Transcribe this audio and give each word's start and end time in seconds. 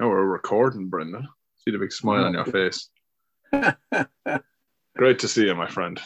Now 0.00 0.08
we're 0.08 0.24
recording, 0.24 0.88
Brendan. 0.88 1.28
See 1.58 1.72
the 1.72 1.78
big 1.78 1.92
smile 1.92 2.24
on 2.24 2.32
your 2.32 2.44
face. 2.46 2.88
Great 4.96 5.18
to 5.18 5.28
see 5.28 5.44
you, 5.44 5.54
my 5.54 5.68
friend. 5.68 6.00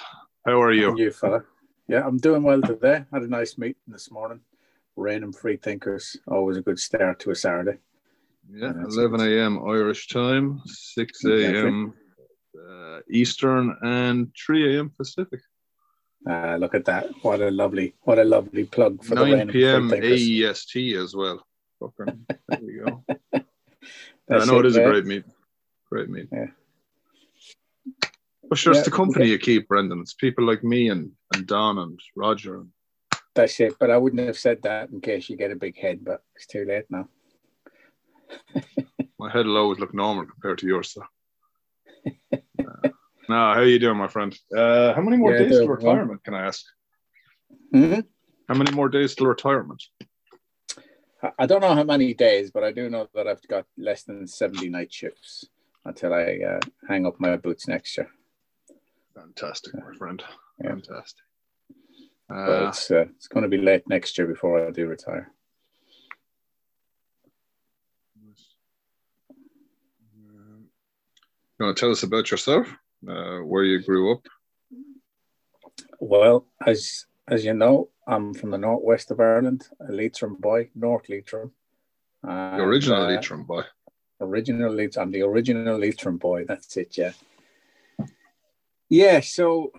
How 0.45 0.61
are 0.61 0.72
you? 0.72 0.88
And 0.88 0.98
you, 0.98 1.12
fella. 1.12 1.45
Yeah, 1.87 2.04
I'm 2.04 2.17
doing 2.17 2.43
well 2.43 2.61
today. 2.61 3.04
Had 3.12 3.22
a 3.22 3.29
nice 3.29 3.57
meeting 3.57 3.77
this 3.87 4.11
morning. 4.11 4.41
Random 4.96 5.33
free 5.33 5.59
thinkers. 5.59 6.17
Always 6.27 6.57
a 6.57 6.61
good 6.61 6.80
start 6.80 7.21
to 7.21 7.30
a 7.30 7.37
Saturday. 7.37 7.79
Yeah, 8.53 8.72
11 8.84 9.20
a.m. 9.20 9.61
Irish 9.64 10.08
time, 10.08 10.61
6 10.66 11.24
a.m. 11.26 11.95
Uh, 12.68 12.98
Eastern, 13.08 13.76
and 13.80 14.34
3 14.45 14.74
a.m. 14.76 14.90
Pacific. 14.90 15.38
Uh, 16.29 16.56
look 16.56 16.74
at 16.74 16.84
that! 16.86 17.11
What 17.22 17.40
a 17.40 17.52
lovely, 17.52 17.95
what 18.00 18.18
a 18.18 18.24
lovely 18.24 18.64
plug 18.64 19.04
for 19.04 19.14
9 19.14 19.24
the 19.24 19.36
random 19.36 19.52
p.m. 19.52 19.88
free 19.88 20.00
thinkers. 20.00 20.20
AEST 20.20 21.00
as 21.00 21.14
well. 21.14 21.46
Fucking, 21.79 22.26
there 22.48 22.61
you 22.61 23.02
go. 23.32 23.40
I 24.30 24.45
know 24.45 24.58
it 24.58 24.67
is 24.67 24.77
a 24.77 24.82
great 24.82 25.04
meet. 25.04 25.25
Great 25.90 26.08
meet. 26.08 26.29
Yeah. 26.32 26.46
But 28.49 28.58
sure, 28.58 28.72
it's 28.72 28.82
the 28.82 28.91
company 28.91 29.25
okay. 29.25 29.32
you 29.32 29.39
keep, 29.39 29.68
Brendan. 29.68 30.00
It's 30.00 30.14
people 30.14 30.45
like 30.45 30.63
me 30.63 30.89
and, 30.89 31.13
and 31.35 31.46
Don 31.46 31.79
and 31.79 31.99
Roger. 32.14 32.61
And, 32.61 32.70
That's 33.34 33.58
it. 33.61 33.75
But 33.78 33.91
I 33.91 33.97
wouldn't 33.97 34.27
have 34.27 34.39
said 34.39 34.62
that 34.62 34.91
in 34.91 35.00
case 35.00 35.28
you 35.28 35.36
get 35.36 35.50
a 35.50 35.56
big 35.56 35.78
head. 35.78 36.05
But 36.05 36.22
it's 36.36 36.47
too 36.47 36.64
late 36.64 36.84
now. 36.91 37.08
my 39.19 39.31
head 39.31 39.47
will 39.47 39.56
always 39.56 39.78
look 39.78 39.94
normal 39.94 40.27
compared 40.27 40.58
to 40.58 40.66
yours. 40.66 40.92
So. 40.92 41.03
Uh, 42.66 42.89
no, 43.28 43.55
how 43.55 43.61
you 43.61 43.78
doing, 43.78 43.97
my 43.97 44.08
friend? 44.08 44.34
Uh, 44.56 44.94
how 44.94 45.03
many 45.03 45.16
more 45.16 45.33
Yeah, 45.33 45.41
days 45.41 45.50
till 45.50 45.66
doing 45.66 45.69
well. 45.83 45.92
retirement? 45.94 46.25
Can 46.25 46.34
I 46.34 46.47
ask? 46.47 46.64
hmm 47.72 48.00
How 48.48 48.55
many 48.55 48.72
more 48.72 48.89
days 48.89 49.14
till 49.14 49.27
retirement? 49.27 49.83
I- 51.39 51.47
don't 51.47 51.61
know 51.61 51.75
how 51.75 51.84
many 51.84 52.14
days, 52.14 52.51
but 52.51 52.64
I 52.64 52.73
do 52.73 52.89
know 52.91 53.09
that 53.14 53.27
I've 53.27 53.47
got 53.48 53.67
less 53.77 54.03
than 54.03 54.27
70 54.27 54.69
night 54.69 54.92
shifts 54.92 55.47
until 55.84 56.12
I 56.12 56.39
uh, 56.47 56.61
hang 56.89 57.06
up 57.06 57.19
my 57.19 57.36
boots 57.36 57.69
next 57.69 57.97
year. 57.97 58.11
Fantastic, 59.14 59.75
my 59.75 59.94
friend. 59.97 60.22
Yeah. 60.62 60.70
Fantastic. 60.70 61.25
Uh, 62.31 62.69
it's 62.69 62.91
uh, 62.91 63.05
it's 63.16 63.28
going 63.28 63.42
to 63.42 63.48
be 63.48 63.58
late 63.58 63.89
next 63.89 64.16
year 64.16 64.27
before 64.27 64.66
I 64.66 64.70
do 64.70 64.86
retire. 64.86 65.33
you 71.59 71.66
want 71.66 71.77
to 71.77 71.81
tell 71.81 71.92
us 71.92 72.03
about 72.03 72.31
yourself? 72.31 72.66
Uh, 73.09 73.38
where 73.38 73.64
you 73.64 73.83
grew 73.83 74.12
up? 74.12 74.27
Well, 76.00 76.47
as 76.66 77.06
as 77.28 77.44
you 77.44 77.55
know, 77.55 77.89
I'm 78.06 78.34
from 78.34 78.50
the 78.50 78.58
northwest 78.58 79.11
of 79.11 79.20
Ireland, 79.20 79.69
a 79.80 79.92
Leitrim 79.92 80.36
boy, 80.36 80.70
North 80.75 81.08
Leitrim. 81.08 81.53
The 82.22 82.62
original 82.62 83.03
And, 83.03 83.12
uh, 83.12 83.14
Leitrim 83.14 83.44
boy. 83.44 83.62
Original 84.20 84.72
Leitrim. 84.72 85.03
I'm 85.03 85.12
the 85.12 85.22
original 85.22 85.78
Leitrim 85.78 86.19
boy. 86.19 86.44
That's 86.44 86.77
it. 86.77 86.97
Yeah. 86.97 87.12
Yeah. 88.89 89.20
So, 89.20 89.72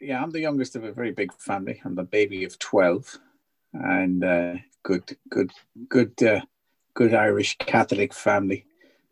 yeah, 0.00 0.22
I'm 0.22 0.30
the 0.30 0.40
youngest 0.40 0.76
of 0.76 0.84
a 0.84 0.92
very 0.92 1.12
big 1.12 1.32
family. 1.34 1.80
I'm 1.84 1.94
the 1.94 2.04
baby 2.04 2.44
of 2.44 2.58
twelve, 2.58 3.18
and 3.72 4.22
uh, 4.24 4.54
good, 4.82 5.16
good, 5.28 5.50
good, 5.88 6.22
uh, 6.22 6.40
good 6.94 7.14
Irish 7.14 7.56
Catholic 7.58 8.14
family, 8.14 8.66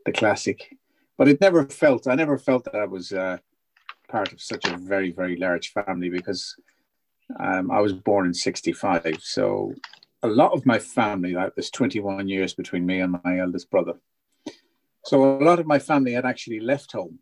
the 0.04 0.12
classic. 0.12 0.76
But 1.18 1.28
it 1.28 1.40
never 1.40 1.64
felt. 1.66 2.06
I 2.06 2.14
never 2.14 2.38
felt 2.38 2.64
that 2.64 2.76
I 2.76 2.84
was 2.84 3.12
uh, 3.12 3.38
part 4.08 4.32
of 4.32 4.40
such 4.40 4.66
a 4.66 4.76
very, 4.76 5.10
very 5.10 5.36
large 5.36 5.72
family 5.72 6.08
because 6.08 6.56
um, 7.38 7.70
I 7.70 7.80
was 7.80 7.92
born 7.92 8.26
in 8.26 8.34
'65. 8.34 9.18
So 9.20 9.72
a 10.22 10.28
lot 10.28 10.52
of 10.52 10.66
my 10.66 10.78
family, 10.78 11.32
like 11.32 11.54
there's 11.54 11.70
21 11.70 12.28
years 12.28 12.54
between 12.54 12.86
me 12.86 13.00
and 13.00 13.16
my 13.24 13.38
eldest 13.38 13.70
brother. 13.70 13.94
So 15.04 15.38
a 15.38 15.44
lot 15.44 15.60
of 15.60 15.66
my 15.66 15.78
family 15.78 16.12
had 16.12 16.26
actually 16.26 16.60
left 16.60 16.92
home 16.92 17.20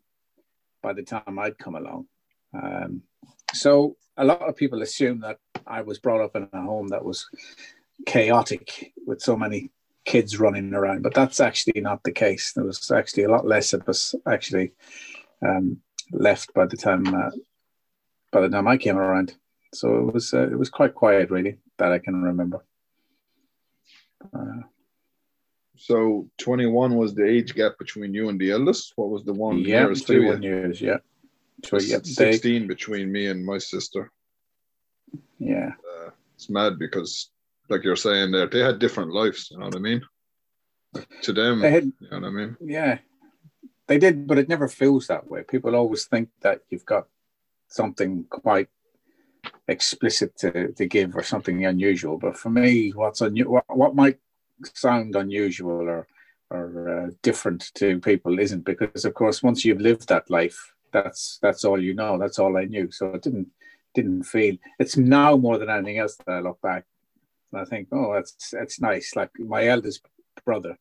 by 0.81 0.93
the 0.93 1.03
time 1.03 1.37
I'd 1.39 1.57
come 1.57 1.75
along. 1.75 2.07
Um, 2.53 3.03
so 3.53 3.95
a 4.17 4.25
lot 4.25 4.41
of 4.41 4.55
people 4.55 4.81
assume 4.81 5.19
that 5.21 5.37
I 5.67 5.81
was 5.81 5.99
brought 5.99 6.21
up 6.21 6.35
in 6.35 6.49
a 6.51 6.61
home 6.61 6.87
that 6.89 7.03
was 7.03 7.27
chaotic 8.05 8.93
with 9.05 9.21
so 9.21 9.35
many 9.35 9.71
kids 10.05 10.39
running 10.39 10.73
around, 10.73 11.01
but 11.01 11.13
that's 11.13 11.39
actually 11.39 11.81
not 11.81 12.03
the 12.03 12.11
case. 12.11 12.53
There 12.53 12.63
was 12.63 12.91
actually 12.91 13.23
a 13.23 13.31
lot 13.31 13.45
less 13.45 13.73
of 13.73 13.87
us 13.89 14.15
actually 14.27 14.73
um, 15.45 15.81
left 16.11 16.53
by 16.53 16.65
the 16.65 16.77
time 16.77 17.13
uh, 17.13 17.31
by 18.31 18.41
the 18.41 18.49
time 18.49 18.67
I 18.67 18.77
came 18.77 18.97
around. 18.97 19.35
So 19.75 19.87
it 19.97 20.13
was 20.13 20.33
uh, 20.33 20.47
it 20.53 20.57
was 20.57 20.69
quite 20.69 20.93
quiet, 20.95 21.29
really, 21.29 21.57
that 21.77 21.91
I 21.91 21.99
can 21.99 22.21
remember. 22.21 22.63
Uh, 24.33 24.61
So 25.77 26.29
21 26.37 26.95
was 26.95 27.13
the 27.13 27.25
age 27.27 27.53
gap 27.53 27.73
between 27.77 28.13
you 28.13 28.29
and 28.29 28.39
the 28.39 28.51
eldest. 28.51 28.93
What 28.95 29.09
was 29.09 29.23
the 29.25 29.33
one 29.33 29.57
yeah, 29.59 29.81
nearest 29.83 30.07
to 30.07 30.13
21 30.13 30.41
you? 30.43 30.49
years, 30.49 30.81
yeah. 30.81 30.99
So, 31.65 31.77
yeah, 31.79 31.97
they, 31.97 32.31
16 32.31 32.67
between 32.67 33.11
me 33.11 33.27
and 33.27 33.45
my 33.45 33.57
sister. 33.59 34.11
yeah, 35.39 35.71
Uh, 35.91 36.11
it's 36.35 36.49
mad 36.49 36.79
because, 36.79 37.31
like 37.69 37.83
you're 37.83 37.95
saying 38.07 38.31
there, 38.31 38.47
they 38.47 38.59
had 38.63 38.79
different 38.79 39.11
lives. 39.11 39.49
You 39.51 39.57
know 39.59 39.65
what 39.65 39.75
I 39.75 39.79
mean? 39.79 40.01
Like, 40.93 41.07
to 41.23 41.33
them, 41.33 41.59
they 41.59 41.71
had, 41.71 41.83
you 41.85 42.09
know 42.09 42.19
what 42.19 42.27
I 42.27 42.31
mean? 42.31 42.57
yeah, 42.61 42.99
they 43.87 43.97
did, 43.97 44.27
but 44.27 44.37
it 44.37 44.47
never 44.47 44.67
feels 44.67 45.07
that 45.07 45.27
way. 45.29 45.43
People 45.43 45.75
always 45.75 46.05
think 46.05 46.29
that 46.41 46.61
you've 46.69 46.85
got 46.85 47.07
something 47.67 48.25
quite 48.29 48.69
explicit 49.67 50.37
to, 50.37 50.71
to 50.73 50.85
give 50.85 51.15
or 51.15 51.23
something 51.23 51.65
unusual. 51.65 52.17
But 52.17 52.37
for 52.37 52.49
me, 52.49 52.91
what's 52.91 53.21
unu- 53.21 53.47
what, 53.47 53.65
what 53.69 53.95
might 53.95 54.19
sound 54.73 55.15
unusual 55.15 55.89
or 55.89 56.07
or 56.51 57.07
uh, 57.07 57.11
different 57.23 57.71
to 57.73 57.99
people 57.99 58.37
isn't 58.39 58.65
because, 58.65 59.03
of 59.03 59.15
course, 59.15 59.41
once 59.41 59.65
you've 59.65 59.81
lived 59.81 60.07
that 60.09 60.29
life, 60.29 60.73
that's 60.93 61.39
that's 61.41 61.65
all 61.65 61.81
you 61.81 61.93
know. 61.93 62.17
That's 62.17 62.39
all 62.39 62.55
I 62.57 62.65
knew. 62.65 62.91
So 62.91 63.07
it 63.07 63.23
didn't 63.23 63.47
didn't 63.95 64.23
feel. 64.23 64.55
It's 64.79 64.97
now 64.97 65.37
more 65.37 65.57
than 65.57 65.69
anything 65.69 65.97
else 65.97 66.15
that 66.17 66.31
I 66.31 66.39
look 66.41 66.61
back 66.61 66.85
and 67.51 67.61
I 67.61 67.65
think, 67.65 67.87
oh, 67.91 68.13
that's 68.13 68.51
that's 68.51 68.81
nice. 68.81 69.15
Like 69.15 69.31
my 69.39 69.67
eldest 69.67 70.05
brother, 70.45 70.77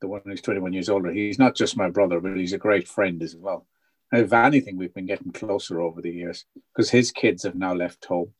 the 0.00 0.08
one 0.08 0.20
who's 0.24 0.42
21 0.42 0.72
years 0.72 0.88
older, 0.88 1.10
he's 1.10 1.38
not 1.38 1.56
just 1.56 1.76
my 1.76 1.90
brother, 1.90 2.20
but 2.20 2.36
he's 2.36 2.52
a 2.52 2.58
great 2.58 2.86
friend 2.86 3.22
as 3.22 3.34
well. 3.34 3.66
If 4.10 4.32
anything, 4.32 4.76
we've 4.76 4.94
been 4.94 5.06
getting 5.06 5.32
closer 5.32 5.80
over 5.80 6.00
the 6.00 6.10
years 6.10 6.44
because 6.74 6.90
his 6.90 7.12
kids 7.12 7.42
have 7.42 7.54
now 7.54 7.74
left 7.74 8.04
home. 8.04 8.32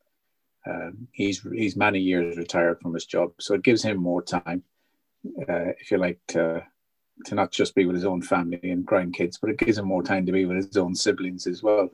Um, 0.67 1.09
he's 1.13 1.43
he's 1.53 1.77
many 1.77 2.01
years 2.01 2.37
retired 2.37 2.81
from 2.81 2.95
his 2.95 3.07
job, 3.07 3.33
so 3.39 3.55
it 3.55 3.63
gives 3.63 3.83
him 3.83 3.97
more 3.99 4.23
time, 4.23 4.63
uh, 5.49 5.73
if 5.79 5.91
you 5.91 5.99
like, 5.99 6.21
to 6.29 6.65
to 7.27 7.35
not 7.35 7.51
just 7.51 7.75
be 7.75 7.85
with 7.85 7.97
his 7.97 8.05
own 8.05 8.23
family 8.23 8.61
and 8.71 8.87
grandkids, 8.87 9.39
but 9.41 9.51
it 9.51 9.59
gives 9.59 9.79
him 9.79 9.87
more 9.87 10.03
time 10.03 10.25
to 10.27 10.33
be 10.33 10.45
with 10.45 10.57
his 10.57 10.77
own 10.77 10.95
siblings 10.95 11.47
as 11.47 11.63
well. 11.63 11.91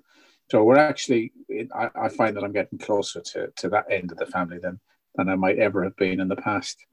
So 0.50 0.62
we're 0.62 0.76
actually, 0.76 1.32
I, 1.74 1.88
I 1.94 2.08
find 2.10 2.36
that 2.36 2.44
I'm 2.44 2.52
getting 2.52 2.78
closer 2.78 3.20
to, 3.20 3.50
to 3.56 3.68
that 3.70 3.90
end 3.90 4.12
of 4.12 4.18
the 4.18 4.26
family 4.26 4.58
than 4.58 4.80
than 5.14 5.28
I 5.28 5.36
might 5.36 5.58
ever 5.58 5.84
have 5.84 5.96
been 5.96 6.20
in 6.20 6.28
the 6.28 6.36
past. 6.36 6.84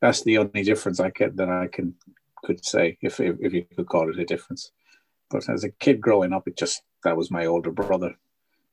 That's 0.00 0.22
the 0.22 0.38
only 0.38 0.62
difference 0.62 1.00
I 1.00 1.10
can 1.10 1.36
that 1.36 1.48
I 1.48 1.68
can 1.68 1.94
could 2.44 2.64
say, 2.64 2.98
if, 3.00 3.18
if 3.18 3.52
you 3.52 3.64
could 3.76 3.88
call 3.88 4.10
it 4.10 4.18
a 4.18 4.24
difference. 4.24 4.72
But 5.30 5.48
as 5.48 5.64
a 5.64 5.70
kid 5.70 6.00
growing 6.00 6.32
up, 6.32 6.46
it 6.46 6.56
just 6.56 6.82
that 7.04 7.16
was 7.16 7.30
my 7.30 7.46
older 7.46 7.70
brother. 7.70 8.16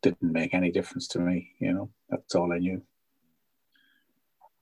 Didn't 0.02 0.22
make 0.22 0.54
any 0.54 0.72
difference 0.72 1.08
to 1.10 1.20
me, 1.20 1.52
you 1.60 1.74
know. 1.74 1.90
That's 2.10 2.36
all 2.36 2.52
I 2.52 2.60
knew. 2.60 2.82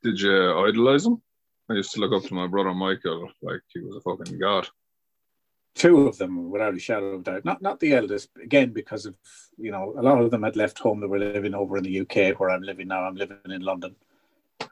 Did 0.03 0.19
you 0.19 0.65
idolize 0.65 1.05
him? 1.05 1.21
I 1.69 1.75
used 1.75 1.93
to 1.93 1.99
look 1.99 2.11
up 2.11 2.27
to 2.27 2.33
my 2.33 2.47
brother 2.47 2.73
Michael 2.73 3.29
like 3.41 3.61
he 3.73 3.79
was 3.79 3.95
a 3.95 4.01
fucking 4.01 4.39
god. 4.39 4.67
Two 5.73 6.07
of 6.07 6.17
them, 6.17 6.49
without 6.49 6.75
a 6.75 6.79
shadow 6.79 7.13
of 7.13 7.23
doubt. 7.23 7.45
Not 7.45 7.61
not 7.61 7.79
the 7.79 7.93
eldest, 7.93 8.29
again 8.43 8.71
because 8.71 9.05
of 9.05 9.15
you 9.57 9.71
know 9.71 9.93
a 9.97 10.01
lot 10.01 10.21
of 10.21 10.31
them 10.31 10.43
had 10.43 10.55
left 10.55 10.79
home. 10.79 10.99
They 10.99 11.07
were 11.07 11.19
living 11.19 11.53
over 11.53 11.77
in 11.77 11.83
the 11.83 12.01
UK, 12.01 12.39
where 12.39 12.49
I'm 12.49 12.61
living 12.61 12.87
now. 12.89 13.03
I'm 13.03 13.15
living 13.15 13.37
in 13.45 13.61
London. 13.61 13.95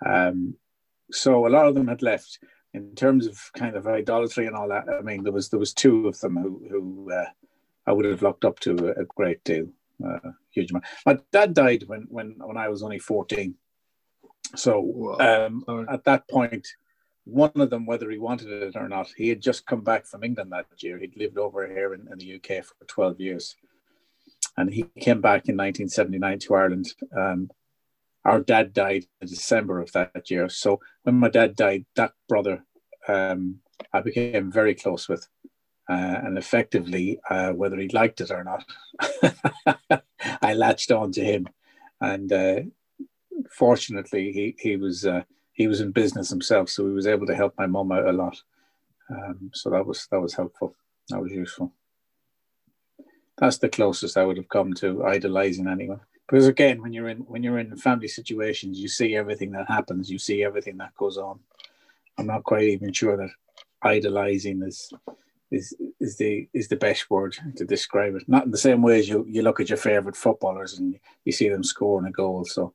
Um, 0.05 0.55
so 1.11 1.47
a 1.47 1.49
lot 1.49 1.67
of 1.67 1.75
them 1.75 1.87
had 1.87 2.01
left. 2.01 2.39
In 2.73 2.93
terms 2.95 3.25
of 3.25 3.39
kind 3.55 3.75
of 3.75 3.87
idolatry 3.87 4.45
and 4.45 4.55
all 4.55 4.69
that, 4.69 4.85
I 4.87 5.01
mean, 5.01 5.23
there 5.23 5.33
was 5.33 5.49
there 5.49 5.59
was 5.59 5.73
two 5.73 6.07
of 6.07 6.19
them 6.19 6.37
who 6.37 6.61
who 6.69 7.11
uh, 7.11 7.25
I 7.87 7.91
would 7.91 8.05
have 8.05 8.21
looked 8.21 8.45
up 8.45 8.59
to 8.61 8.71
a, 8.89 9.01
a 9.01 9.05
great 9.05 9.43
deal, 9.43 9.67
uh, 10.05 10.31
huge 10.51 10.69
amount. 10.69 10.85
My 11.05 11.17
dad 11.31 11.53
died 11.53 11.83
when 11.87 12.05
when 12.09 12.35
when 12.37 12.57
I 12.57 12.69
was 12.69 12.83
only 12.83 12.99
fourteen. 12.99 13.55
So 14.55 15.17
um, 15.19 15.87
at 15.89 16.03
that 16.05 16.27
point, 16.27 16.67
one 17.29 17.51
of 17.55 17.69
them, 17.69 17.85
whether 17.85 18.09
he 18.09 18.17
wanted 18.17 18.49
it 18.49 18.75
or 18.75 18.87
not, 18.87 19.09
he 19.15 19.29
had 19.29 19.41
just 19.41 19.65
come 19.65 19.81
back 19.81 20.05
from 20.05 20.23
England 20.23 20.51
that 20.51 20.65
year. 20.77 20.97
He'd 20.97 21.17
lived 21.17 21.37
over 21.37 21.67
here 21.67 21.93
in, 21.93 22.07
in 22.11 22.17
the 22.17 22.35
UK 22.35 22.63
for 22.63 22.73
12 22.87 23.19
years. 23.19 23.55
And 24.57 24.69
he 24.69 24.83
came 24.99 25.21
back 25.21 25.47
in 25.47 25.55
1979 25.55 26.39
to 26.39 26.55
Ireland. 26.55 26.93
Um, 27.15 27.49
our 28.25 28.41
dad 28.41 28.73
died 28.73 29.05
in 29.21 29.27
December 29.27 29.79
of 29.79 29.91
that 29.93 30.29
year. 30.29 30.49
So 30.49 30.79
when 31.03 31.15
my 31.15 31.29
dad 31.29 31.55
died, 31.55 31.85
that 31.95 32.13
brother 32.27 32.65
um, 33.09 33.59
I 33.93 34.01
became 34.01 34.51
very 34.51 34.75
close 34.75 35.09
with. 35.09 35.27
Uh, 35.89 36.21
and 36.23 36.37
effectively, 36.37 37.19
uh, 37.31 37.51
whether 37.51 37.77
he 37.77 37.87
liked 37.89 38.21
it 38.21 38.29
or 38.29 38.43
not, 38.43 38.63
I 40.41 40.53
latched 40.53 40.91
on 40.91 41.11
to 41.13 41.23
him. 41.23 41.47
And 41.99 42.31
uh, 42.31 42.59
fortunately, 43.49 44.31
he, 44.31 44.55
he 44.59 44.75
was 44.77 45.05
uh, 45.05 45.23
he 45.53 45.67
was 45.67 45.81
in 45.81 45.91
business 45.91 46.29
himself, 46.29 46.69
so 46.69 46.85
he 46.85 46.93
was 46.93 47.07
able 47.07 47.25
to 47.25 47.35
help 47.35 47.55
my 47.57 47.65
mum 47.65 47.91
out 47.91 48.07
a 48.07 48.11
lot. 48.11 48.39
Um, 49.09 49.49
so 49.53 49.71
that 49.71 49.85
was 49.85 50.07
that 50.11 50.21
was 50.21 50.35
helpful. 50.35 50.75
That 51.09 51.21
was 51.21 51.31
useful. 51.31 51.73
That's 53.39 53.57
the 53.57 53.69
closest 53.69 54.17
I 54.17 54.25
would 54.25 54.37
have 54.37 54.49
come 54.49 54.73
to 54.75 55.05
idolizing 55.05 55.67
anyone. 55.67 56.01
Because 56.27 56.47
again, 56.47 56.81
when 56.81 56.93
you're 56.93 57.09
in 57.09 57.19
when 57.19 57.41
you're 57.41 57.57
in 57.57 57.75
family 57.77 58.07
situations, 58.07 58.79
you 58.79 58.87
see 58.87 59.15
everything 59.15 59.51
that 59.51 59.67
happens, 59.67 60.11
you 60.11 60.19
see 60.19 60.43
everything 60.43 60.77
that 60.77 60.95
goes 60.95 61.17
on. 61.17 61.39
I'm 62.19 62.27
not 62.27 62.43
quite 62.43 62.63
even 62.63 62.91
sure 62.91 63.15
that 63.15 63.29
idolizing 63.81 64.61
is 64.61 64.91
is 65.51 65.75
is 65.99 66.17
the 66.17 66.47
is 66.53 66.67
the 66.67 66.75
best 66.75 67.09
word 67.09 67.35
to 67.55 67.65
describe 67.65 68.15
it. 68.15 68.23
Not 68.27 68.45
in 68.45 68.51
the 68.51 68.57
same 68.57 68.81
way 68.81 68.99
as 68.99 69.07
you 69.07 69.25
you 69.27 69.41
look 69.41 69.59
at 69.59 69.69
your 69.69 69.77
favorite 69.77 70.17
footballers 70.17 70.77
and 70.77 70.99
you 71.23 71.31
see 71.31 71.47
them 71.47 71.63
scoring 71.63 72.07
a 72.07 72.11
goal. 72.11 72.45
So 72.45 72.73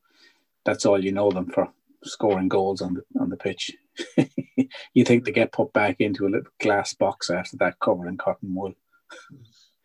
that's 0.65 0.87
all 0.87 1.03
you 1.03 1.13
know 1.13 1.31
them 1.31 1.51
for 1.51 1.69
scoring 2.05 2.49
goals 2.49 2.81
on 2.81 2.95
the 2.95 3.03
on 3.21 3.29
the 3.29 3.37
pitch. 3.37 3.71
you 4.95 5.05
think 5.05 5.25
they 5.25 5.31
get 5.33 5.53
put 5.53 5.73
back 5.75 6.01
into 6.01 6.27
a 6.27 6.31
little 6.31 6.51
glass 6.59 6.95
box 6.95 7.29
after 7.31 7.59
that 7.59 7.79
covered 7.81 8.09
in 8.09 8.17
cotton 8.17 8.55
wool. 8.55 8.73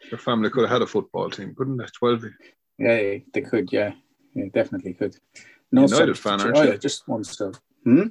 Your 0.09 0.19
family 0.19 0.49
could 0.49 0.61
have 0.61 0.71
had 0.71 0.81
a 0.81 0.87
football 0.87 1.29
team, 1.29 1.53
couldn't 1.53 1.77
they? 1.77 1.85
Twelve. 1.97 2.23
Yeah, 2.77 3.17
they 3.33 3.41
could. 3.41 3.73
Yeah, 3.73 3.91
yeah 4.33 4.45
definitely 4.53 4.93
could. 4.93 5.17
No 5.71 5.83
United 5.83 6.17
fan, 6.17 6.39
aren't 6.39 6.57
you? 6.57 6.77
just 6.77 7.07
one 7.07 7.25
stuff. 7.25 7.59
Hmm? 7.83 8.07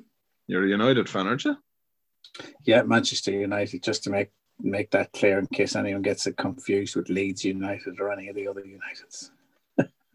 You're 0.48 0.64
a 0.64 0.68
United 0.68 1.08
fan, 1.08 1.26
aren't 1.26 1.44
you? 1.44 1.56
Yeah, 2.64 2.82
Manchester 2.82 3.30
United. 3.30 3.82
Just 3.82 4.02
to 4.04 4.10
make 4.10 4.30
make 4.60 4.90
that 4.90 5.12
clear 5.12 5.38
in 5.38 5.46
case 5.46 5.76
anyone 5.76 6.02
gets 6.02 6.26
it 6.26 6.36
confused 6.36 6.96
with 6.96 7.08
Leeds 7.08 7.44
United 7.44 8.00
or 8.00 8.10
any 8.10 8.28
of 8.28 8.34
the 8.34 8.48
other 8.48 8.62
Uniteds. 8.62 9.30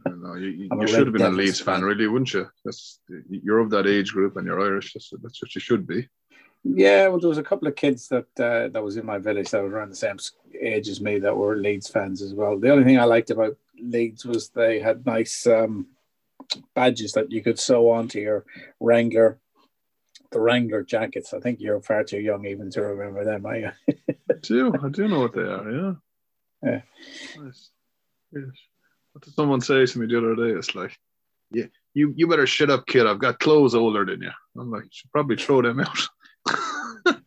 no, 0.05 0.33
you, 0.33 0.47
you, 0.47 0.69
you 0.69 0.87
should 0.87 1.07
have 1.07 1.13
been 1.13 1.21
a 1.21 1.29
Leeds 1.29 1.61
fan, 1.61 1.75
fan, 1.75 1.83
really, 1.85 2.07
wouldn't 2.07 2.33
you? 2.33 2.49
That's 2.65 2.99
you're 3.29 3.59
of 3.59 3.69
that 3.69 3.87
age 3.87 4.11
group 4.11 4.35
and 4.35 4.45
you're 4.45 4.59
Irish. 4.59 4.93
That's, 4.93 5.13
that's 5.21 5.41
what 5.41 5.55
you 5.55 5.61
should 5.61 5.87
be. 5.87 6.09
Yeah, 6.65 7.07
well, 7.07 7.19
there 7.19 7.29
was 7.29 7.37
a 7.37 7.43
couple 7.43 7.67
of 7.67 7.75
kids 7.75 8.07
that 8.07 8.27
uh, 8.39 8.69
that 8.69 8.83
was 8.83 8.97
in 8.97 9.05
my 9.05 9.19
village 9.19 9.49
that 9.51 9.61
were 9.61 9.69
around 9.69 9.89
the 9.89 9.95
same 9.95 10.17
age 10.59 10.89
as 10.89 11.01
me 11.01 11.19
that 11.19 11.35
were 11.35 11.55
Leeds 11.55 11.89
fans 11.89 12.21
as 12.21 12.33
well. 12.33 12.57
The 12.57 12.71
only 12.71 12.85
thing 12.85 12.99
I 12.99 13.03
liked 13.03 13.29
about 13.29 13.57
Leeds 13.79 14.25
was 14.25 14.49
they 14.49 14.79
had 14.79 15.05
nice 15.05 15.45
um, 15.45 15.87
badges 16.73 17.13
that 17.13 17.31
you 17.31 17.41
could 17.41 17.59
sew 17.59 17.91
onto 17.91 18.19
your 18.19 18.45
Wrangler, 18.79 19.39
the 20.33 20.39
Wrangler 20.39 20.83
jackets. 20.83 21.33
I 21.33 21.39
think 21.39 21.59
you're 21.59 21.81
far 21.81 22.03
too 22.03 22.19
young 22.19 22.45
even 22.45 22.69
to 22.71 22.81
remember 22.81 23.23
them, 23.23 23.45
are 23.45 23.57
you? 23.57 23.71
I 23.89 24.33
do. 24.41 24.73
I 24.83 24.89
do 24.89 25.07
know 25.07 25.19
what 25.19 25.33
they 25.33 25.41
are. 25.41 25.71
Yeah. 25.71 25.93
Yeah. 26.63 26.81
Nice. 27.37 27.69
Yes. 28.31 28.43
What 29.13 29.23
did 29.23 29.33
someone 29.35 29.61
say 29.61 29.85
to 29.85 29.99
me 29.99 30.07
the 30.07 30.17
other 30.17 30.35
day? 30.35 30.57
It's 30.57 30.73
like, 30.75 30.97
yeah, 31.51 31.65
you 31.93 32.13
you 32.15 32.27
better 32.27 32.47
shut 32.47 32.71
up, 32.71 32.87
kid. 32.87 33.05
I've 33.05 33.19
got 33.19 33.39
clothes 33.39 33.75
older 33.75 34.03
than 34.05 34.21
you. 34.21 34.31
I'm 34.57 34.71
like, 34.71 34.85
you 34.85 34.89
should 34.91 35.11
probably 35.11 35.37
throw 35.37 35.61
them 35.61 35.79
out. 35.79 35.99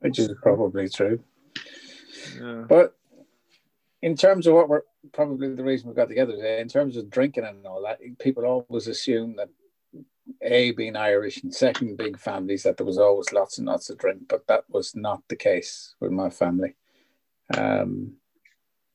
Which 0.00 0.18
is 0.18 0.30
probably 0.42 0.88
true. 0.90 1.20
Yeah. 2.38 2.64
But 2.68 2.94
in 4.02 4.16
terms 4.16 4.46
of 4.46 4.54
what 4.54 4.68
we're 4.68 4.82
probably 5.12 5.54
the 5.54 5.64
reason 5.64 5.88
we 5.88 5.94
got 5.94 6.08
together 6.08 6.32
today, 6.32 6.60
in 6.60 6.68
terms 6.68 6.98
of 6.98 7.08
drinking 7.08 7.44
and 7.44 7.66
all 7.66 7.82
that, 7.82 8.00
people 8.18 8.44
always 8.44 8.86
assume 8.86 9.36
that 9.36 9.48
a 10.42 10.72
being 10.72 10.96
Irish 10.96 11.42
and 11.42 11.54
second 11.54 11.96
big 11.96 12.18
families 12.18 12.62
that 12.62 12.76
there 12.76 12.86
was 12.86 12.98
always 12.98 13.32
lots 13.32 13.58
and 13.58 13.66
lots 13.66 13.90
of 13.90 13.98
drink, 13.98 14.22
but 14.28 14.46
that 14.46 14.64
was 14.68 14.94
not 14.94 15.22
the 15.28 15.36
case 15.36 15.94
with 16.00 16.12
my 16.12 16.30
family. 16.30 16.74
Um, 17.56 18.14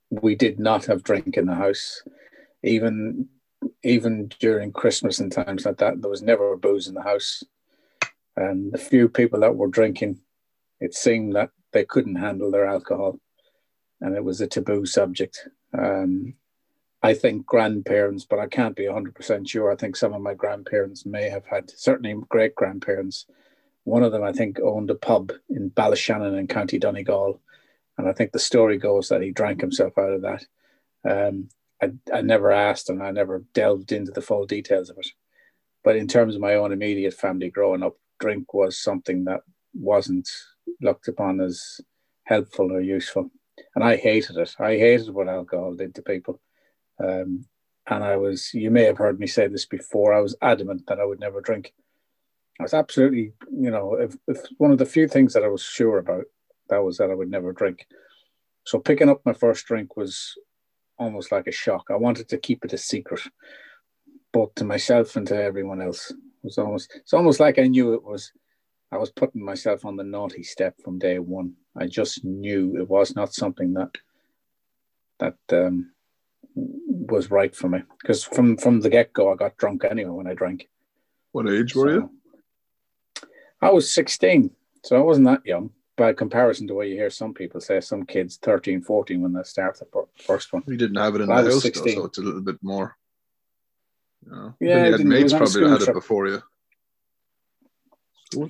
we 0.09 0.35
did 0.35 0.59
not 0.59 0.85
have 0.85 1.03
drink 1.03 1.37
in 1.37 1.45
the 1.45 1.55
house, 1.55 2.01
even 2.63 3.29
even 3.83 4.31
during 4.39 4.71
Christmas 4.71 5.19
and 5.19 5.31
times 5.31 5.65
like 5.65 5.77
that. 5.77 6.01
There 6.01 6.09
was 6.09 6.21
never 6.21 6.55
booze 6.55 6.87
in 6.87 6.95
the 6.95 7.03
house, 7.03 7.43
and 8.35 8.71
the 8.71 8.77
few 8.77 9.09
people 9.09 9.41
that 9.41 9.55
were 9.55 9.67
drinking, 9.67 10.19
it 10.79 10.95
seemed 10.95 11.35
that 11.35 11.51
they 11.73 11.85
couldn't 11.85 12.15
handle 12.15 12.49
their 12.49 12.65
alcohol, 12.65 13.19
and 14.01 14.15
it 14.15 14.23
was 14.23 14.41
a 14.41 14.47
taboo 14.47 14.85
subject. 14.85 15.47
Um, 15.77 16.35
I 17.01 17.13
think 17.13 17.45
grandparents, 17.45 18.25
but 18.25 18.39
I 18.39 18.47
can't 18.47 18.75
be 18.75 18.83
100% 18.83 19.47
sure. 19.47 19.71
I 19.71 19.75
think 19.75 19.95
some 19.95 20.13
of 20.13 20.21
my 20.21 20.33
grandparents 20.33 21.05
may 21.05 21.29
have 21.29 21.45
had, 21.45 21.71
certainly 21.71 22.15
great 22.27 22.55
grandparents. 22.55 23.25
One 23.85 24.03
of 24.03 24.11
them, 24.11 24.23
I 24.23 24.33
think, 24.33 24.59
owned 24.59 24.89
a 24.89 24.95
pub 24.95 25.31
in 25.49 25.69
Ballyshannon 25.71 26.37
in 26.37 26.47
County 26.47 26.77
Donegal. 26.77 27.39
And 27.97 28.07
I 28.07 28.13
think 28.13 28.31
the 28.31 28.39
story 28.39 28.77
goes 28.77 29.07
that 29.09 29.21
he 29.21 29.31
drank 29.31 29.61
himself 29.61 29.97
out 29.97 30.11
of 30.11 30.21
that. 30.23 30.45
Um, 31.09 31.49
I, 31.81 31.91
I 32.13 32.21
never 32.21 32.51
asked 32.51 32.89
and 32.89 33.01
I 33.01 33.11
never 33.11 33.45
delved 33.53 33.93
into 33.93 34.11
the 34.11 34.21
full 34.21 34.45
details 34.45 34.89
of 34.89 34.97
it. 34.97 35.07
But 35.83 35.95
in 35.95 36.07
terms 36.07 36.35
of 36.35 36.41
my 36.41 36.55
own 36.55 36.73
immediate 36.73 37.13
family 37.13 37.49
growing 37.49 37.83
up, 37.83 37.95
drink 38.19 38.53
was 38.53 38.77
something 38.77 39.23
that 39.25 39.41
wasn't 39.73 40.29
looked 40.81 41.07
upon 41.07 41.39
as 41.39 41.79
helpful 42.25 42.73
or 42.73 42.81
useful. 42.81 43.31
And 43.75 43.83
I 43.83 43.95
hated 43.95 44.35
it. 44.35 44.55
I 44.59 44.77
hated 44.77 45.09
what 45.09 45.29
alcohol 45.29 45.75
did 45.75 45.95
to 45.95 46.01
people. 46.01 46.41
Um, 46.99 47.45
and 47.87 48.03
I 48.03 48.17
was, 48.17 48.53
you 48.53 48.69
may 48.71 48.83
have 48.83 48.97
heard 48.97 49.19
me 49.19 49.27
say 49.27 49.47
this 49.47 49.65
before, 49.65 50.13
I 50.13 50.21
was 50.21 50.35
adamant 50.41 50.85
that 50.87 50.99
I 50.99 51.05
would 51.05 51.19
never 51.19 51.41
drink. 51.41 51.73
I 52.59 52.63
was 52.63 52.73
absolutely, 52.73 53.33
you 53.51 53.71
know, 53.71 53.95
if, 53.95 54.15
if 54.27 54.37
one 54.57 54.71
of 54.71 54.77
the 54.77 54.85
few 54.85 55.07
things 55.07 55.33
that 55.33 55.43
I 55.43 55.47
was 55.47 55.63
sure 55.63 55.97
about, 55.97 56.25
that 56.69 56.83
was 56.83 56.97
that 56.97 57.09
I 57.09 57.15
would 57.15 57.31
never 57.31 57.51
drink. 57.51 57.87
So 58.65 58.79
picking 58.79 59.09
up 59.09 59.21
my 59.25 59.33
first 59.33 59.65
drink 59.65 59.97
was 59.97 60.35
almost 60.97 61.31
like 61.31 61.47
a 61.47 61.51
shock. 61.51 61.85
I 61.89 61.95
wanted 61.95 62.27
to 62.29 62.37
keep 62.37 62.63
it 62.63 62.73
a 62.73 62.77
secret, 62.77 63.21
both 64.31 64.53
to 64.55 64.65
myself 64.65 65.15
and 65.15 65.25
to 65.27 65.41
everyone 65.41 65.81
else. 65.81 66.11
It 66.11 66.17
was 66.43 66.57
almost, 66.57 66.91
it's 66.95 67.13
almost 67.13 67.39
like 67.39 67.57
I 67.57 67.67
knew 67.67 67.93
it 67.93 68.03
was, 68.03 68.31
I 68.91 68.97
was 68.97 69.09
putting 69.09 69.43
myself 69.43 69.85
on 69.85 69.95
the 69.95 70.03
naughty 70.03 70.43
step 70.43 70.75
from 70.83 70.99
day 70.99 71.17
one. 71.17 71.53
I 71.75 71.87
just 71.87 72.23
knew 72.25 72.77
it 72.77 72.87
was 72.87 73.15
not 73.15 73.33
something 73.33 73.73
that, 73.73 73.91
that, 75.19 75.37
um, 75.51 75.91
was 76.87 77.31
right 77.31 77.55
for 77.55 77.69
me 77.69 77.81
because 78.01 78.23
from 78.23 78.57
from 78.57 78.81
the 78.81 78.89
get 78.89 79.13
go, 79.13 79.31
I 79.31 79.35
got 79.35 79.57
drunk 79.57 79.83
anyway 79.83 80.11
when 80.11 80.27
I 80.27 80.33
drank. 80.33 80.67
What 81.31 81.49
age 81.49 81.75
were 81.75 81.87
so, 81.87 81.93
you? 81.93 82.11
I 83.61 83.71
was 83.71 83.91
16, 83.93 84.51
so 84.83 84.95
I 84.95 85.01
wasn't 85.01 85.27
that 85.27 85.45
young. 85.45 85.71
By 85.97 86.13
comparison 86.13 86.65
to 86.67 86.75
what 86.75 86.87
you 86.87 86.95
hear 86.95 87.09
some 87.09 87.33
people 87.33 87.59
say, 87.59 87.81
some 87.81 88.05
kids 88.05 88.37
13, 88.41 88.81
14 88.81 89.21
when 89.21 89.33
they 89.33 89.43
start 89.43 89.77
the 89.79 90.05
first 90.23 90.53
one. 90.53 90.63
We 90.65 90.77
didn't 90.77 90.95
have 90.95 91.13
it 91.15 91.21
in 91.21 91.27
but 91.27 91.41
the 91.41 91.51
house, 91.51 91.63
though, 91.63 91.69
so 91.69 92.05
it's 92.05 92.17
a 92.17 92.21
little 92.21 92.41
bit 92.41 92.57
more. 92.61 92.95
You 94.25 94.31
know, 94.31 94.55
yeah, 94.61 94.85
you 94.85 94.91
had 94.93 95.05
mates 95.05 95.33
probably 95.33 95.69
had 95.69 95.81
it 95.81 95.93
before 95.93 96.27
you 96.27 96.41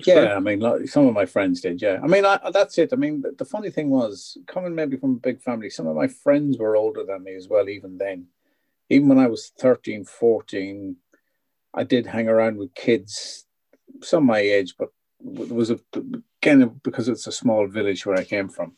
yeah, 0.04 0.34
I 0.36 0.40
mean, 0.40 0.60
like, 0.60 0.88
some 0.88 1.06
of 1.06 1.14
my 1.14 1.26
friends 1.26 1.60
did. 1.60 1.80
Yeah, 1.80 2.00
I 2.02 2.06
mean, 2.06 2.24
I, 2.24 2.38
that's 2.52 2.76
it. 2.78 2.92
I 2.92 2.96
mean, 2.96 3.22
the, 3.22 3.32
the 3.32 3.44
funny 3.44 3.70
thing 3.70 3.90
was, 3.90 4.36
coming 4.46 4.74
maybe 4.74 4.96
from 4.96 5.12
a 5.12 5.20
big 5.20 5.40
family, 5.40 5.70
some 5.70 5.86
of 5.86 5.96
my 5.96 6.06
friends 6.06 6.58
were 6.58 6.76
older 6.76 7.04
than 7.04 7.24
me 7.24 7.34
as 7.34 7.48
well. 7.48 7.68
Even 7.68 7.96
then, 7.98 8.26
even 8.90 9.08
when 9.08 9.18
I 9.18 9.28
was 9.28 9.52
13, 9.58 10.04
14, 10.04 10.96
I 11.72 11.84
did 11.84 12.06
hang 12.06 12.28
around 12.28 12.58
with 12.58 12.74
kids, 12.74 13.46
some 14.02 14.26
my 14.26 14.38
age, 14.38 14.74
but 14.78 14.90
it 15.24 15.52
was 15.52 15.70
a 15.70 15.78
again 16.42 16.80
because 16.82 17.08
it's 17.08 17.26
a 17.26 17.32
small 17.32 17.66
village 17.66 18.04
where 18.06 18.16
I 18.16 18.24
came 18.24 18.48
from. 18.48 18.72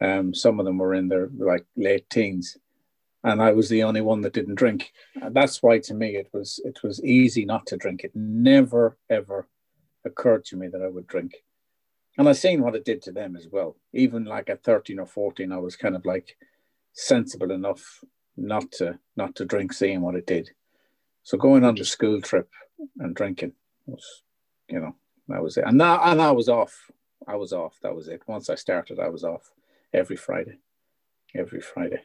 Um, 0.00 0.34
some 0.34 0.58
of 0.58 0.66
them 0.66 0.78
were 0.78 0.94
in 0.94 1.08
their 1.08 1.28
like 1.36 1.64
late 1.76 2.08
teens, 2.10 2.56
and 3.22 3.40
I 3.40 3.52
was 3.52 3.68
the 3.68 3.84
only 3.84 4.00
one 4.00 4.22
that 4.22 4.32
didn't 4.32 4.56
drink. 4.56 4.92
And 5.14 5.34
that's 5.34 5.62
why, 5.62 5.78
to 5.80 5.94
me, 5.94 6.16
it 6.16 6.28
was 6.32 6.60
it 6.64 6.82
was 6.82 7.02
easy 7.04 7.44
not 7.44 7.66
to 7.66 7.76
drink. 7.76 8.02
It 8.02 8.12
never 8.14 8.96
ever 9.08 9.46
occurred 10.04 10.44
to 10.46 10.56
me 10.56 10.68
that 10.68 10.82
I 10.82 10.88
would 10.88 11.06
drink. 11.06 11.44
And 12.18 12.28
I 12.28 12.32
seen 12.32 12.62
what 12.62 12.74
it 12.74 12.84
did 12.84 13.02
to 13.02 13.12
them 13.12 13.36
as 13.36 13.48
well. 13.50 13.76
Even 13.92 14.24
like 14.24 14.50
at 14.50 14.62
13 14.62 14.98
or 14.98 15.06
14, 15.06 15.50
I 15.50 15.58
was 15.58 15.76
kind 15.76 15.96
of 15.96 16.04
like 16.04 16.36
sensible 16.92 17.50
enough 17.50 18.04
not 18.36 18.70
to 18.72 18.98
not 19.16 19.34
to 19.36 19.44
drink, 19.44 19.72
seeing 19.72 20.00
what 20.00 20.14
it 20.14 20.26
did. 20.26 20.50
So 21.22 21.38
going 21.38 21.64
on 21.64 21.74
the 21.74 21.84
school 21.84 22.20
trip 22.20 22.50
and 22.98 23.14
drinking 23.14 23.52
was, 23.86 24.22
you 24.68 24.80
know, 24.80 24.94
that 25.28 25.42
was 25.42 25.56
it. 25.56 25.64
And 25.66 25.78
now 25.78 26.02
and 26.02 26.20
I 26.20 26.32
was 26.32 26.48
off. 26.48 26.90
I 27.26 27.36
was 27.36 27.52
off. 27.52 27.78
That 27.82 27.94
was 27.94 28.08
it. 28.08 28.22
Once 28.26 28.50
I 28.50 28.56
started, 28.56 28.98
I 28.98 29.08
was 29.08 29.24
off 29.24 29.52
every 29.94 30.16
Friday. 30.16 30.58
Every 31.34 31.60
Friday. 31.60 32.00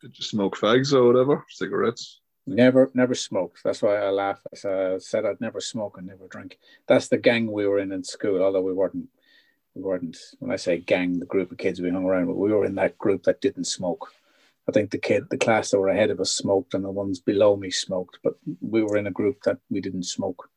Did 0.00 0.16
you 0.16 0.24
smoke 0.24 0.56
fags 0.56 0.92
or 0.92 1.04
whatever? 1.06 1.44
Cigarettes? 1.48 2.20
Never, 2.48 2.90
never 2.94 3.14
smoked. 3.14 3.62
That's 3.62 3.82
why 3.82 3.96
I 3.96 4.08
laugh. 4.08 4.40
I 4.52 4.98
said 4.98 5.26
I'd 5.26 5.40
never 5.40 5.60
smoke 5.60 5.98
and 5.98 6.06
never 6.06 6.26
drink. 6.28 6.58
That's 6.86 7.08
the 7.08 7.18
gang 7.18 7.52
we 7.52 7.66
were 7.66 7.78
in 7.78 7.92
in 7.92 8.02
school, 8.02 8.42
although 8.42 8.62
we 8.62 8.72
weren't. 8.72 9.08
We 9.74 9.82
weren't. 9.82 10.16
When 10.38 10.50
I 10.50 10.56
say 10.56 10.78
gang, 10.78 11.18
the 11.18 11.26
group 11.26 11.52
of 11.52 11.58
kids 11.58 11.80
we 11.80 11.90
hung 11.90 12.06
around 12.06 12.26
with, 12.26 12.36
we 12.36 12.52
were 12.52 12.64
in 12.64 12.74
that 12.76 12.96
group 12.96 13.24
that 13.24 13.42
didn't 13.42 13.66
smoke. 13.66 14.12
I 14.68 14.72
think 14.72 14.90
the 14.90 14.98
kid, 14.98 15.28
the 15.30 15.38
class 15.38 15.70
that 15.70 15.78
were 15.78 15.88
ahead 15.88 16.10
of 16.10 16.20
us 16.20 16.32
smoked, 16.32 16.74
and 16.74 16.84
the 16.84 16.90
ones 16.90 17.20
below 17.20 17.56
me 17.56 17.70
smoked. 17.70 18.18
But 18.24 18.34
we 18.60 18.82
were 18.82 18.96
in 18.96 19.06
a 19.06 19.12
group 19.12 19.42
that 19.42 19.58
we 19.70 19.80
didn't 19.80 20.04
smoke. 20.04 20.48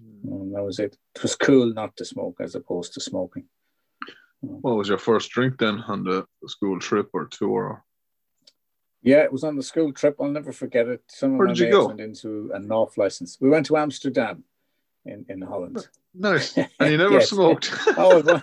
Mm. 0.00 0.30
And 0.30 0.54
that 0.54 0.62
was 0.62 0.78
it. 0.78 0.96
It 1.16 1.22
was 1.22 1.34
cool 1.34 1.72
not 1.72 1.96
to 1.96 2.04
smoke 2.04 2.36
as 2.40 2.54
opposed 2.54 2.94
to 2.94 3.00
smoking. 3.00 3.44
What 4.40 4.76
was 4.76 4.88
your 4.88 4.98
first 4.98 5.30
drink 5.30 5.58
then 5.58 5.80
on 5.88 6.04
the 6.04 6.24
school 6.46 6.78
trip 6.78 7.10
or 7.12 7.26
tour? 7.26 7.82
Yeah, 9.06 9.22
it 9.22 9.30
was 9.32 9.44
on 9.44 9.54
the 9.54 9.62
school 9.62 9.92
trip. 9.92 10.16
I'll 10.20 10.28
never 10.28 10.50
forget 10.50 10.88
it. 10.88 11.00
Some 11.06 11.34
of 11.34 11.38
Where 11.38 11.46
my 11.46 11.54
did 11.54 11.60
you 11.66 11.70
go? 11.70 11.86
went 11.86 12.00
into 12.00 12.50
a 12.52 12.58
North 12.58 12.98
license. 12.98 13.38
We 13.40 13.48
went 13.48 13.64
to 13.66 13.76
Amsterdam 13.76 14.42
in, 15.06 15.24
in 15.28 15.40
Holland. 15.40 15.88
Nice. 16.18 16.56
And 16.56 16.68
you 16.80 16.96
never 16.96 17.20
smoked. 17.20 17.70
oh, 17.98 18.40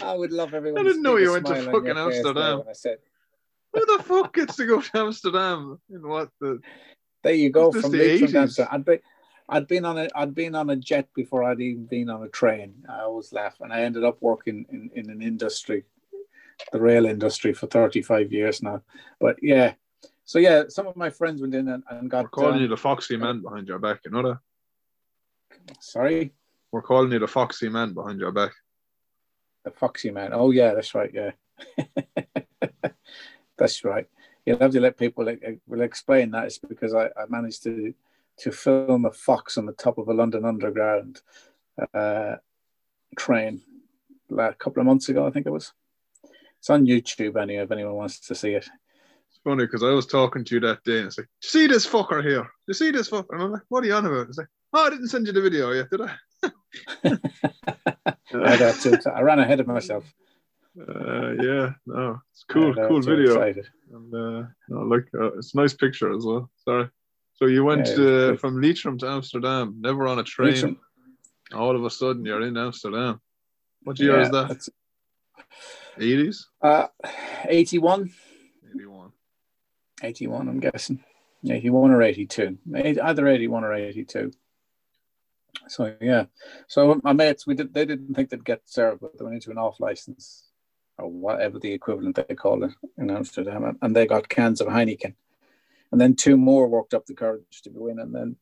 I 0.00 0.14
would 0.14 0.30
love 0.30 0.54
everyone. 0.54 0.78
I 0.78 0.82
to 0.84 0.88
didn't 0.90 1.02
know 1.02 1.16
see 1.16 1.24
you 1.24 1.32
went 1.32 1.46
to 1.46 1.54
smile 1.60 1.66
on 1.68 1.74
fucking 1.74 1.96
your 1.96 2.10
face 2.12 2.22
there 2.22 2.28
Amsterdam. 2.28 2.58
when 2.58 2.68
I 2.68 2.72
said, 2.72 2.98
Who 3.72 3.80
the 3.84 4.02
fuck 4.04 4.32
gets 4.32 4.56
to 4.56 4.66
go 4.66 4.80
to 4.80 4.90
Amsterdam? 4.98 5.80
In 5.90 6.06
what 6.06 6.30
the? 6.40 6.60
There 7.24 7.34
you 7.34 7.50
go 7.50 7.72
from 7.72 7.90
the 7.90 7.98
Leitrim 7.98 8.28
80s? 8.28 8.32
to 8.32 8.38
Amsterdam. 8.38 8.68
I'd 8.70 8.84
be, 8.84 8.98
I'd 9.48 9.66
been 9.66 9.84
on 9.84 9.98
a, 9.98 10.08
I'd 10.14 10.34
been 10.36 10.54
on 10.54 10.70
a 10.70 10.76
jet 10.76 11.08
before 11.16 11.42
I'd 11.42 11.60
even 11.60 11.86
been 11.86 12.08
on 12.10 12.22
a 12.22 12.28
train. 12.28 12.74
I 12.88 13.00
always 13.00 13.32
laugh, 13.32 13.56
and 13.60 13.72
I 13.72 13.82
ended 13.82 14.04
up 14.04 14.18
working 14.20 14.64
in, 14.70 14.88
in 14.94 15.10
an 15.10 15.20
industry, 15.20 15.82
the 16.72 16.80
rail 16.80 17.06
industry, 17.06 17.52
for 17.54 17.66
thirty 17.66 18.02
five 18.02 18.32
years 18.32 18.62
now. 18.62 18.82
But 19.20 19.36
yeah, 19.42 19.74
so 20.24 20.38
yeah, 20.38 20.64
some 20.68 20.86
of 20.86 20.96
my 20.96 21.10
friends 21.10 21.40
went 21.40 21.54
in 21.54 21.68
and, 21.68 21.82
and 21.90 22.10
got. 22.10 22.24
We're 22.24 22.28
calling 22.30 22.54
um, 22.54 22.60
you 22.62 22.68
the 22.68 22.76
foxy 22.76 23.16
man 23.16 23.42
behind 23.42 23.68
your 23.68 23.78
back. 23.78 24.00
You 24.04 24.10
know 24.10 24.22
that? 24.22 24.38
sorry, 25.80 26.32
We're 26.70 26.82
calling 26.82 27.12
you 27.12 27.18
the 27.18 27.28
foxy 27.28 27.68
man 27.68 27.92
behind 27.92 28.20
your 28.20 28.32
back. 28.32 28.52
the 29.64 29.70
Foxy 29.70 30.10
Man. 30.10 30.30
Oh 30.32 30.50
yeah, 30.50 30.74
that's 30.74 30.94
right. 30.94 31.10
Yeah, 31.12 31.32
that's 33.58 33.84
right. 33.84 34.08
You'll 34.44 34.58
have 34.58 34.72
to 34.72 34.80
let 34.80 34.96
people 34.96 35.24
like, 35.24 35.60
will 35.66 35.82
explain 35.82 36.30
that. 36.32 36.46
It's 36.46 36.58
because 36.58 36.94
I, 36.94 37.06
I 37.06 37.26
managed 37.28 37.62
to 37.64 37.94
to 38.38 38.50
film 38.50 39.04
a 39.04 39.12
fox 39.12 39.58
on 39.58 39.66
the 39.66 39.72
top 39.72 39.98
of 39.98 40.08
a 40.08 40.14
London 40.14 40.44
Underground 40.44 41.20
uh, 41.92 42.36
train 43.16 43.60
like, 44.30 44.52
a 44.52 44.56
couple 44.56 44.80
of 44.80 44.86
months 44.86 45.08
ago. 45.08 45.26
I 45.26 45.30
think 45.30 45.46
it 45.46 45.50
was. 45.50 45.72
It's 46.62 46.70
on 46.70 46.86
YouTube. 46.86 47.42
Anyway, 47.42 47.64
if 47.64 47.72
anyone 47.72 47.94
wants 47.94 48.20
to 48.20 48.36
see 48.36 48.50
it. 48.50 48.64
It's 49.28 49.40
funny 49.42 49.64
because 49.64 49.82
I 49.82 49.90
was 49.90 50.06
talking 50.06 50.44
to 50.44 50.54
you 50.54 50.60
that 50.60 50.84
day 50.84 50.98
and 50.98 51.08
it's 51.08 51.18
like, 51.18 51.26
you 51.42 51.48
see 51.48 51.66
this 51.66 51.84
fucker 51.84 52.22
here? 52.22 52.48
You 52.68 52.74
see 52.74 52.92
this 52.92 53.10
fucker? 53.10 53.30
And 53.30 53.42
I'm 53.42 53.50
like, 53.50 53.62
what 53.68 53.82
are 53.82 53.86
you 53.88 53.94
on 53.94 54.06
about? 54.06 54.28
It's 54.28 54.38
like, 54.38 54.46
oh, 54.72 54.86
I 54.86 54.90
didn't 54.90 55.08
send 55.08 55.26
you 55.26 55.32
the 55.32 55.42
video 55.42 55.72
yet, 55.72 55.90
did 55.90 56.02
I? 56.02 56.14
I, 58.44 58.56
got 58.56 58.76
to, 58.76 59.12
I 59.12 59.22
ran 59.22 59.40
ahead 59.40 59.58
of 59.58 59.66
myself. 59.66 60.04
Uh, 60.78 61.32
yeah, 61.32 61.72
no, 61.84 62.20
it's 62.30 62.44
cool, 62.48 62.72
got 62.74 62.86
cool 62.86 63.00
video. 63.00 63.32
excited. 63.32 63.68
And 63.92 64.14
uh, 64.14 64.46
no, 64.68 64.82
like 64.82 65.08
uh, 65.20 65.32
it's 65.38 65.54
a 65.54 65.56
nice 65.56 65.74
picture 65.74 66.14
as 66.14 66.24
well. 66.24 66.48
Sorry. 66.64 66.88
So 67.34 67.46
you 67.46 67.64
went 67.64 67.88
Yeah, 67.88 68.04
uh, 68.04 68.36
from 68.36 68.62
Leitrim 68.62 68.98
to 68.98 69.08
Amsterdam, 69.08 69.78
never 69.80 70.06
on 70.06 70.20
a 70.20 70.22
train. 70.22 70.52
Leitrim. 70.52 70.80
All 71.52 71.74
of 71.74 71.84
a 71.84 71.90
sudden, 71.90 72.24
you're 72.24 72.42
in 72.42 72.56
Amsterdam. 72.56 73.20
What 73.82 73.98
year 73.98 74.20
is 74.20 74.30
that? 74.30 74.68
That's- 75.96 76.12
80s? 76.12 76.46
Uh, 76.60 76.88
81. 77.48 78.10
81. 78.74 79.12
81, 80.02 80.48
I'm 80.48 80.60
guessing. 80.60 81.04
81 81.48 81.90
or 81.90 82.02
82. 82.02 82.58
Either 82.74 83.28
81 83.28 83.64
or 83.64 83.72
82. 83.72 84.32
So, 85.68 85.94
yeah. 86.00 86.26
So, 86.66 87.00
my 87.02 87.12
mates, 87.12 87.46
we 87.46 87.54
did, 87.54 87.74
they 87.74 87.84
didn't 87.84 88.14
think 88.14 88.30
they'd 88.30 88.44
get 88.44 88.62
served, 88.66 89.00
but 89.00 89.18
they 89.18 89.24
went 89.24 89.36
into 89.36 89.50
an 89.50 89.58
off 89.58 89.80
license 89.80 90.48
or 90.98 91.08
whatever 91.08 91.58
the 91.58 91.72
equivalent 91.72 92.16
they 92.16 92.34
call 92.34 92.64
it 92.64 92.72
in 92.98 93.10
Amsterdam. 93.10 93.78
And 93.82 93.94
they 93.94 94.06
got 94.06 94.28
cans 94.28 94.60
of 94.60 94.68
Heineken. 94.68 95.14
And 95.90 96.00
then 96.00 96.14
two 96.14 96.36
more 96.36 96.68
worked 96.68 96.94
up 96.94 97.06
the 97.06 97.14
courage 97.14 97.62
to 97.62 97.70
go 97.70 97.88
in. 97.88 97.98
And 97.98 98.14
then 98.14 98.36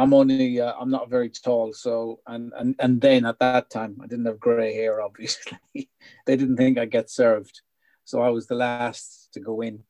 I'm 0.00 0.14
only, 0.14 0.60
uh, 0.60 0.72
I'm 0.78 0.90
not 0.90 1.10
very 1.10 1.30
tall. 1.30 1.72
So, 1.72 2.20
and, 2.26 2.52
and, 2.56 2.74
and 2.78 3.00
then 3.00 3.26
at 3.26 3.38
that 3.38 3.70
time, 3.70 3.98
I 4.02 4.06
didn't 4.06 4.26
have 4.26 4.40
gray 4.40 4.74
hair, 4.74 5.00
obviously. 5.08 5.58
they 5.74 6.36
didn't 6.36 6.56
think 6.56 6.78
I'd 6.78 6.90
get 6.90 7.10
served. 7.10 7.60
So 8.04 8.20
I 8.20 8.30
was 8.30 8.46
the 8.46 8.56
last 8.56 9.28
to 9.34 9.40
go 9.40 9.60
in 9.60 9.84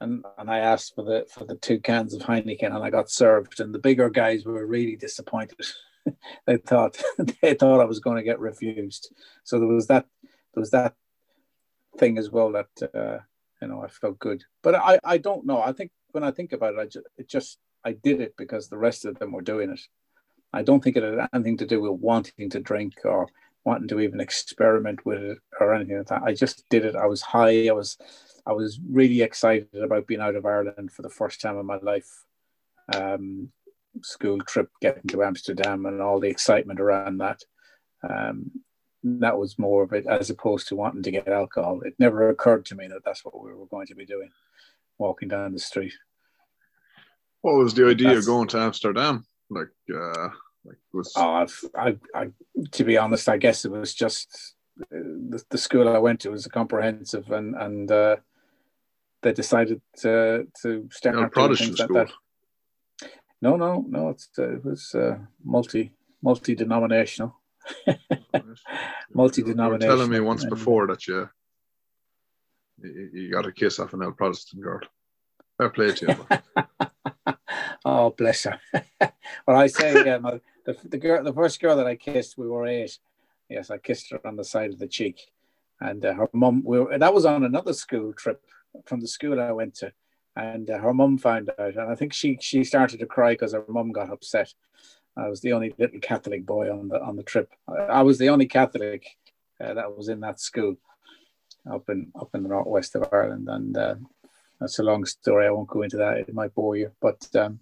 and 0.00 0.24
and 0.38 0.50
I 0.50 0.58
asked 0.58 0.94
for 0.94 1.02
the 1.02 1.26
for 1.28 1.44
the 1.44 1.56
two 1.56 1.80
cans 1.80 2.14
of 2.14 2.22
Heineken, 2.22 2.74
and 2.74 2.84
I 2.84 2.90
got 2.90 3.10
served. 3.10 3.60
And 3.60 3.74
the 3.74 3.78
bigger 3.78 4.10
guys 4.10 4.44
were 4.44 4.66
really 4.66 4.96
disappointed. 4.96 5.60
they 6.46 6.56
thought 6.58 7.02
they 7.42 7.54
thought 7.54 7.80
I 7.80 7.84
was 7.84 8.00
going 8.00 8.16
to 8.16 8.22
get 8.22 8.38
refused. 8.38 9.12
So 9.44 9.58
there 9.58 9.68
was 9.68 9.88
that 9.88 10.06
there 10.54 10.60
was 10.60 10.70
that 10.70 10.94
thing 11.98 12.18
as 12.18 12.30
well 12.30 12.52
that 12.52 12.94
uh, 12.94 13.18
you 13.60 13.68
know 13.68 13.82
I 13.82 13.88
felt 13.88 14.18
good. 14.18 14.44
But 14.62 14.76
I 14.76 14.98
I 15.04 15.18
don't 15.18 15.46
know. 15.46 15.60
I 15.60 15.72
think 15.72 15.90
when 16.12 16.24
I 16.24 16.30
think 16.30 16.52
about 16.52 16.74
it, 16.74 16.80
I 16.80 16.86
just 16.86 17.06
it 17.16 17.28
just 17.28 17.58
I 17.84 17.92
did 17.92 18.20
it 18.20 18.34
because 18.36 18.68
the 18.68 18.78
rest 18.78 19.04
of 19.04 19.18
them 19.18 19.32
were 19.32 19.42
doing 19.42 19.70
it. 19.70 19.80
I 20.52 20.62
don't 20.62 20.82
think 20.82 20.96
it 20.96 21.02
had 21.02 21.28
anything 21.34 21.58
to 21.58 21.66
do 21.66 21.80
with 21.80 22.00
wanting 22.00 22.50
to 22.50 22.60
drink 22.60 22.94
or 23.04 23.28
wanting 23.64 23.88
to 23.88 24.00
even 24.00 24.20
experiment 24.20 25.04
with 25.04 25.22
it 25.22 25.38
or 25.60 25.74
anything 25.74 25.98
like 25.98 26.06
that. 26.06 26.22
I 26.22 26.32
just 26.32 26.68
did 26.70 26.84
it. 26.84 26.96
I 26.96 27.06
was 27.06 27.20
high. 27.20 27.68
I 27.68 27.72
was 27.72 27.98
I 28.46 28.52
was 28.52 28.80
really 28.88 29.20
excited 29.22 29.68
about 29.74 30.06
being 30.06 30.20
out 30.22 30.36
of 30.36 30.46
Ireland 30.46 30.90
for 30.90 31.02
the 31.02 31.10
first 31.10 31.40
time 31.40 31.58
in 31.58 31.66
my 31.66 31.76
life. 31.76 32.24
Um, 32.94 33.52
school 34.02 34.40
trip, 34.40 34.70
getting 34.80 35.02
to 35.08 35.22
Amsterdam, 35.22 35.84
and 35.84 36.00
all 36.00 36.18
the 36.18 36.28
excitement 36.28 36.80
around 36.80 37.18
that. 37.18 37.42
Um, 38.08 38.50
that 39.04 39.38
was 39.38 39.58
more 39.58 39.82
of 39.82 39.92
it 39.92 40.06
as 40.06 40.30
opposed 40.30 40.68
to 40.68 40.76
wanting 40.76 41.02
to 41.02 41.10
get 41.10 41.28
alcohol. 41.28 41.80
It 41.82 41.94
never 41.98 42.30
occurred 42.30 42.64
to 42.66 42.74
me 42.74 42.88
that 42.88 43.04
that's 43.04 43.24
what 43.24 43.42
we 43.42 43.52
were 43.52 43.66
going 43.66 43.86
to 43.88 43.94
be 43.94 44.06
doing, 44.06 44.30
walking 44.98 45.28
down 45.28 45.52
the 45.52 45.58
street. 45.58 45.92
What 47.48 47.64
was 47.64 47.74
the 47.74 47.86
idea 47.88 48.08
That's- 48.08 48.24
of 48.24 48.32
going 48.34 48.48
to 48.48 48.58
Amsterdam? 48.58 49.24
Like, 49.50 49.68
uh, 49.94 50.28
like 50.64 50.76
was 50.92 51.12
Oh, 51.16 51.30
I've, 51.42 51.64
I, 51.74 51.96
I, 52.14 52.28
to 52.72 52.84
be 52.84 52.98
honest, 52.98 53.28
I 53.28 53.38
guess 53.38 53.64
it 53.64 53.70
was 53.70 53.94
just 53.94 54.54
uh, 54.82 54.86
the, 55.30 55.42
the 55.48 55.56
school 55.58 55.88
I 55.88 55.98
went 55.98 56.20
to 56.20 56.30
was 56.30 56.44
a 56.46 56.50
comprehensive, 56.50 57.30
and 57.30 57.54
and 57.56 57.90
uh, 57.90 58.16
they 59.22 59.32
decided 59.32 59.80
to 60.02 60.46
to 60.62 60.88
start 60.92 61.14
a 61.14 61.18
doing 61.18 61.30
Protestant 61.30 61.78
things 61.78 61.80
like 61.80 61.86
school. 61.88 62.04
that. 62.04 62.12
No, 63.40 63.56
no, 63.56 63.84
no. 63.88 64.10
It's 64.10 64.28
uh, 64.38 64.56
it 64.56 64.64
was 64.64 64.94
uh, 64.94 65.16
multi 65.42 65.92
multi 66.22 66.54
denominational. 66.54 67.32
Multi-denominational. 69.12 69.96
Telling 69.96 70.10
me 70.10 70.20
once 70.20 70.42
And- 70.42 70.50
before 70.50 70.86
that 70.88 71.06
you, 71.06 71.28
you 72.82 73.10
you 73.12 73.32
got 73.32 73.46
a 73.46 73.52
kiss 73.52 73.78
off 73.78 73.94
an 73.94 74.02
old 74.02 74.16
Protestant 74.16 74.62
girl. 74.62 74.80
Fair 75.56 75.70
play 75.70 75.92
to 75.92 76.06
you. 76.06 76.86
oh, 77.84 78.10
bless 78.10 78.44
her. 78.44 78.60
well, 79.46 79.56
I 79.56 79.66
say, 79.66 80.08
um, 80.14 80.26
uh, 80.26 80.38
the, 80.64 80.76
the 80.84 80.98
girl, 80.98 81.22
the 81.22 81.32
first 81.32 81.60
girl 81.60 81.76
that 81.76 81.86
I 81.86 81.96
kissed, 81.96 82.38
we 82.38 82.48
were 82.48 82.66
eight. 82.66 82.98
Yes, 83.48 83.70
I 83.70 83.78
kissed 83.78 84.10
her 84.10 84.26
on 84.26 84.36
the 84.36 84.44
side 84.44 84.70
of 84.72 84.78
the 84.78 84.86
cheek, 84.86 85.30
and 85.80 86.04
uh, 86.04 86.14
her 86.14 86.28
mum. 86.32 86.62
We 86.64 86.80
were, 86.80 86.98
that 86.98 87.14
was 87.14 87.24
on 87.24 87.44
another 87.44 87.72
school 87.72 88.12
trip 88.12 88.42
from 88.84 89.00
the 89.00 89.08
school 89.08 89.40
I 89.40 89.52
went 89.52 89.74
to, 89.76 89.92
and 90.36 90.68
uh, 90.68 90.78
her 90.78 90.92
mum 90.92 91.18
found 91.18 91.50
out, 91.58 91.76
and 91.76 91.90
I 91.90 91.94
think 91.94 92.12
she 92.12 92.38
she 92.40 92.64
started 92.64 93.00
to 93.00 93.06
cry 93.06 93.32
because 93.32 93.52
her 93.52 93.64
mum 93.68 93.92
got 93.92 94.10
upset. 94.10 94.52
I 95.16 95.28
was 95.28 95.40
the 95.40 95.52
only 95.52 95.74
little 95.78 96.00
Catholic 96.00 96.44
boy 96.44 96.70
on 96.70 96.88
the 96.88 97.02
on 97.02 97.16
the 97.16 97.22
trip. 97.22 97.50
I, 97.66 97.82
I 97.82 98.02
was 98.02 98.18
the 98.18 98.28
only 98.28 98.46
Catholic 98.46 99.16
uh, 99.60 99.74
that 99.74 99.96
was 99.96 100.08
in 100.08 100.20
that 100.20 100.40
school 100.40 100.76
up 101.70 101.88
in 101.88 102.12
up 102.14 102.30
in 102.34 102.42
the 102.42 102.48
northwest 102.48 102.94
of 102.94 103.08
Ireland, 103.12 103.48
and 103.48 103.76
uh, 103.76 103.94
that's 104.60 104.78
a 104.78 104.82
long 104.82 105.04
story. 105.04 105.46
I 105.46 105.50
won't 105.50 105.68
go 105.68 105.82
into 105.82 105.96
that; 105.96 106.18
it 106.18 106.34
might 106.34 106.54
bore 106.54 106.76
you. 106.76 106.92
But 107.00 107.26
um, 107.34 107.60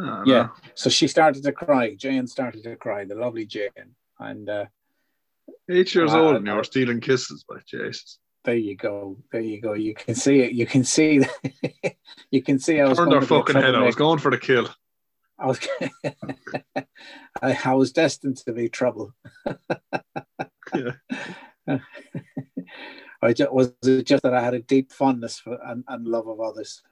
Ah, 0.00 0.22
Yeah. 0.26 0.42
no. 0.42 0.50
so 0.74 0.88
she 0.90 1.06
started 1.08 1.42
to 1.42 1.52
cry. 1.52 1.94
Jane 1.94 2.26
started 2.26 2.62
to 2.64 2.76
cry. 2.76 3.04
The 3.04 3.14
lovely 3.14 3.46
Jane, 3.46 3.94
and 4.18 4.48
uh, 4.48 4.64
Eight 5.68 5.94
years 5.94 6.12
Uh, 6.12 6.20
old 6.20 6.36
and 6.36 6.46
you 6.46 6.54
were 6.54 6.64
stealing 6.64 7.00
kisses, 7.00 7.44
by 7.48 7.56
Jesus. 7.66 8.18
there 8.44 8.54
you 8.56 8.76
go. 8.76 9.16
There 9.32 9.40
you 9.40 9.60
go. 9.60 9.74
You 9.74 9.94
can 9.94 10.14
see 10.14 10.40
it. 10.40 10.52
You 10.52 10.66
can 10.66 10.84
see. 10.84 11.22
you 12.30 12.42
can 12.42 12.58
see. 12.58 12.80
I 12.80 12.88
was 12.88 12.98
Turned 12.98 13.10
going 13.10 13.20
her 13.20 13.26
to 13.26 13.32
be 13.34 13.36
a 13.36 13.38
fucking 13.40 13.56
head. 13.56 13.74
I 13.74 13.82
was 13.82 13.94
going 13.96 14.18
for 14.18 14.30
the 14.30 14.38
kill. 14.38 14.68
I 15.38 15.46
was. 15.46 15.58
I, 17.42 17.58
I 17.64 17.74
was 17.74 17.92
destined 17.92 18.38
to 18.38 18.52
be 18.52 18.68
trouble. 18.68 19.12
Yeah. 20.74 20.92
I 23.22 23.32
just, 23.34 23.52
was 23.52 23.72
it 23.84 24.06
just 24.06 24.22
that 24.22 24.32
I 24.34 24.40
had 24.42 24.54
a 24.54 24.60
deep 24.60 24.92
fondness 24.92 25.38
for 25.38 25.58
and, 25.64 25.84
and 25.88 26.06
love 26.08 26.26
of 26.26 26.40
others. 26.40 26.82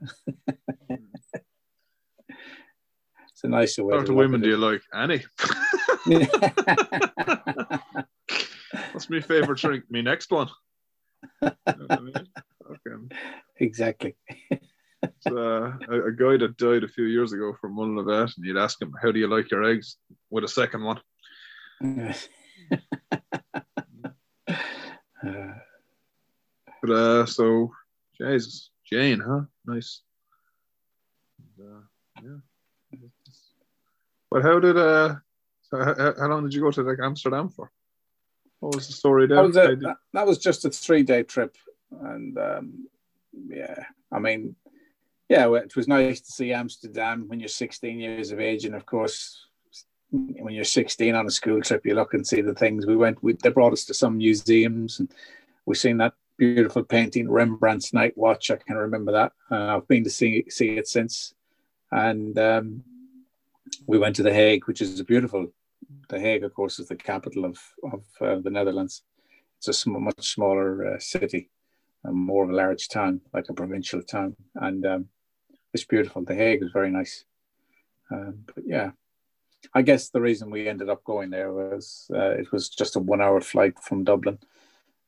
It's 3.38 3.45
a 3.45 3.49
nicer 3.49 3.85
way. 3.85 3.95
What 3.95 4.00
sort 4.00 4.09
of 4.11 4.16
women 4.16 4.40
do 4.40 4.49
you 4.49 4.57
like? 4.57 4.83
Annie. 4.92 5.25
it. 6.07 6.28
What's 8.90 9.09
my 9.09 9.21
favourite 9.21 9.61
drink? 9.61 9.85
Me 9.88 10.02
next 10.02 10.33
one. 10.33 10.49
You 11.40 11.50
know 11.66 11.87
I 11.88 12.00
mean? 12.00 12.14
Okay. 12.68 13.14
exactly. 13.61 14.16
It's, 15.00 15.28
uh, 15.28 15.76
a, 15.88 16.07
a 16.07 16.12
guy 16.12 16.37
that 16.38 16.57
died 16.57 16.83
a 16.83 16.88
few 16.88 17.04
years 17.04 17.33
ago 17.33 17.54
from 17.61 17.76
one 17.76 17.99
of 17.99 18.07
that, 18.07 18.33
and 18.37 18.45
you'd 18.45 18.57
ask 18.57 18.83
him, 18.83 18.92
"How 19.00 19.12
do 19.12 19.21
you 19.21 19.28
like 19.28 19.49
your 19.49 19.62
eggs?" 19.62 19.97
With 20.28 20.42
a 20.42 20.49
second 20.49 20.83
one. 20.83 21.00
Uh, 21.80 22.12
But 26.83 26.90
uh, 26.90 27.26
so 27.26 27.71
Jesus, 28.21 28.71
Jane, 28.90 29.21
huh? 29.21 29.42
Nice. 29.64 30.02
And, 31.38 31.68
uh, 31.68 31.80
yeah. 32.25 32.38
But 34.30 34.42
how 34.42 34.58
did 34.61 34.76
uh? 34.76 35.16
So 35.62 35.78
how, 35.78 36.14
how- 36.18 36.28
long 36.28 36.44
did 36.44 36.54
you 36.54 36.62
go 36.62 36.70
to 36.70 36.82
like 36.82 36.99
Amsterdam 37.02 37.49
for? 37.50 37.70
What 38.61 38.75
was 38.75 38.87
the 38.88 38.92
story 38.92 39.26
there? 39.26 39.37
that, 39.37 39.47
was 39.47 39.56
a, 39.56 39.76
that, 39.76 39.97
that 40.12 40.26
was 40.26 40.38
just 40.38 40.64
a 40.64 40.70
three 40.70 41.02
day 41.02 41.23
trip. 41.23 41.56
And 42.00 42.37
um, 42.38 42.88
yeah, 43.49 43.85
I 44.11 44.18
mean, 44.18 44.56
yeah, 45.28 45.54
it 45.54 45.76
was 45.76 45.88
nice 45.88 46.20
to 46.20 46.32
see 46.32 46.52
Amsterdam 46.52 47.25
when 47.28 47.38
you're 47.38 47.49
16 47.49 47.99
years 47.99 48.32
of 48.32 48.40
age. 48.40 48.64
And 48.64 48.75
of 48.75 48.87
course, 48.87 49.47
when 50.11 50.54
you're 50.54 50.64
16 50.64 51.14
on 51.14 51.26
a 51.26 51.30
school 51.30 51.61
trip, 51.61 51.85
you 51.85 51.94
look 51.94 52.14
and 52.14 52.26
see 52.26 52.40
the 52.40 52.54
things. 52.54 52.87
We 52.87 52.97
went. 52.97 53.23
We, 53.23 53.35
they 53.35 53.50
brought 53.50 53.75
us 53.75 53.85
to 53.87 53.94
some 53.94 54.16
museums, 54.18 55.00
and 55.00 55.12
we've 55.66 55.76
seen 55.76 55.99
that 55.99 56.14
beautiful 56.38 56.82
painting, 56.82 57.28
Rembrandt's 57.28 57.92
Night 57.92 58.16
Watch. 58.16 58.50
I 58.50 58.56
can 58.56 58.76
remember 58.76 59.12
that. 59.12 59.32
Uh, 59.50 59.76
I've 59.76 59.88
been 59.88 60.04
to 60.04 60.11
see 60.11 60.44
see 60.49 60.78
it 60.78 60.88
since, 60.88 61.35
and 61.92 62.38
um, 62.38 62.85
we 63.87 63.98
went 63.98 64.16
to 64.16 64.22
the 64.22 64.32
Hague, 64.32 64.66
which 64.66 64.80
is 64.80 65.00
a 65.00 65.04
beautiful. 65.04 65.52
The 66.08 66.20
Hague, 66.20 66.44
of 66.44 66.54
course, 66.54 66.78
is 66.78 66.88
the 66.88 66.96
capital 66.96 67.44
of 67.44 67.58
of 67.92 68.02
uh, 68.20 68.40
the 68.42 68.50
Netherlands. 68.50 69.02
It's 69.58 69.68
a 69.68 69.72
sm- 69.72 70.04
much 70.04 70.34
smaller 70.34 70.94
uh, 70.94 70.98
city, 70.98 71.50
and 72.04 72.16
more 72.16 72.44
of 72.44 72.50
a 72.50 72.54
large 72.54 72.88
town, 72.88 73.20
like 73.32 73.48
a 73.48 73.54
provincial 73.54 74.02
town, 74.02 74.37
and 74.54 74.87
um, 74.87 75.08
it's 75.75 75.84
beautiful. 75.84 76.25
The 76.25 76.34
Hague 76.34 76.62
is 76.62 76.70
very 76.72 76.90
nice. 76.90 77.25
Um, 78.10 78.44
but 78.46 78.64
yeah, 78.66 78.90
I 79.75 79.82
guess 79.82 80.08
the 80.08 80.20
reason 80.20 80.50
we 80.50 80.68
ended 80.68 80.88
up 80.88 81.04
going 81.04 81.30
there 81.30 81.52
was 81.52 82.10
uh, 82.14 82.30
it 82.30 82.52
was 82.52 82.68
just 82.68 82.96
a 82.96 83.00
one-hour 83.00 83.40
flight 83.40 83.78
from 83.78 84.04
Dublin, 84.04 84.38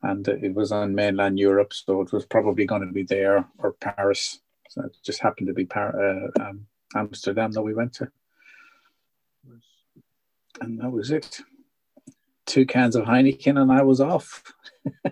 and 0.03 0.27
it 0.29 0.55
was 0.55 0.73
on 0.73 0.95
mainland 0.95 1.39
Europe, 1.39 1.73
so 1.73 2.01
it 2.03 2.13
was 2.13 2.27
probably 2.27 2.67
going 2.67 2.87
to 2.87 2.93
be 2.93 3.05
there 3.05 3.47
or 3.59 3.73
Paris. 3.73 4.41
So 4.69 4.83
it 4.83 4.97
just 5.03 5.21
happened 5.21 5.49
to 5.49 5.55
be 5.55 5.69
uh, 5.75 6.29
um, 6.41 6.67
Amsterdam 6.95 7.53
that 7.53 7.63
we 7.63 7.75
went 7.75 7.93
to, 7.95 8.09
and 10.61 10.81
that 10.81 10.91
was 10.91 11.11
it. 11.11 11.41
Two 12.47 12.67
cans 12.67 12.97
of 12.97 13.05
Heineken, 13.05 13.61
and 13.61 13.71
I 13.71 13.83
was 13.83 14.01
off. 14.01 14.53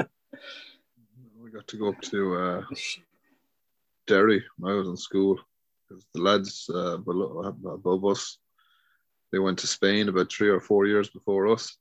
we 0.00 1.50
got 1.52 1.66
to 1.68 1.76
go 1.76 1.88
up 1.88 2.00
to 2.02 2.34
uh, 2.36 2.62
Derry. 4.06 4.44
When 4.58 4.72
I 4.72 4.76
was 4.76 4.88
in 4.88 4.96
school 4.96 5.40
the 5.88 6.20
lads 6.20 6.68
uh, 6.72 6.96
below, 6.98 7.40
above 7.42 8.04
us 8.04 8.38
they 9.32 9.38
went 9.38 9.58
to 9.58 9.66
Spain 9.66 10.08
about 10.08 10.32
three 10.32 10.48
or 10.48 10.60
four 10.60 10.86
years 10.86 11.08
before 11.10 11.48
us. 11.48 11.76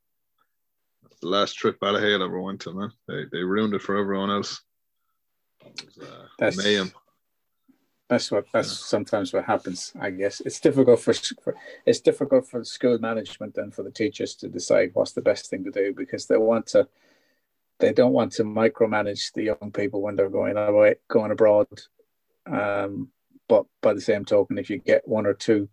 That's 1.03 1.19
the 1.21 1.27
last 1.27 1.53
trip 1.53 1.79
Ballyhale 1.79 2.23
ever 2.23 2.41
went 2.41 2.61
to, 2.61 2.73
man. 2.73 2.91
They, 3.07 3.25
they 3.31 3.43
ruined 3.43 3.75
it 3.75 3.81
for 3.81 3.97
everyone 3.97 4.31
else. 4.31 4.61
Was, 5.63 5.97
uh, 6.01 6.25
that's 6.39 6.57
mayhem. 6.57 6.91
That's 8.09 8.31
what 8.31 8.45
that's 8.53 8.69
yeah. 8.69 8.85
sometimes 8.85 9.33
what 9.33 9.45
happens. 9.45 9.91
I 9.99 10.11
guess 10.11 10.41
it's 10.41 10.59
difficult 10.59 10.99
for, 10.99 11.13
for 11.13 11.55
it's 11.85 11.99
difficult 11.99 12.47
for 12.47 12.63
school 12.63 12.99
management 12.99 13.57
and 13.57 13.73
for 13.73 13.81
the 13.83 13.91
teachers 13.91 14.35
to 14.35 14.47
decide 14.47 14.91
what's 14.93 15.13
the 15.13 15.21
best 15.21 15.49
thing 15.49 15.63
to 15.63 15.71
do 15.71 15.93
because 15.93 16.27
they 16.27 16.37
want 16.37 16.67
to 16.67 16.87
they 17.79 17.91
don't 17.91 18.13
want 18.13 18.31
to 18.33 18.43
micromanage 18.43 19.33
the 19.33 19.43
young 19.43 19.71
people 19.73 20.01
when 20.01 20.15
they're 20.15 20.29
going 20.29 20.55
away 20.55 20.95
going 21.07 21.31
abroad. 21.31 21.67
Um, 22.45 23.09
but 23.47 23.65
by 23.81 23.93
the 23.93 24.01
same 24.01 24.23
token, 24.23 24.59
if 24.59 24.69
you 24.69 24.77
get 24.77 25.07
one 25.07 25.25
or 25.25 25.33
two 25.33 25.67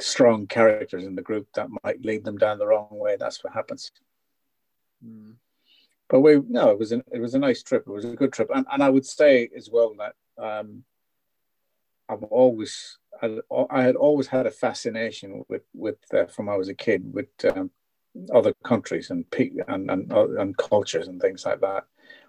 strong 0.00 0.46
characters 0.46 1.04
in 1.04 1.14
the 1.14 1.22
group 1.22 1.48
that 1.54 1.68
might 1.82 2.04
lead 2.04 2.24
them 2.24 2.38
down 2.38 2.58
the 2.58 2.66
wrong 2.66 2.88
way. 2.90 3.16
That's 3.18 3.42
what 3.42 3.52
happens. 3.52 3.92
Mm. 5.04 5.34
But 6.08 6.20
we 6.20 6.40
no, 6.48 6.70
it 6.70 6.78
was 6.78 6.92
an, 6.92 7.02
it 7.12 7.20
was 7.20 7.34
a 7.34 7.38
nice 7.38 7.62
trip. 7.62 7.84
It 7.86 7.92
was 7.92 8.04
a 8.04 8.14
good 8.14 8.32
trip, 8.32 8.50
and 8.54 8.66
and 8.70 8.82
I 8.82 8.90
would 8.90 9.06
say 9.06 9.48
as 9.56 9.70
well 9.70 9.94
that 9.98 10.14
um, 10.38 10.84
I've 12.08 12.22
always 12.24 12.98
I, 13.22 13.38
I 13.70 13.82
had 13.82 13.96
always 13.96 14.26
had 14.26 14.46
a 14.46 14.50
fascination 14.50 15.44
with 15.48 15.62
with 15.74 15.98
uh, 16.12 16.26
from 16.26 16.48
I 16.48 16.56
was 16.56 16.68
a 16.68 16.74
kid 16.74 17.12
with 17.12 17.28
um, 17.54 17.70
other 18.32 18.54
countries 18.64 19.10
and, 19.10 19.24
and 19.68 19.90
and 19.90 20.12
and 20.12 20.56
cultures 20.56 21.08
and 21.08 21.20
things 21.20 21.44
like 21.44 21.60
that. 21.60 21.84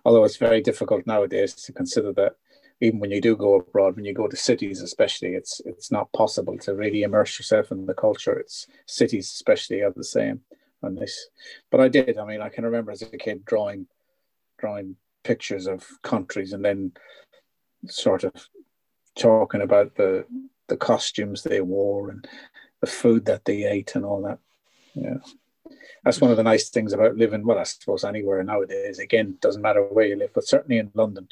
Although 0.06 0.24
it's 0.24 0.38
very 0.38 0.62
difficult 0.62 1.06
nowadays 1.06 1.54
to 1.56 1.74
consider 1.74 2.14
that 2.14 2.36
even 2.82 3.00
when 3.00 3.12
you 3.12 3.22
do 3.22 3.36
go 3.36 3.56
abroad, 3.56 3.96
when 3.96 4.06
you 4.06 4.14
go 4.14 4.28
to 4.28 4.36
cities, 4.36 4.82
especially, 4.82 5.30
it's 5.30 5.62
it's 5.66 5.92
not 5.92 6.12
possible 6.14 6.58
to 6.60 6.76
really 6.76 7.04
immerse 7.04 7.40
yourself 7.40 7.72
in 7.72 7.86
the 7.86 7.94
culture. 7.94 8.38
It's 8.38 8.68
cities, 8.86 9.28
especially, 9.32 9.82
are 9.82 9.94
the 9.96 10.04
same 10.04 10.42
on 10.84 10.96
this. 10.96 11.30
But 11.72 11.82
I 11.82 11.88
did. 11.88 12.18
I 12.18 12.26
mean, 12.26 12.42
I 12.42 12.50
can 12.50 12.66
remember 12.66 12.92
as 12.92 13.02
a 13.02 13.18
kid 13.18 13.46
drawing 13.46 13.88
drawing 14.58 14.96
pictures 15.24 15.68
of 15.68 15.84
countries 16.03 16.53
and 16.53 16.64
then 16.64 16.92
sort 17.88 18.24
of 18.24 18.34
talking 19.16 19.62
about 19.62 19.96
the 19.96 20.26
the 20.68 20.78
costumes 20.78 21.44
they 21.44 21.62
wore 21.62 22.10
and 22.10 22.28
the 22.82 22.88
food 22.88 23.26
that 23.26 23.46
they 23.46 23.64
ate 23.64 23.96
and 23.96 24.06
all 24.06 24.22
that. 24.22 24.40
Yeah. 24.94 25.18
That's 26.04 26.22
one 26.22 26.32
of 26.32 26.38
the 26.38 26.44
nice 26.44 26.70
things 26.70 26.94
about 26.94 27.16
living, 27.16 27.46
well, 27.46 27.58
I 27.58 27.64
suppose 27.64 28.04
anywhere 28.04 28.44
nowadays. 28.44 29.00
Again, 29.00 29.38
doesn't 29.42 29.62
matter 29.62 29.84
where 29.84 30.06
you 30.06 30.16
live, 30.16 30.32
but 30.34 30.48
certainly 30.48 30.78
in 30.78 30.92
London, 30.94 31.28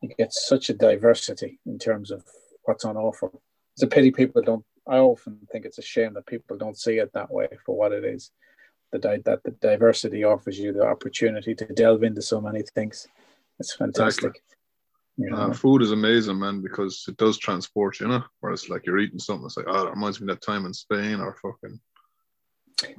you 0.00 0.08
get 0.18 0.32
such 0.32 0.70
a 0.70 0.74
diversity 0.74 1.58
in 1.66 1.78
terms 1.78 2.10
of 2.10 2.24
what's 2.64 2.84
on 2.84 2.96
offer. 2.96 3.30
It's 3.74 3.82
a 3.82 3.86
pity 3.86 4.10
people 4.10 4.42
don't. 4.42 4.64
I 4.86 4.98
often 4.98 5.38
think 5.50 5.64
it's 5.64 5.78
a 5.78 5.82
shame 5.82 6.14
that 6.14 6.26
people 6.26 6.56
don't 6.56 6.78
see 6.78 6.98
it 6.98 7.12
that 7.14 7.30
way 7.30 7.48
for 7.64 7.76
what 7.76 7.92
it 7.92 8.04
is. 8.04 8.30
The 8.92 8.98
that 9.24 9.42
the 9.42 9.50
diversity 9.50 10.24
offers 10.24 10.58
you 10.58 10.72
the 10.72 10.86
opportunity 10.86 11.54
to 11.54 11.66
delve 11.66 12.04
into 12.04 12.22
so 12.22 12.40
many 12.40 12.62
things. 12.74 13.08
It's 13.58 13.74
fantastic. 13.74 14.36
Exactly. 14.36 14.40
You 15.16 15.30
know? 15.30 15.36
uh, 15.36 15.52
food 15.52 15.82
is 15.82 15.92
amazing, 15.92 16.38
man, 16.40 16.60
because 16.60 17.04
it 17.08 17.16
does 17.16 17.38
transport 17.38 18.00
you, 18.00 18.08
know. 18.08 18.24
Whereas 18.40 18.68
like 18.68 18.84
you're 18.86 18.98
eating 18.98 19.18
something, 19.18 19.46
it's 19.46 19.56
like, 19.56 19.66
oh, 19.68 19.84
that 19.84 19.94
reminds 19.94 20.20
me 20.20 20.24
of 20.24 20.36
that 20.36 20.44
time 20.44 20.66
in 20.66 20.74
Spain 20.74 21.20
or 21.20 21.36
fucking. 21.40 21.80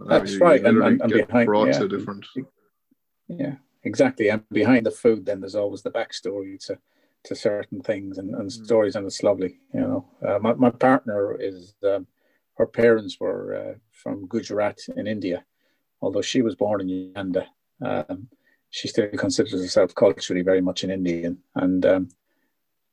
That's 0.07 0.33
you, 0.33 0.39
right, 0.39 0.61
you 0.61 0.67
and, 0.67 0.83
and, 0.83 1.01
and 1.01 1.11
behind 1.11 1.45
brought 1.45 1.67
yeah, 1.67 1.79
to 1.79 1.87
different. 1.87 2.25
Yeah, 3.27 3.55
exactly. 3.83 4.29
And 4.29 4.47
behind 4.49 4.85
the 4.85 4.91
food, 4.91 5.25
then 5.25 5.41
there's 5.41 5.55
always 5.55 5.81
the 5.81 5.91
backstory 5.91 6.63
to 6.67 6.77
to 7.25 7.35
certain 7.35 7.81
things 7.81 8.19
and, 8.19 8.35
and 8.35 8.49
mm. 8.49 8.65
stories, 8.65 8.95
and 8.95 9.05
it's 9.05 9.23
lovely. 9.23 9.59
You 9.73 9.81
know, 9.81 10.05
uh, 10.25 10.39
my 10.39 10.53
my 10.53 10.69
partner 10.69 11.35
is 11.39 11.75
um, 11.83 12.07
her 12.57 12.65
parents 12.65 13.19
were 13.19 13.55
uh, 13.55 13.77
from 13.91 14.27
Gujarat 14.27 14.79
in 14.95 15.07
India, 15.07 15.43
although 16.01 16.21
she 16.21 16.41
was 16.41 16.55
born 16.55 16.81
in 16.81 16.87
Uganda. 16.87 17.47
Um, 17.81 18.29
she 18.75 18.89
still 18.89 19.07
considers 19.15 19.53
herself 19.53 19.95
culturally 19.95 20.41
very 20.41 20.59
much 20.59 20.83
an 20.83 20.91
Indian, 20.91 21.37
and 21.55 21.85
um, 21.85 22.09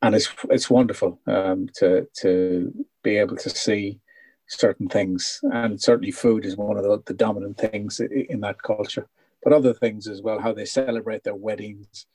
and 0.00 0.14
it's 0.14 0.28
it's 0.48 0.70
wonderful 0.70 1.18
um, 1.26 1.68
to 1.74 2.06
to 2.20 2.72
be 3.02 3.16
able 3.16 3.36
to 3.36 3.50
see 3.50 3.98
certain 4.46 4.86
things, 4.86 5.40
and 5.42 5.82
certainly 5.82 6.12
food 6.12 6.46
is 6.46 6.56
one 6.56 6.76
of 6.76 6.84
the, 6.84 7.02
the 7.06 7.14
dominant 7.14 7.58
things 7.58 7.98
in 7.98 8.38
that 8.42 8.62
culture. 8.62 9.08
But 9.42 9.52
other 9.52 9.74
things 9.74 10.06
as 10.06 10.22
well, 10.22 10.38
how 10.38 10.52
they 10.52 10.66
celebrate 10.66 11.24
their 11.24 11.34
weddings, 11.34 12.06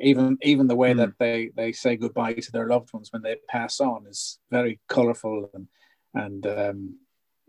even 0.00 0.36
even 0.42 0.66
the 0.66 0.74
way 0.74 0.92
mm. 0.92 0.96
that 0.96 1.12
they 1.20 1.52
they 1.54 1.70
say 1.70 1.94
goodbye 1.96 2.34
to 2.34 2.50
their 2.50 2.66
loved 2.66 2.92
ones 2.92 3.12
when 3.12 3.22
they 3.22 3.36
pass 3.48 3.78
on 3.78 4.08
is 4.08 4.40
very 4.50 4.80
colorful 4.88 5.48
and 5.54 5.68
and 6.14 6.46
um, 6.48 6.98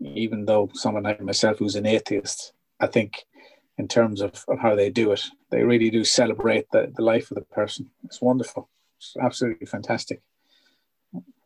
even 0.00 0.44
though 0.44 0.70
someone 0.74 1.02
like 1.02 1.20
myself 1.20 1.58
who's 1.58 1.74
an 1.74 1.86
atheist 1.86 2.52
i 2.80 2.86
think 2.86 3.24
in 3.78 3.88
terms 3.88 4.20
of, 4.20 4.44
of 4.48 4.58
how 4.58 4.74
they 4.74 4.90
do 4.90 5.12
it. 5.12 5.22
They 5.50 5.62
really 5.62 5.90
do 5.90 6.04
celebrate 6.04 6.70
the, 6.70 6.92
the 6.94 7.02
life 7.02 7.30
of 7.30 7.36
the 7.36 7.42
person. 7.42 7.90
It's 8.04 8.22
wonderful. 8.22 8.68
It's 8.98 9.16
absolutely 9.20 9.66
fantastic. 9.66 10.22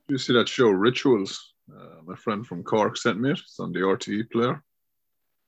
You 0.08 0.18
see 0.18 0.32
that 0.34 0.48
show 0.48 0.70
rituals 0.70 1.50
uh, 1.76 2.02
my 2.04 2.14
friend 2.16 2.46
from 2.46 2.62
cork 2.62 2.96
sent 2.96 3.20
me 3.20 3.30
it. 3.30 3.38
It's 3.38 3.60
on 3.60 3.72
the 3.72 3.80
rte 3.80 4.30
player. 4.30 4.62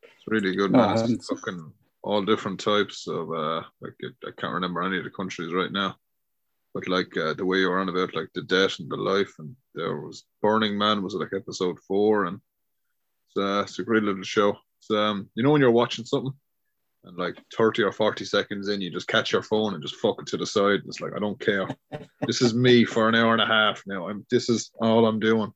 It's 0.03 0.27
really 0.27 0.55
good 0.55 0.73
no, 0.73 0.79
man. 0.79 1.12
It's 1.12 1.29
fucking 1.29 1.73
all 2.03 2.23
different 2.25 2.61
types 2.61 3.07
of 3.07 3.33
uh 3.33 3.62
like 3.81 3.95
I 4.27 4.31
can't 4.37 4.55
remember 4.55 4.83
any 4.83 4.99
of 4.99 5.05
the 5.05 5.11
countries 5.11 5.53
right 5.53 5.73
now, 5.73 5.97
but 6.75 6.88
like 6.88 7.16
uh, 7.16 7.35
the 7.35 7.45
way 7.45 7.59
you 7.59 7.68
were 7.68 7.81
on 7.81 7.88
about 7.88 8.14
like 8.14 8.29
the 8.35 8.42
death 8.42 8.79
and 8.79 8.90
the 8.90 8.97
life, 8.97 9.33
and 9.38 9.55
there 9.75 9.97
was 10.01 10.25
Burning 10.40 10.77
Man 10.79 11.03
was 11.03 11.14
like 11.14 11.33
episode 11.35 11.79
four, 11.81 12.27
and 12.27 12.40
it's, 13.29 13.37
uh, 13.37 13.62
it's 13.62 13.79
a 13.79 13.85
great 13.85 14.03
little 14.03 14.23
show. 14.23 14.57
It's 14.79 14.90
um 14.90 15.29
you 15.35 15.42
know 15.42 15.51
when 15.51 15.61
you're 15.61 15.71
watching 15.71 16.05
something. 16.05 16.35
And 17.05 17.17
like 17.17 17.37
30 17.57 17.83
or 17.83 17.93
40 17.93 18.25
seconds 18.25 18.69
in, 18.69 18.81
you 18.81 18.91
just 18.91 19.09
catch 19.09 19.33
your 19.33 19.43
phone 19.43 19.75
and 19.75 19.83
just 19.83 19.97
fuck 19.97 20.21
it 20.21 20.27
to 20.27 20.37
the 20.37 20.47
side. 20.47 20.81
And 20.81 20.87
it's 20.87 21.01
like, 21.01 21.12
I 21.17 21.19
don't 21.19 21.41
care. 21.41 21.67
this 22.27 22.41
is 22.41 22.55
me 22.55 22.85
for 22.85 23.09
an 23.09 23.17
hour 23.17 23.33
and 23.33 23.43
a 23.43 23.47
half 23.47 23.83
now. 23.87 24.09
I'm 24.09 24.25
this 24.31 24.49
is 24.49 24.71
all 24.81 25.07
I'm 25.07 25.19
doing. 25.19 25.53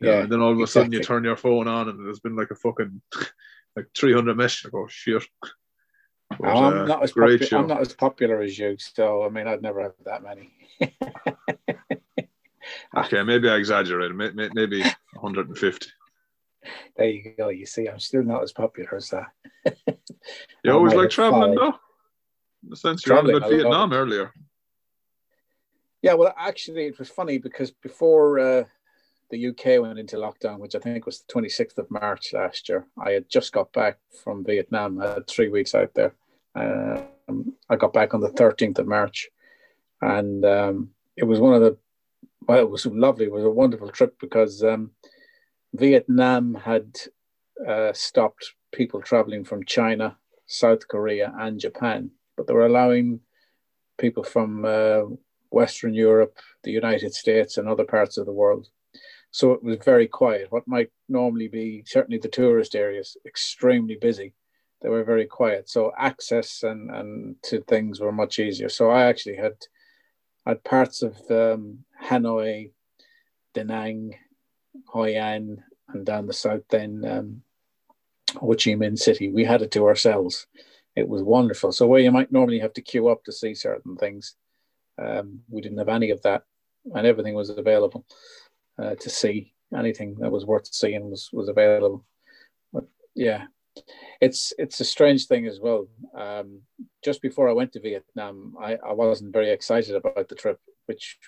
Yeah. 0.00 0.22
and 0.22 0.32
then 0.32 0.40
all 0.40 0.50
of 0.50 0.58
a 0.58 0.62
exactly. 0.62 0.80
sudden 0.80 0.92
you 0.92 1.02
turn 1.02 1.24
your 1.24 1.36
phone 1.36 1.68
on 1.68 1.88
and 1.88 2.04
there's 2.04 2.18
been 2.18 2.34
like 2.34 2.50
a 2.50 2.56
fucking 2.56 3.00
like 3.76 3.86
300 3.96 4.36
messages. 4.36 4.66
I 4.66 4.70
go, 4.70 4.86
shit. 4.88 5.22
But, 6.40 6.48
I'm, 6.48 6.78
uh, 6.78 6.84
not 6.86 7.02
as 7.02 7.12
popu- 7.12 7.58
I'm 7.58 7.66
not 7.66 7.80
as 7.80 7.92
popular 7.92 8.40
as 8.40 8.58
you, 8.58 8.76
so 8.78 9.22
I 9.22 9.28
mean, 9.28 9.46
I'd 9.46 9.62
never 9.62 9.82
have 9.82 9.92
that 10.06 10.22
many. 10.22 10.52
okay, 12.96 13.22
maybe 13.22 13.48
I 13.48 13.56
exaggerated. 13.56 14.16
Maybe 14.16 14.82
150. 14.82 15.86
There 16.96 17.08
you 17.08 17.34
go. 17.36 17.48
You 17.48 17.66
see, 17.66 17.86
I'm 17.86 17.98
still 17.98 18.22
not 18.22 18.42
as 18.42 18.52
popular 18.52 18.96
as 18.96 19.10
that. 19.10 19.26
you 20.64 20.72
always 20.72 20.94
like 20.94 21.10
traveling, 21.10 21.54
though. 21.54 21.74
In 22.62 22.70
the 22.70 22.76
sense 22.76 23.06
you're 23.06 23.18
about 23.18 23.50
Vietnam 23.50 23.92
earlier. 23.92 24.32
Yeah, 26.02 26.14
well, 26.14 26.34
actually, 26.36 26.86
it 26.86 26.98
was 26.98 27.08
funny 27.08 27.38
because 27.38 27.70
before 27.70 28.38
uh, 28.38 28.64
the 29.30 29.48
UK 29.48 29.80
went 29.80 29.98
into 29.98 30.16
lockdown, 30.16 30.58
which 30.58 30.74
I 30.74 30.78
think 30.78 31.06
was 31.06 31.22
the 31.22 31.32
26th 31.32 31.78
of 31.78 31.90
March 31.90 32.32
last 32.32 32.68
year. 32.68 32.86
I 32.98 33.12
had 33.12 33.28
just 33.28 33.52
got 33.52 33.72
back 33.72 33.98
from 34.22 34.44
Vietnam. 34.44 35.00
I 35.00 35.14
had 35.14 35.26
three 35.28 35.48
weeks 35.48 35.74
out 35.74 35.94
there. 35.94 36.14
Um, 36.54 37.54
I 37.70 37.76
got 37.76 37.92
back 37.92 38.14
on 38.14 38.20
the 38.20 38.30
13th 38.30 38.78
of 38.78 38.86
March, 38.86 39.28
and 40.00 40.44
um, 40.44 40.90
it 41.16 41.24
was 41.24 41.40
one 41.40 41.54
of 41.54 41.62
the 41.62 41.76
well, 42.46 42.58
it 42.58 42.68
was 42.68 42.84
lovely. 42.86 43.26
It 43.26 43.32
was 43.32 43.44
a 43.44 43.50
wonderful 43.50 43.88
trip 43.88 44.16
because 44.20 44.64
um, 44.64 44.90
Vietnam 45.74 46.54
had 46.54 46.96
uh, 47.66 47.92
stopped 47.92 48.54
people 48.72 49.00
traveling 49.00 49.44
from 49.44 49.64
China, 49.64 50.16
South 50.46 50.86
Korea, 50.88 51.32
and 51.38 51.58
Japan, 51.58 52.10
but 52.36 52.46
they 52.46 52.54
were 52.54 52.66
allowing 52.66 53.20
people 53.98 54.24
from 54.24 54.64
uh, 54.64 55.02
Western 55.50 55.94
Europe, 55.94 56.38
the 56.62 56.70
United 56.70 57.14
States, 57.14 57.56
and 57.56 57.68
other 57.68 57.84
parts 57.84 58.18
of 58.18 58.26
the 58.26 58.32
world. 58.32 58.68
So 59.30 59.52
it 59.52 59.62
was 59.62 59.78
very 59.82 60.06
quiet. 60.06 60.48
What 60.50 60.68
might 60.68 60.90
normally 61.08 61.48
be 61.48 61.84
certainly 61.86 62.18
the 62.18 62.28
tourist 62.28 62.74
areas 62.74 63.16
extremely 63.26 63.96
busy, 63.96 64.34
they 64.82 64.90
were 64.90 65.04
very 65.04 65.26
quiet. 65.26 65.70
So 65.70 65.92
access 65.96 66.62
and, 66.64 66.90
and 66.90 67.36
to 67.44 67.62
things 67.62 68.00
were 68.00 68.12
much 68.12 68.38
easier. 68.38 68.68
So 68.68 68.90
I 68.90 69.06
actually 69.06 69.36
had 69.36 69.54
had 70.46 70.64
parts 70.64 71.02
of 71.02 71.16
um, 71.30 71.78
Hanoi, 72.04 72.72
Da 73.54 73.62
Nang, 73.62 74.14
Hoi 74.88 75.16
An, 75.16 75.62
and 75.88 76.06
down 76.06 76.26
the 76.26 76.32
south 76.32 76.62
then 76.70 77.04
um, 77.06 77.42
Ho 78.36 78.48
Chi 78.48 78.72
Minh 78.72 78.98
City. 78.98 79.30
We 79.30 79.44
had 79.44 79.62
it 79.62 79.70
to 79.72 79.86
ourselves. 79.86 80.46
It 80.96 81.08
was 81.08 81.22
wonderful. 81.22 81.72
So 81.72 81.86
where 81.86 82.00
you 82.00 82.10
might 82.10 82.32
normally 82.32 82.60
have 82.60 82.72
to 82.74 82.82
queue 82.82 83.08
up 83.08 83.24
to 83.24 83.32
see 83.32 83.54
certain 83.54 83.96
things, 83.96 84.34
um, 84.98 85.40
we 85.48 85.60
didn't 85.60 85.78
have 85.78 85.88
any 85.88 86.10
of 86.10 86.22
that, 86.22 86.44
and 86.94 87.06
everything 87.06 87.34
was 87.34 87.50
available 87.50 88.04
uh, 88.78 88.94
to 88.96 89.10
see. 89.10 89.54
Anything 89.74 90.16
that 90.20 90.30
was 90.30 90.44
worth 90.44 90.66
seeing 90.66 91.10
was 91.10 91.30
was 91.32 91.48
available. 91.48 92.04
But 92.74 92.84
yeah, 93.14 93.46
it's 94.20 94.52
it's 94.58 94.80
a 94.80 94.84
strange 94.84 95.26
thing 95.26 95.46
as 95.46 95.60
well. 95.60 95.88
Um, 96.14 96.60
just 97.02 97.22
before 97.22 97.48
I 97.48 97.54
went 97.54 97.72
to 97.72 97.80
Vietnam, 97.80 98.54
I, 98.60 98.76
I 98.86 98.92
wasn't 98.92 99.32
very 99.32 99.50
excited 99.50 99.94
about 99.94 100.28
the 100.28 100.34
trip, 100.34 100.60
which 100.86 101.18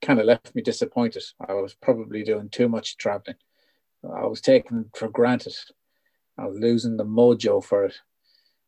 kind 0.00 0.20
of 0.20 0.26
left 0.26 0.54
me 0.54 0.62
disappointed. 0.62 1.24
I 1.46 1.54
was 1.54 1.74
probably 1.74 2.22
doing 2.22 2.48
too 2.48 2.68
much 2.68 2.96
traveling. 2.96 3.36
I 4.04 4.26
was 4.26 4.40
taking 4.40 4.90
for 4.94 5.08
granted. 5.08 5.54
I 6.38 6.46
was 6.46 6.58
losing 6.58 6.96
the 6.96 7.04
mojo 7.04 7.62
for 7.64 7.84
it. 7.86 7.98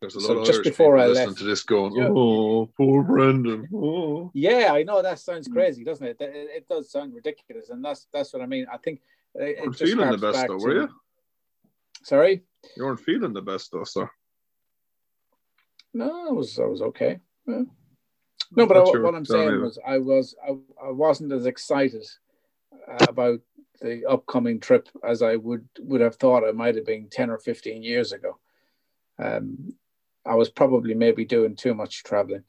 There's 0.01 0.15
a 0.15 0.19
lot 0.19 0.27
So 0.27 0.39
of 0.39 0.47
just 0.47 0.57
Irish 0.57 0.69
before 0.69 0.99
I 0.99 1.07
listening 1.07 1.29
left- 1.29 1.39
to 1.39 1.45
this 1.45 1.63
going, 1.63 1.93
oh, 2.01 2.71
poor 2.77 3.03
Brendan. 3.03 3.69
Oh. 3.73 4.31
Yeah, 4.35 4.73
I 4.73 4.83
know 4.83 5.03
that 5.03 5.19
sounds 5.19 5.47
mm. 5.49 5.53
crazy, 5.53 5.85
doesn't 5.85 6.07
it? 6.07 6.17
It, 6.21 6.49
it 6.57 6.69
does 6.69 6.91
sound 6.91 7.15
ridiculous, 7.15 7.69
and 7.69 7.85
that's 7.85 8.07
that's 8.13 8.33
what 8.33 8.43
I 8.43 8.47
mean. 8.47 8.67
I 8.73 8.79
think 8.79 9.03
it, 9.35 9.59
You 9.59 9.65
weren't 9.65 9.77
feeling 9.79 10.11
the 10.11 10.19
best 10.19 10.47
though, 10.49 10.57
were 10.57 10.75
you? 10.75 10.89
Sorry, 12.03 12.43
You 12.77 12.85
weren't 12.85 13.01
feeling 13.01 13.35
the 13.35 13.43
best 13.43 13.73
though, 13.73 13.85
sir. 13.85 14.11
no, 15.93 16.29
I 16.29 16.33
was 16.33 16.59
I 16.59 16.65
was 16.65 16.81
okay. 16.83 17.21
Yeah. 17.47 17.63
No, 18.53 18.67
but 18.67 18.77
I, 18.77 18.81
what 18.81 19.15
I'm 19.15 19.25
saying 19.25 19.61
was 19.61 19.79
I 19.87 19.99
was 19.99 20.35
I, 20.45 20.51
I 20.85 20.91
wasn't 20.91 21.33
as 21.33 21.47
excited 21.47 22.05
uh, 22.89 23.07
about 23.09 23.41
the 23.81 24.05
upcoming 24.07 24.61
trip 24.61 24.89
as 25.07 25.23
I 25.23 25.37
would 25.37 25.67
would 25.79 26.01
have 26.01 26.17
thought 26.17 26.47
I 26.47 26.53
might 26.53 26.75
have 26.75 26.87
been 26.87 27.09
ten 27.09 27.31
or 27.31 27.39
fifteen 27.39 27.83
years 27.83 28.13
ago. 28.13 28.39
Um, 29.19 29.75
I 30.27 30.35
was 30.35 30.51
probably 30.51 30.95
maybe 30.95 31.25
doing 31.25 31.57
too 31.57 31.75
much 31.75 32.03
traveling. 32.03 32.45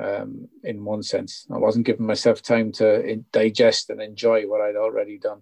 Um, 0.00 0.48
in 0.62 0.84
one 0.84 1.02
sense, 1.02 1.46
I 1.50 1.56
wasn't 1.56 1.86
giving 1.86 2.06
myself 2.06 2.42
time 2.42 2.70
to 2.72 3.02
in- 3.02 3.24
digest 3.32 3.88
and 3.88 4.00
enjoy 4.00 4.42
what 4.42 4.60
I'd 4.60 4.76
already 4.76 5.18
done. 5.18 5.40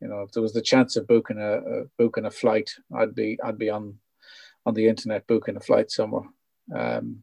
You 0.00 0.08
know, 0.08 0.22
if 0.22 0.32
there 0.32 0.42
was 0.42 0.52
the 0.52 0.62
chance 0.62 0.96
of 0.96 1.06
booking 1.06 1.38
a, 1.38 1.58
a 1.58 1.84
booking 1.96 2.24
a 2.24 2.30
flight, 2.30 2.70
I'd 2.94 3.14
be 3.14 3.38
I'd 3.42 3.58
be 3.58 3.70
on 3.70 3.98
on 4.66 4.74
the 4.74 4.88
internet 4.88 5.26
booking 5.28 5.56
a 5.56 5.60
flight 5.60 5.90
somewhere. 5.92 6.28
Um, 6.74 7.22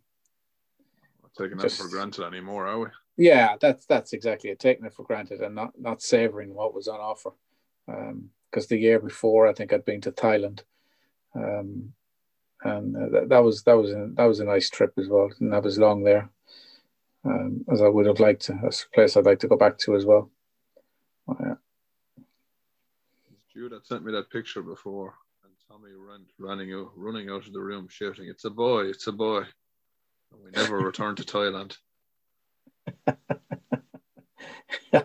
Taking 1.38 1.58
that 1.58 1.72
for 1.72 1.90
granted 1.90 2.26
anymore, 2.26 2.66
are 2.66 2.80
we? 2.80 2.88
yeah, 3.18 3.56
that's 3.60 3.86
that's 3.86 4.14
exactly 4.14 4.50
it. 4.50 4.60
Taking 4.60 4.86
it 4.86 4.94
for 4.94 5.04
granted 5.04 5.42
and 5.42 5.56
not 5.56 5.74
not 5.80 6.02
savoring 6.02 6.54
what 6.54 6.74
was 6.74 6.88
on 6.88 7.00
offer. 7.00 7.32
Because 7.86 8.68
the 8.68 8.78
year 8.78 9.00
before, 9.00 9.48
I 9.48 9.54
think 9.54 9.74
I'd 9.74 9.86
been 9.86 10.02
to 10.02 10.12
Thailand, 10.12 10.62
um, 11.36 11.94
and 12.64 12.96
uh, 12.96 13.10
that, 13.10 13.30
that 13.30 13.44
was 13.44 13.64
that 13.64 13.74
was 13.78 13.92
a, 13.92 14.10
that 14.14 14.26
was 14.26 14.40
a 14.40 14.46
nice 14.46 14.70
trip 14.70 14.94
as 14.98 15.08
well. 15.10 15.30
And 15.40 15.54
I 15.54 15.60
was 15.60 15.78
long 15.78 16.04
there, 16.04 16.30
um, 17.26 17.66
as 17.72 17.82
I 17.82 17.90
would 17.90 18.06
have 18.06 18.20
liked 18.22 18.44
to. 18.44 18.58
That's 18.62 18.84
a 18.84 18.96
place 18.96 19.18
I'd 19.18 19.26
like 19.26 19.40
to 19.40 19.48
go 19.48 19.58
back 19.58 19.78
to 19.80 19.96
as 19.96 20.06
well. 20.06 20.32
Yeah. 21.40 21.56
Jude 23.52 23.74
had 23.74 23.86
sent 23.86 24.06
me 24.06 24.12
that 24.14 24.30
picture 24.30 24.62
before, 24.62 25.16
and 25.44 25.54
Tommy 25.70 25.92
ran 25.94 26.26
running 26.40 26.74
out, 26.74 26.92
running 26.96 27.30
out 27.30 27.46
of 27.46 27.54
the 27.54 27.62
room, 27.62 27.88
shouting, 27.90 28.30
"It's 28.30 28.46
a 28.46 28.50
boy! 28.50 28.86
It's 28.86 29.08
a 29.08 29.12
boy!" 29.12 29.44
We 30.44 30.52
never 30.52 30.78
returned 30.78 31.18
to 31.18 31.24
Thailand. 31.24 31.78
yeah. 34.92 35.04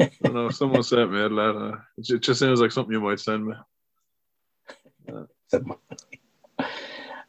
I 0.00 0.10
don't 0.22 0.34
know. 0.34 0.50
Someone 0.50 0.82
sent 0.82 1.12
me 1.12 1.20
a 1.20 1.28
letter. 1.28 1.86
It 1.98 2.20
just 2.20 2.40
sounds 2.40 2.60
like 2.60 2.72
something 2.72 2.92
you 2.92 3.00
might 3.00 3.20
send 3.20 3.46
me. 3.46 3.54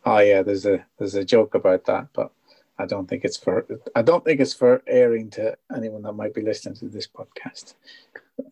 oh 0.06 0.20
yeah, 0.20 0.42
there's 0.42 0.66
a 0.66 0.86
there's 0.98 1.16
a 1.16 1.26
joke 1.26 1.56
about 1.56 1.86
that, 1.86 2.08
but 2.14 2.32
I 2.78 2.86
don't 2.86 3.08
think 3.08 3.24
it's 3.26 3.38
for 3.38 3.66
I 3.96 4.02
don't 4.02 4.24
think 4.24 4.40
it's 4.40 4.54
for 4.54 4.82
airing 4.88 5.30
to 5.32 5.58
anyone 5.76 6.04
that 6.04 6.14
might 6.14 6.34
be 6.34 6.42
listening 6.42 6.76
to 6.76 6.90
this 6.90 7.08
podcast. 7.08 7.76
I 8.40 8.46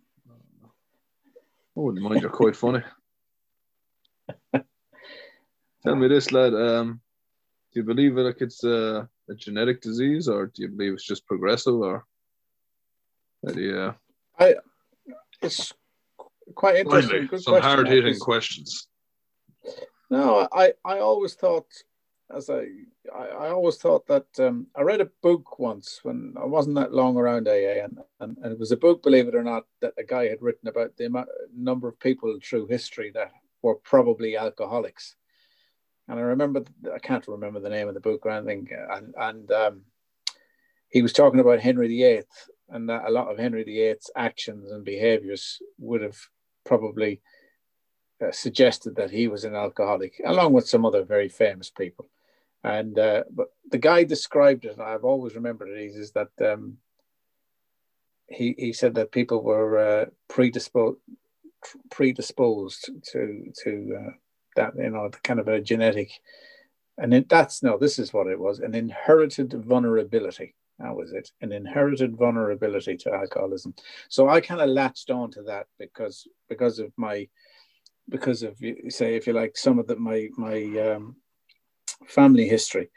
wouldn't 1.75 2.03
mind. 2.03 2.21
You're 2.21 2.29
quite 2.29 2.55
funny. 2.55 2.81
Tell 5.83 5.95
me 5.95 6.07
this, 6.07 6.31
lad. 6.31 6.53
Um, 6.53 6.99
do 7.79 7.83
you 7.83 7.95
believe 7.95 8.17
it 8.17 8.23
like 8.23 8.41
it's 8.41 8.63
a, 8.65 9.07
a 9.29 9.35
genetic 9.35 9.81
disease, 9.81 10.27
or 10.27 10.47
do 10.47 10.63
you 10.63 10.67
believe 10.67 10.93
it's 10.93 11.07
just 11.07 11.25
progressive, 11.25 11.75
or 11.75 12.05
yeah, 13.55 13.93
I 14.37 14.55
It's 15.41 15.73
quite 16.55 16.75
interesting. 16.75 17.09
finally 17.09 17.27
Good 17.27 17.41
some 17.41 17.53
question, 17.53 17.69
hard 17.69 17.87
hitting 17.87 18.19
questions. 18.19 18.87
No, 20.09 20.47
I, 20.51 20.73
I 20.83 20.99
always 20.99 21.35
thought, 21.35 21.67
as 22.35 22.49
I, 22.49 22.65
I, 23.15 23.27
I 23.27 23.49
always 23.49 23.77
thought 23.77 24.05
that 24.07 24.27
um, 24.39 24.67
I 24.75 24.81
read 24.81 24.99
a 24.99 25.11
book 25.21 25.57
once 25.57 26.01
when 26.03 26.33
I 26.37 26.45
wasn't 26.45 26.75
that 26.75 26.91
long 26.91 27.15
around 27.15 27.47
AA, 27.47 27.83
and, 27.85 27.99
and, 28.19 28.37
and 28.43 28.51
it 28.51 28.59
was 28.59 28.73
a 28.73 28.77
book, 28.77 29.03
believe 29.03 29.29
it 29.29 29.35
or 29.35 29.43
not, 29.43 29.63
that 29.81 29.93
a 29.97 30.03
guy 30.03 30.27
had 30.27 30.41
written 30.41 30.67
about 30.67 30.97
the 30.97 31.05
amount, 31.05 31.29
number 31.55 31.87
of 31.87 31.97
people 31.99 32.37
through 32.43 32.67
history 32.67 33.11
that 33.13 33.31
were 33.61 33.75
probably 33.75 34.35
alcoholics. 34.35 35.15
And 36.09 36.19
I 36.19 36.23
remember, 36.23 36.63
I 36.93 36.97
can't 36.97 37.27
remember 37.27 37.59
the 37.59 37.69
name 37.69 37.87
of 37.87 37.93
the 37.93 37.99
book 37.99 38.25
or 38.25 38.31
anything, 38.31 38.67
and, 38.91 39.13
and 39.15 39.51
um, 39.51 39.81
he 40.89 41.03
was 41.03 41.13
talking 41.13 41.39
about 41.39 41.59
Henry 41.59 41.87
VIII, 41.87 42.23
and 42.69 42.89
that 42.89 43.05
a 43.05 43.11
lot 43.11 43.27
of 43.31 43.37
Henry 43.37 43.63
VIII's 43.63 44.09
actions 44.15 44.71
and 44.71 44.83
behaviors 44.83 45.61
would 45.77 46.01
have 46.01 46.17
probably 46.65 47.21
uh, 48.25 48.31
suggested 48.31 48.95
that 48.95 49.11
he 49.11 49.27
was 49.27 49.43
an 49.43 49.55
alcoholic, 49.55 50.19
along 50.25 50.53
with 50.53 50.67
some 50.67 50.83
other 50.83 51.03
very 51.03 51.29
famous 51.29 51.69
people. 51.69 52.09
And 52.63 52.97
uh, 52.97 53.23
but 53.29 53.49
the 53.69 53.77
guy 53.77 54.03
described 54.03 54.65
it, 54.65 54.73
and 54.73 54.81
I've 54.81 55.05
always 55.05 55.35
remembered 55.35 55.69
it. 55.69 55.79
Is 55.79 56.11
that 56.11 56.31
um, 56.41 56.77
he 58.27 58.55
he 58.57 58.73
said 58.73 58.95
that 58.95 59.11
people 59.11 59.43
were 59.43 59.77
uh, 59.77 60.05
predisposed 60.27 60.97
predisposed 61.91 62.89
to 63.11 63.53
to 63.63 63.97
uh, 63.97 64.11
that 64.59 64.73
you 64.77 64.89
know 64.89 65.09
kind 65.23 65.39
of 65.39 65.47
a 65.47 65.61
genetic, 65.61 66.11
and 66.97 67.13
it, 67.13 67.29
that's 67.29 67.63
no. 67.63 67.77
This 67.77 67.97
is 67.99 68.13
what 68.13 68.27
it 68.27 68.39
was: 68.39 68.59
an 68.59 68.75
inherited 68.75 69.53
vulnerability. 69.53 70.55
That 70.79 70.95
was 70.95 71.11
it, 71.11 71.31
an 71.41 71.51
inherited 71.51 72.15
vulnerability 72.15 72.95
to 72.97 73.13
alcoholism. 73.13 73.73
So 74.09 74.29
I 74.29 74.39
kind 74.41 74.61
of 74.61 74.69
latched 74.69 75.09
on 75.09 75.31
to 75.31 75.43
that 75.43 75.67
because 75.77 76.27
because 76.47 76.79
of 76.79 76.91
my 76.97 77.27
because 78.07 78.43
of 78.43 78.57
say 78.89 79.15
if 79.15 79.27
you 79.27 79.33
like 79.33 79.57
some 79.57 79.79
of 79.79 79.87
the, 79.87 79.95
my 79.95 80.27
my 80.37 80.57
um, 80.87 81.15
family 82.07 82.47
history. 82.47 82.89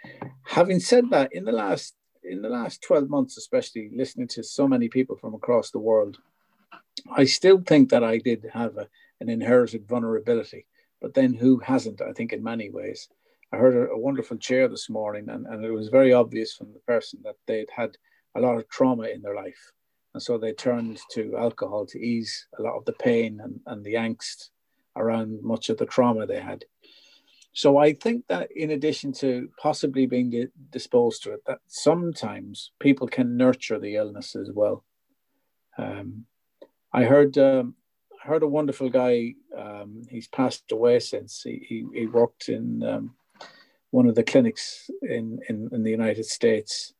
Having 0.44 0.80
said 0.80 1.10
that, 1.10 1.32
in 1.32 1.44
the 1.44 1.52
last 1.52 1.94
in 2.24 2.42
the 2.42 2.48
last 2.48 2.82
twelve 2.82 3.08
months, 3.08 3.36
especially 3.36 3.90
listening 3.94 4.28
to 4.28 4.42
so 4.42 4.68
many 4.68 4.88
people 4.88 5.16
from 5.16 5.34
across 5.34 5.70
the 5.70 5.78
world, 5.78 6.18
I 7.10 7.24
still 7.24 7.60
think 7.60 7.90
that 7.90 8.04
I 8.04 8.18
did 8.18 8.46
have 8.52 8.76
a, 8.76 8.88
an 9.20 9.28
inherited 9.28 9.88
vulnerability. 9.88 10.66
But 11.02 11.14
then, 11.14 11.34
who 11.34 11.58
hasn't? 11.58 12.00
I 12.00 12.12
think 12.12 12.32
in 12.32 12.42
many 12.44 12.70
ways. 12.70 13.08
I 13.52 13.56
heard 13.56 13.90
a, 13.90 13.98
wonderful 13.98 14.38
chair 14.38 14.68
this 14.68 14.88
morning, 14.88 15.28
and, 15.28 15.46
and 15.46 15.64
it 15.64 15.72
was 15.72 15.88
very 15.88 16.12
obvious 16.12 16.54
from 16.54 16.72
the 16.72 16.78
person 16.86 17.20
that 17.24 17.34
they'd 17.46 17.68
had 17.74 17.98
a 18.34 18.40
lot 18.40 18.56
of 18.56 18.68
trauma 18.68 19.08
in 19.08 19.20
their 19.20 19.34
life. 19.34 19.72
And 20.14 20.22
so 20.22 20.38
they 20.38 20.52
turned 20.52 21.00
to 21.10 21.36
alcohol 21.36 21.84
to 21.86 21.98
ease 21.98 22.46
a 22.58 22.62
lot 22.62 22.76
of 22.76 22.84
the 22.84 22.92
pain 22.92 23.40
and, 23.42 23.60
and 23.66 23.84
the 23.84 23.94
angst 23.94 24.50
around 24.96 25.42
much 25.42 25.68
of 25.68 25.76
the 25.76 25.86
trauma 25.86 26.24
they 26.24 26.40
had. 26.40 26.64
So 27.52 27.76
I 27.76 27.92
think 27.92 28.26
that 28.28 28.50
in 28.52 28.70
addition 28.70 29.12
to 29.14 29.50
possibly 29.60 30.06
being 30.06 30.30
di- 30.30 30.48
disposed 30.70 31.22
to 31.24 31.32
it, 31.32 31.42
that 31.46 31.58
sometimes 31.66 32.72
people 32.78 33.08
can 33.08 33.36
nurture 33.36 33.78
the 33.78 33.96
illness 33.96 34.34
as 34.36 34.50
well. 34.52 34.84
Um, 35.76 36.26
I 36.92 37.04
heard 37.04 37.36
um, 37.38 37.74
heard 38.22 38.42
a 38.42 38.48
wonderful 38.48 38.90
guy. 38.90 39.34
Um, 39.56 40.02
he's 40.08 40.28
passed 40.28 40.70
away 40.72 41.00
since 41.00 41.42
he 41.42 41.64
he, 41.68 41.86
he 41.94 42.06
worked 42.06 42.48
in 42.48 42.82
um, 42.82 43.14
one 43.92 44.08
of 44.08 44.14
the 44.14 44.24
clinics 44.24 44.90
in, 45.02 45.38
in, 45.48 45.68
in 45.72 45.82
the 45.82 45.90
United 45.90 46.24
States. 46.24 46.94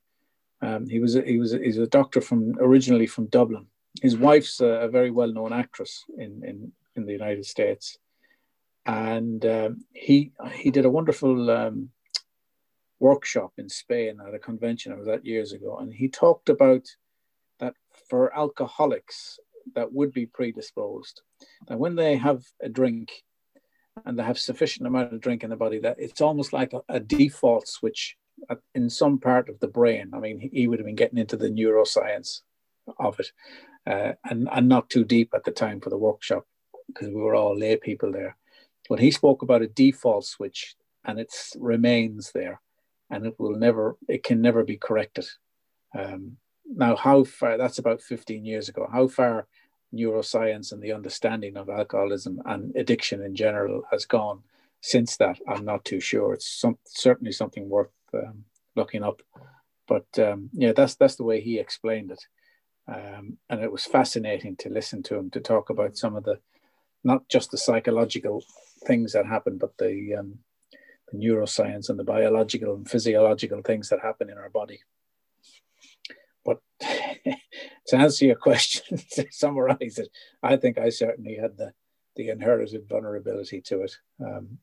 Um, 0.61 0.88
he 0.88 1.00
was 1.00 1.16
a, 1.16 1.22
he 1.22 1.38
was 1.38 1.54
a, 1.54 1.58
he's 1.58 1.78
a 1.78 1.87
doctor 1.87 2.20
from 2.20 2.54
originally 2.61 3.06
from 3.06 3.26
Dublin, 3.26 3.66
his 4.00 4.16
wife's 4.16 4.61
a, 4.61 4.66
a 4.66 4.88
very 4.88 5.11
well 5.11 5.32
known 5.32 5.52
actress 5.52 6.04
in, 6.16 6.42
in, 6.44 6.72
in 6.94 7.04
the 7.04 7.12
United 7.12 7.44
States. 7.44 7.98
And 8.87 9.44
um, 9.46 9.85
he, 9.92 10.32
he 10.54 10.70
did 10.70 10.85
a 10.85 10.90
wonderful 10.90 11.50
um, 11.50 11.90
workshop 13.00 13.52
in 13.58 13.68
Spain 13.68 14.18
at 14.26 14.35
a 14.35 14.38
convention 14.38 14.92
I 14.92 14.96
was 14.96 15.08
at 15.08 15.26
years 15.26 15.52
ago. 15.52 15.78
And 15.78 15.92
he 15.92 16.08
talked 16.08 16.48
about 16.48 16.87
that 17.58 17.74
for 18.08 18.37
alcoholics 18.37 19.38
that 19.75 19.92
would 19.92 20.12
be 20.12 20.27
predisposed, 20.27 21.22
that 21.68 21.79
when 21.79 21.96
they 21.96 22.16
have 22.16 22.42
a 22.62 22.68
drink 22.68 23.12
and 24.05 24.18
they 24.18 24.22
have 24.22 24.38
sufficient 24.38 24.87
amount 24.87 25.12
of 25.12 25.20
drink 25.20 25.44
in 25.44 25.51
the 25.51 25.57
body, 25.57 25.79
that 25.81 25.96
it's 25.98 26.20
almost 26.20 26.53
like 26.53 26.72
a, 26.72 26.81
a 26.88 27.01
default 27.01 27.68
switch 27.68 28.16
in 28.75 28.90
some 28.90 29.18
part 29.18 29.48
of 29.48 29.61
the 29.61 29.68
brain. 29.68 30.11
I 30.14 30.18
mean, 30.18 30.51
he 30.53 30.66
would 30.66 30.79
have 30.79 30.87
been 30.87 30.94
getting 30.94 31.18
into 31.18 31.37
the 31.37 31.51
neuroscience 31.51 32.40
of 32.98 33.20
it, 33.20 33.33
uh, 33.87 34.12
and 34.25 34.48
and 34.51 34.68
not 34.68 34.90
too 34.90 35.05
deep 35.05 35.31
at 35.35 35.44
the 35.44 35.51
time 35.51 35.81
for 35.81 35.90
the 35.90 35.98
workshop 35.98 36.46
because 36.87 37.09
we 37.09 37.14
were 37.14 37.35
all 37.35 37.57
lay 37.57 37.77
people 37.77 38.11
there. 38.12 38.37
But 38.88 38.98
he 38.98 39.11
spoke 39.11 39.42
about 39.42 39.62
a 39.62 39.68
default 39.68 40.25
switch, 40.25 40.75
and 41.05 41.18
it 41.18 41.33
remains 41.57 42.33
there, 42.33 42.61
and 43.11 43.27
it 43.27 43.35
will 43.38 43.57
never, 43.57 43.96
it 44.09 44.25
can 44.25 44.40
never 44.40 44.64
be 44.64 44.77
corrected. 44.77 45.27
Um, 45.96 46.38
now, 46.66 46.96
how 46.96 47.25
far? 47.25 47.57
That's 47.59 47.79
about 47.79 48.03
fifteen 48.03 48.44
years 48.44 48.68
ago. 48.68 48.88
How 48.92 49.09
far 49.09 49.46
neuroscience 49.94 50.72
and 50.72 50.83
the 50.83 50.92
understanding 50.92 51.57
of 51.57 51.68
alcoholism 51.68 52.40
and 52.46 52.75
addiction 52.77 53.22
in 53.22 53.35
general 53.35 53.83
has 53.90 54.07
gone 54.07 54.42
since 54.81 55.16
that, 55.18 55.38
I'm 55.46 55.64
not 55.64 55.85
too 55.85 56.01
sure. 56.01 56.33
It's 56.33 56.48
some, 56.48 56.79
certainly 56.87 57.31
something 57.31 57.68
worth 57.68 57.92
um, 58.14 58.44
looking 58.75 59.05
up. 59.05 59.22
But 59.87 60.07
um, 60.18 60.51
yeah, 60.53 60.72
that's 60.72 60.94
that's 60.96 61.16
the 61.16 61.25
way 61.25 61.40
he 61.40 61.59
explained 61.59 62.11
it, 62.11 62.27
um, 62.88 63.37
and 63.51 63.61
it 63.62 63.70
was 63.70 63.85
fascinating 63.85 64.57
to 64.57 64.70
listen 64.70 65.03
to 65.05 65.16
him 65.16 65.31
to 65.31 65.40
talk 65.40 65.70
about 65.70 65.96
some 65.96 66.16
of 66.16 66.25
the, 66.25 66.38
not 67.05 67.29
just 67.29 67.51
the 67.51 67.59
psychological 67.59 68.42
things 68.87 69.12
that 69.12 69.27
happen, 69.27 69.59
but 69.59 69.77
the, 69.79 70.16
um, 70.18 70.38
the 71.11 71.18
neuroscience 71.18 71.90
and 71.90 71.98
the 71.98 72.05
biological 72.05 72.75
and 72.75 72.88
physiological 72.88 73.61
things 73.62 73.88
that 73.88 74.01
happen 74.01 74.31
in 74.31 74.38
our 74.38 74.51
body. 74.51 74.81
But 76.44 76.59
to 76.81 77.96
answer 77.96 78.26
your 78.26 78.37
question, 78.37 78.98
to 79.12 79.26
summarize 79.31 79.98
it, 79.98 80.09
I 80.42 80.57
think 80.57 80.78
I 80.78 80.90
certainly 80.90 81.37
had 81.37 81.57
the 81.57 81.72
the 82.14 82.28
inherited 82.28 82.87
vulnerability 82.88 83.62
to 83.62 83.83
it. 83.83 83.96
Um, 84.24 84.59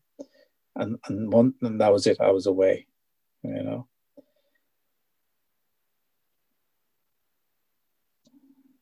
and 0.75 0.99
and 1.07 1.33
one 1.33 1.55
and 1.61 1.81
that 1.81 1.91
was 1.91 2.05
it. 2.05 2.21
I 2.21 2.31
was 2.31 2.45
away 2.45 2.85
you 3.43 3.63
know. 3.63 3.87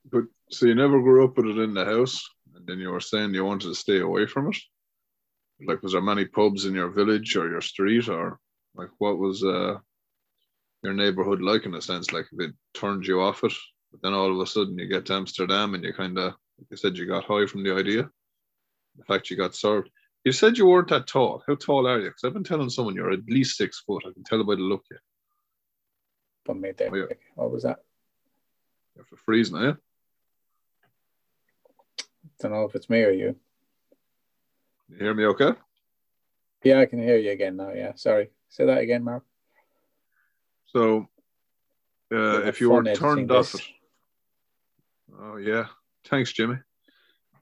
But 0.09 0.23
so 0.49 0.65
you 0.65 0.75
never 0.75 1.01
grew 1.01 1.25
up 1.25 1.37
with 1.37 1.47
it 1.47 1.57
in 1.57 1.73
the 1.73 1.85
house, 1.85 2.23
and 2.55 2.65
then 2.65 2.79
you 2.79 2.89
were 2.89 2.99
saying 2.99 3.33
you 3.33 3.43
wanted 3.43 3.67
to 3.67 3.75
stay 3.75 3.99
away 3.99 4.25
from 4.25 4.47
it. 4.47 4.57
Like, 5.65 5.81
was 5.81 5.93
there 5.93 6.01
many 6.01 6.25
pubs 6.25 6.65
in 6.65 6.75
your 6.75 6.89
village 6.89 7.35
or 7.35 7.49
your 7.49 7.61
street, 7.61 8.07
or 8.07 8.39
like 8.75 8.89
what 8.99 9.17
was 9.17 9.43
uh, 9.43 9.77
your 10.83 10.93
neighborhood 10.93 11.41
like 11.41 11.65
in 11.65 11.75
a 11.75 11.81
sense? 11.81 12.11
Like, 12.11 12.25
it 12.33 12.53
turned 12.73 13.05
you 13.05 13.21
off 13.21 13.43
it, 13.43 13.53
but 13.91 14.01
then 14.01 14.13
all 14.13 14.31
of 14.31 14.39
a 14.39 14.45
sudden 14.45 14.77
you 14.77 14.87
get 14.87 15.05
to 15.07 15.13
Amsterdam 15.13 15.73
and 15.73 15.83
you 15.83 15.93
kind 15.93 16.17
of, 16.17 16.33
like 16.57 16.67
you 16.69 16.77
said, 16.77 16.97
you 16.97 17.05
got 17.05 17.25
high 17.25 17.45
from 17.45 17.63
the 17.63 17.75
idea. 17.75 18.09
The 18.97 19.05
fact 19.05 19.29
you 19.29 19.37
got 19.37 19.55
served. 19.55 19.89
You 20.23 20.31
said 20.31 20.57
you 20.57 20.65
weren't 20.65 20.89
that 20.89 21.07
tall. 21.07 21.43
How 21.47 21.55
tall 21.55 21.87
are 21.87 21.99
you? 21.99 22.09
Because 22.09 22.23
I've 22.23 22.33
been 22.33 22.43
telling 22.43 22.69
someone 22.69 22.95
you're 22.95 23.11
at 23.11 23.29
least 23.29 23.57
six 23.57 23.81
foot. 23.85 24.03
I 24.05 24.11
can 24.11 24.23
tell 24.23 24.43
by 24.43 24.55
the 24.55 24.61
look 24.61 24.83
you. 24.89 24.97
But 26.45 26.57
made 26.57 26.77
there. 26.77 26.89
Oh. 26.93 27.07
What 27.35 27.51
was 27.51 27.63
that? 27.63 27.79
You're 28.95 29.05
for 29.05 29.17
freezing, 29.17 29.57
you? 29.57 29.77
Don't 32.39 32.51
know 32.51 32.65
if 32.65 32.75
it's 32.75 32.89
me 32.89 33.03
or 33.03 33.11
you. 33.11 33.35
You 34.89 34.97
hear 34.97 35.13
me 35.13 35.25
okay? 35.25 35.51
Yeah, 36.63 36.79
I 36.79 36.85
can 36.85 37.01
hear 37.01 37.17
you 37.17 37.31
again 37.31 37.55
now. 37.57 37.71
Yeah, 37.71 37.93
sorry. 37.95 38.29
Say 38.49 38.65
that 38.65 38.79
again, 38.79 39.03
Mark. 39.03 39.23
So, 40.67 41.07
uh, 42.13 42.41
if 42.43 42.61
you 42.61 42.69
were 42.69 42.83
turned 42.95 43.31
off 43.31 43.55
oh 45.21 45.37
yeah, 45.37 45.65
thanks, 46.05 46.33
Jimmy. 46.33 46.57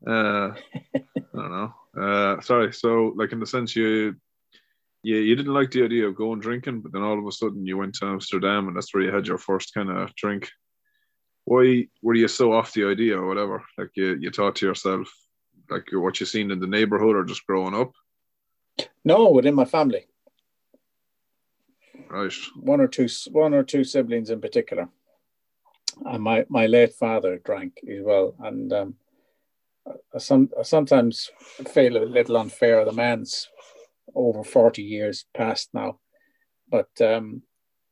Uh, 0.05 0.51
I 0.95 1.01
don't 1.33 1.51
know. 1.51 1.73
Uh, 1.97 2.41
sorry. 2.41 2.73
So, 2.73 3.13
like 3.15 3.31
in 3.31 3.39
the 3.39 3.45
sense 3.45 3.75
you, 3.75 4.15
yeah, 5.03 5.17
you 5.17 5.35
didn't 5.35 5.53
like 5.53 5.71
the 5.71 5.83
idea 5.83 6.07
of 6.07 6.15
going 6.15 6.39
drinking, 6.39 6.81
but 6.81 6.91
then 6.91 7.01
all 7.01 7.17
of 7.17 7.25
a 7.25 7.31
sudden 7.31 7.65
you 7.65 7.77
went 7.77 7.95
to 7.95 8.05
Amsterdam, 8.05 8.67
and 8.67 8.75
that's 8.75 8.93
where 8.93 9.03
you 9.03 9.13
had 9.13 9.27
your 9.27 9.37
first 9.37 9.73
kind 9.73 9.89
of 9.89 10.13
drink. 10.15 10.49
Why 11.45 11.87
were 12.01 12.15
you 12.15 12.27
so 12.27 12.53
off 12.53 12.73
the 12.73 12.85
idea, 12.85 13.17
or 13.17 13.27
whatever? 13.27 13.63
Like 13.77 13.91
you, 13.95 14.17
you 14.19 14.31
thought 14.31 14.55
to 14.57 14.65
yourself, 14.65 15.11
like 15.69 15.87
what 15.91 16.19
you 16.19 16.25
seen 16.25 16.51
in 16.51 16.59
the 16.59 16.67
neighborhood, 16.67 17.15
or 17.15 17.23
just 17.23 17.45
growing 17.45 17.75
up? 17.75 17.91
No, 19.03 19.29
within 19.29 19.55
my 19.55 19.65
family. 19.65 20.07
Right. 22.09 22.33
One 22.59 22.81
or 22.81 22.87
two, 22.87 23.07
one 23.31 23.53
or 23.53 23.63
two 23.63 23.83
siblings 23.83 24.29
in 24.29 24.41
particular. 24.41 24.89
And 26.05 26.23
my 26.23 26.45
my 26.49 26.65
late 26.67 26.93
father 26.93 27.37
drank 27.37 27.79
as 27.89 28.03
well, 28.03 28.35
and 28.39 28.73
um, 28.73 28.95
I, 30.13 30.17
some, 30.17 30.49
I 30.59 30.63
sometimes 30.63 31.29
feel 31.67 31.95
a 31.97 32.03
little 32.03 32.37
unfair. 32.37 32.83
The 32.83 32.91
man's 32.91 33.47
over 34.13 34.43
40 34.43 34.81
years 34.81 35.25
past 35.33 35.69
now, 35.73 35.99
but 36.69 36.89
um, 37.01 37.43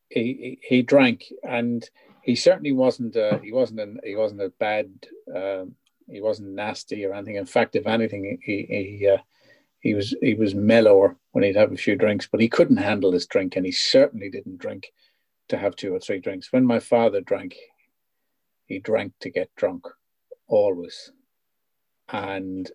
he, 0.09 0.21
he, 0.21 0.59
he 0.61 0.81
drank 0.81 1.25
and 1.43 1.89
he 2.23 2.35
certainly 2.35 2.71
wasn't 2.71 3.15
uh, 3.15 3.39
he 3.39 3.51
wasn't 3.51 3.79
an, 3.79 3.99
he 4.03 4.15
wasn't 4.15 4.41
a 4.41 4.49
bad 4.59 4.89
um, 5.35 5.75
he 6.09 6.21
wasn't 6.21 6.49
nasty 6.49 7.05
or 7.05 7.13
anything. 7.13 7.35
In 7.35 7.45
fact, 7.45 7.75
if 7.75 7.87
anything, 7.87 8.39
he 8.43 8.65
he 8.69 9.07
uh, 9.07 9.17
he 9.83 9.93
was 9.93 10.15
he 10.21 10.33
was 10.33 10.55
mellower 10.55 11.17
when 11.31 11.43
he'd 11.43 11.55
have 11.55 11.71
a 11.71 11.77
few 11.77 11.95
drinks, 11.95 12.27
but 12.27 12.41
he 12.41 12.49
couldn't 12.49 12.77
handle 12.77 13.11
his 13.11 13.27
drink, 13.27 13.55
and 13.55 13.65
he 13.65 13.71
certainly 13.71 14.31
didn't 14.31 14.57
drink 14.57 14.87
to 15.49 15.57
have 15.57 15.75
two 15.75 15.93
or 15.93 15.99
three 15.99 16.19
drinks. 16.19 16.51
When 16.51 16.65
my 16.65 16.79
father 16.79 17.21
drank, 17.21 17.55
he 18.65 18.79
drank 18.79 19.13
to 19.19 19.29
get 19.29 19.55
drunk, 19.55 19.85
always 20.47 21.11
and 22.09 22.71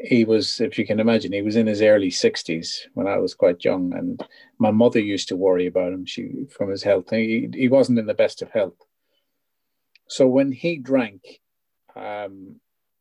he 0.00 0.24
was, 0.24 0.60
if 0.60 0.78
you 0.78 0.86
can 0.86 1.00
imagine, 1.00 1.32
he 1.32 1.42
was 1.42 1.56
in 1.56 1.66
his 1.66 1.82
early 1.82 2.10
60s 2.10 2.86
when 2.94 3.06
I 3.08 3.18
was 3.18 3.34
quite 3.34 3.64
young. 3.64 3.92
And 3.92 4.24
my 4.58 4.70
mother 4.70 5.00
used 5.00 5.28
to 5.28 5.36
worry 5.36 5.66
about 5.66 5.92
him 5.92 6.06
she, 6.06 6.46
from 6.56 6.70
his 6.70 6.84
health. 6.84 7.10
He, 7.10 7.48
he 7.52 7.68
wasn't 7.68 7.98
in 7.98 8.06
the 8.06 8.14
best 8.14 8.40
of 8.40 8.50
health. 8.50 8.76
So 10.08 10.26
when 10.26 10.52
he 10.52 10.76
drank, 10.76 11.22
um, 11.96 12.60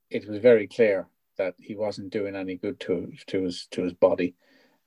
it 0.09 0.27
was 0.27 0.39
very 0.39 0.67
clear 0.67 1.07
that 1.37 1.55
he 1.59 1.75
wasn't 1.75 2.11
doing 2.11 2.35
any 2.35 2.55
good 2.55 2.79
to, 2.81 3.11
to, 3.27 3.43
his, 3.43 3.67
to 3.71 3.83
his 3.83 3.93
body. 3.93 4.35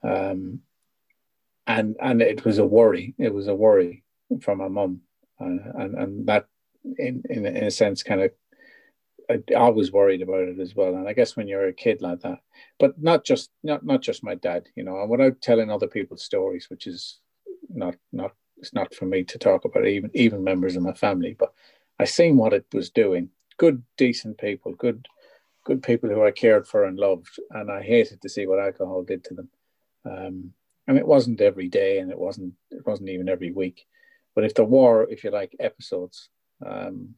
Um, 0.02 0.60
and, 1.66 1.96
and 2.00 2.22
it 2.22 2.44
was 2.44 2.58
a 2.58 2.66
worry. 2.66 3.14
It 3.18 3.32
was 3.32 3.48
a 3.48 3.54
worry 3.54 4.04
for 4.42 4.56
my 4.56 4.68
mum. 4.68 5.02
Uh, 5.40 5.44
and, 5.44 5.94
and 5.94 6.26
that, 6.26 6.46
in, 6.98 7.22
in, 7.28 7.46
in 7.46 7.64
a 7.64 7.70
sense, 7.70 8.02
kind 8.02 8.22
of 8.22 8.30
I, 9.30 9.42
I 9.54 9.68
was 9.68 9.92
worried 9.92 10.22
about 10.22 10.48
it 10.48 10.58
as 10.58 10.74
well. 10.74 10.96
And 10.96 11.08
I 11.08 11.12
guess 11.12 11.36
when 11.36 11.46
you're 11.46 11.68
a 11.68 11.72
kid 11.72 12.02
like 12.02 12.20
that, 12.20 12.40
but 12.78 13.00
not 13.00 13.24
just 13.24 13.50
not 13.62 13.84
not 13.84 14.02
just 14.02 14.24
my 14.24 14.34
dad, 14.34 14.66
you 14.74 14.82
know, 14.82 15.00
and 15.00 15.08
without 15.08 15.40
telling 15.40 15.70
other 15.70 15.86
people's 15.86 16.24
stories, 16.24 16.68
which 16.68 16.86
is 16.86 17.20
not 17.68 17.94
not 18.12 18.32
it's 18.56 18.74
not 18.74 18.94
for 18.94 19.06
me 19.06 19.22
to 19.24 19.38
talk 19.38 19.64
about 19.64 19.86
even 19.86 20.10
even 20.14 20.42
members 20.42 20.76
of 20.76 20.82
my 20.82 20.92
family. 20.92 21.36
But 21.38 21.52
I 21.98 22.04
seen 22.04 22.36
what 22.36 22.52
it 22.52 22.66
was 22.72 22.90
doing. 22.90 23.30
Good, 23.56 23.82
decent 23.96 24.38
people, 24.38 24.74
good 24.74 25.06
good 25.70 25.82
people 25.84 26.10
who 26.10 26.24
I 26.24 26.32
cared 26.32 26.66
for 26.66 26.84
and 26.84 26.98
loved, 26.98 27.38
and 27.50 27.70
I 27.70 27.80
hated 27.80 28.20
to 28.22 28.28
see 28.28 28.44
what 28.44 28.58
alcohol 28.58 29.04
did 29.04 29.22
to 29.24 29.34
them. 29.34 29.48
Um, 30.04 30.52
and 30.88 30.98
it 30.98 31.06
wasn't 31.06 31.40
every 31.40 31.68
day, 31.68 31.98
and 32.00 32.10
it 32.10 32.18
wasn't 32.18 32.54
it 32.72 32.84
wasn't 32.84 33.10
even 33.10 33.28
every 33.28 33.52
week. 33.52 33.86
But 34.34 34.44
if 34.44 34.54
there 34.54 34.64
were, 34.64 35.08
if 35.08 35.22
you 35.22 35.30
like, 35.30 35.54
episodes, 35.60 36.28
um, 36.66 37.14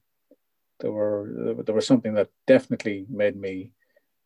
there 0.81 0.93
were 0.93 1.55
there 1.65 1.75
was 1.75 1.87
something 1.87 2.13
that 2.15 2.29
definitely 2.47 3.07
made 3.09 3.37
me 3.37 3.73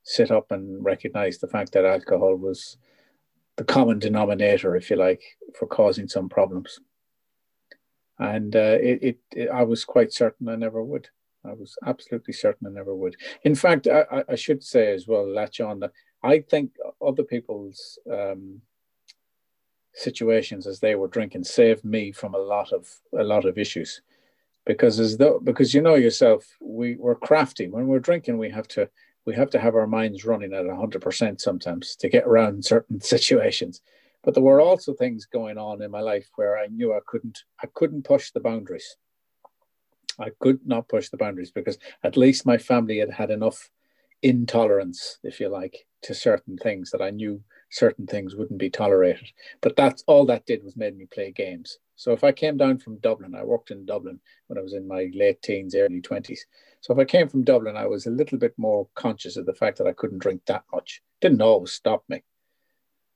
sit 0.03 0.33
up 0.33 0.51
and 0.51 0.85
recognize 0.85 1.39
the 1.39 1.53
fact 1.55 1.71
that 1.73 1.85
alcohol 1.85 2.35
was 2.35 2.79
the 3.57 3.65
common 3.65 4.01
denominator, 4.01 4.75
if 4.75 4.91
you 4.91 4.97
like, 4.97 5.23
for 5.57 5.67
causing 5.69 6.09
some 6.09 6.29
problems. 6.29 6.81
And 8.19 8.57
uh, 8.57 8.79
it, 8.91 8.99
it, 9.03 9.19
it, 9.33 9.49
I 9.51 9.63
was 9.63 9.85
quite 9.85 10.13
certain 10.13 10.49
I 10.49 10.57
never 10.57 10.83
would. 10.83 11.11
I 11.49 11.55
was 11.55 11.77
absolutely 11.87 12.35
certain 12.35 12.67
I 12.67 12.71
never 12.71 12.95
would. 12.95 13.17
In 13.43 13.55
fact, 13.55 13.87
I, 13.87 14.25
I 14.29 14.35
should 14.35 14.63
say 14.63 14.93
as 14.93 15.07
well, 15.07 15.27
latch 15.29 15.61
on 15.61 15.81
that 15.81 15.93
I 16.23 16.41
think 16.41 16.73
other 17.05 17.23
people's 17.23 17.99
um, 18.11 18.61
situations 19.95 20.67
as 20.67 20.81
they 20.81 20.95
were 20.95 21.09
drinking 21.09 21.45
saved 21.45 21.85
me 21.85 22.13
from 22.13 22.35
a 22.35 22.39
lot 22.39 22.73
of 22.73 22.89
a 23.19 23.25
lot 23.25 23.45
of 23.45 23.59
issues. 23.59 24.03
Because 24.65 24.99
as 24.99 25.17
though 25.17 25.39
because 25.39 25.73
you 25.75 25.81
know 25.81 25.95
yourself 25.95 26.45
we 26.61 26.97
we're 26.97 27.15
crafty. 27.15 27.69
When 27.69 27.87
we're 27.87 28.01
drinking 28.01 28.39
we 28.39 28.51
have 28.51 28.69
to 28.69 28.89
we 29.25 29.35
have 29.35 29.51
to 29.51 29.59
have 29.59 29.75
our 29.75 29.87
minds 29.89 30.25
running 30.25 30.53
at 30.53 30.65
100% 30.65 31.41
sometimes 31.41 31.97
to 31.97 32.09
get 32.09 32.25
around 32.25 32.65
certain 32.75 33.01
situations. 33.01 33.81
But 34.23 34.35
there 34.35 34.43
were 34.43 34.61
also 34.61 34.93
things 34.93 35.27
going 35.27 35.59
on 35.59 35.83
in 35.83 35.91
my 35.93 36.01
life 36.01 36.29
where 36.35 36.59
i 36.59 36.67
knew 36.67 36.93
i 36.93 36.99
couldn't 37.07 37.45
i 37.63 37.69
couldn't 37.75 38.03
push 38.03 38.33
the 38.33 38.41
boundaries 38.41 38.97
I 40.19 40.31
could 40.41 40.67
not 40.67 40.89
push 40.89 41.09
the 41.09 41.17
boundaries 41.17 41.51
because 41.51 41.79
at 42.03 42.17
least 42.17 42.47
my 42.47 42.59
family 42.59 42.99
had 42.99 43.11
had 43.11 43.31
enough 43.31 43.71
intolerance, 44.23 45.19
if 45.23 45.41
you 45.41 45.49
like, 45.49 45.87
to 46.03 46.15
certain 46.15 46.57
things 46.57 46.91
that 46.91 47.03
I 47.03 47.11
knew 47.11 47.43
certain 47.71 48.07
things 48.07 48.35
wouldn't 48.35 48.59
be 48.59 48.71
tolerated. 48.71 49.29
But 49.61 49.77
that's 49.77 50.05
all 50.07 50.25
that 50.27 50.47
did 50.47 50.65
was 50.65 50.77
made 50.77 50.97
me 50.97 51.07
play 51.07 51.33
games. 51.33 51.79
So 51.97 52.13
if 52.13 52.25
I 52.25 52.33
came 52.33 52.57
down 52.57 52.79
from 52.79 52.99
Dublin, 52.99 53.35
I 53.35 53.43
worked 53.43 53.71
in 53.71 53.87
Dublin 53.87 54.21
when 54.47 54.59
I 54.59 54.63
was 54.63 54.75
in 54.75 54.87
my 54.87 55.11
late 55.15 55.43
teens, 55.43 55.75
early 55.75 56.01
20s. 56.01 56.41
So 56.81 56.93
if 56.93 56.99
I 56.99 57.05
came 57.05 57.29
from 57.29 57.43
Dublin, 57.43 57.77
I 57.77 57.87
was 57.87 58.07
a 58.07 58.11
little 58.11 58.39
bit 58.39 58.55
more 58.57 58.89
conscious 58.95 59.37
of 59.37 59.47
the 59.47 59.55
fact 59.55 59.79
that 59.79 59.87
I 59.87 59.93
couldn't 59.93 60.19
drink 60.19 60.43
that 60.47 60.65
much. 60.73 61.03
Didn't 61.21 61.43
always 61.43 61.73
stop 61.73 62.05
me, 62.09 62.23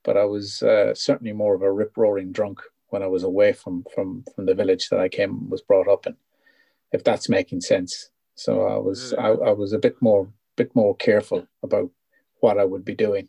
but 0.03 0.17
I 0.17 0.25
was 0.25 0.63
uh, 0.63 0.95
certainly 0.95 1.33
more 1.33 1.55
of 1.55 1.63
a 1.63 1.73
rip 1.73 1.97
roaring 1.97 2.33
drunk 2.33 2.61
when 2.89 3.03
I 3.03 3.07
was 3.07 3.23
away 3.23 3.53
from 3.53 3.85
from 3.95 4.25
from 4.35 4.47
the 4.47 4.55
village 4.55 4.89
that 4.89 4.99
I 4.99 5.09
came 5.09 5.49
was 5.49 5.63
brought 5.63 5.89
up 5.89 6.07
in, 6.07 6.17
if 6.93 7.05
that's 7.05 7.29
making 7.29 7.61
sense. 7.61 8.11
So 8.35 8.67
I 8.67 8.77
was 8.77 9.15
I, 9.15 9.29
I 9.29 9.53
was 9.53 9.73
a 9.73 9.79
bit 9.79 10.01
more 10.01 10.29
bit 10.57 10.75
more 10.75 10.97
careful 10.97 11.47
about 11.63 11.91
what 12.41 12.59
I 12.59 12.65
would 12.65 12.85
be 12.85 12.95
doing 12.95 13.29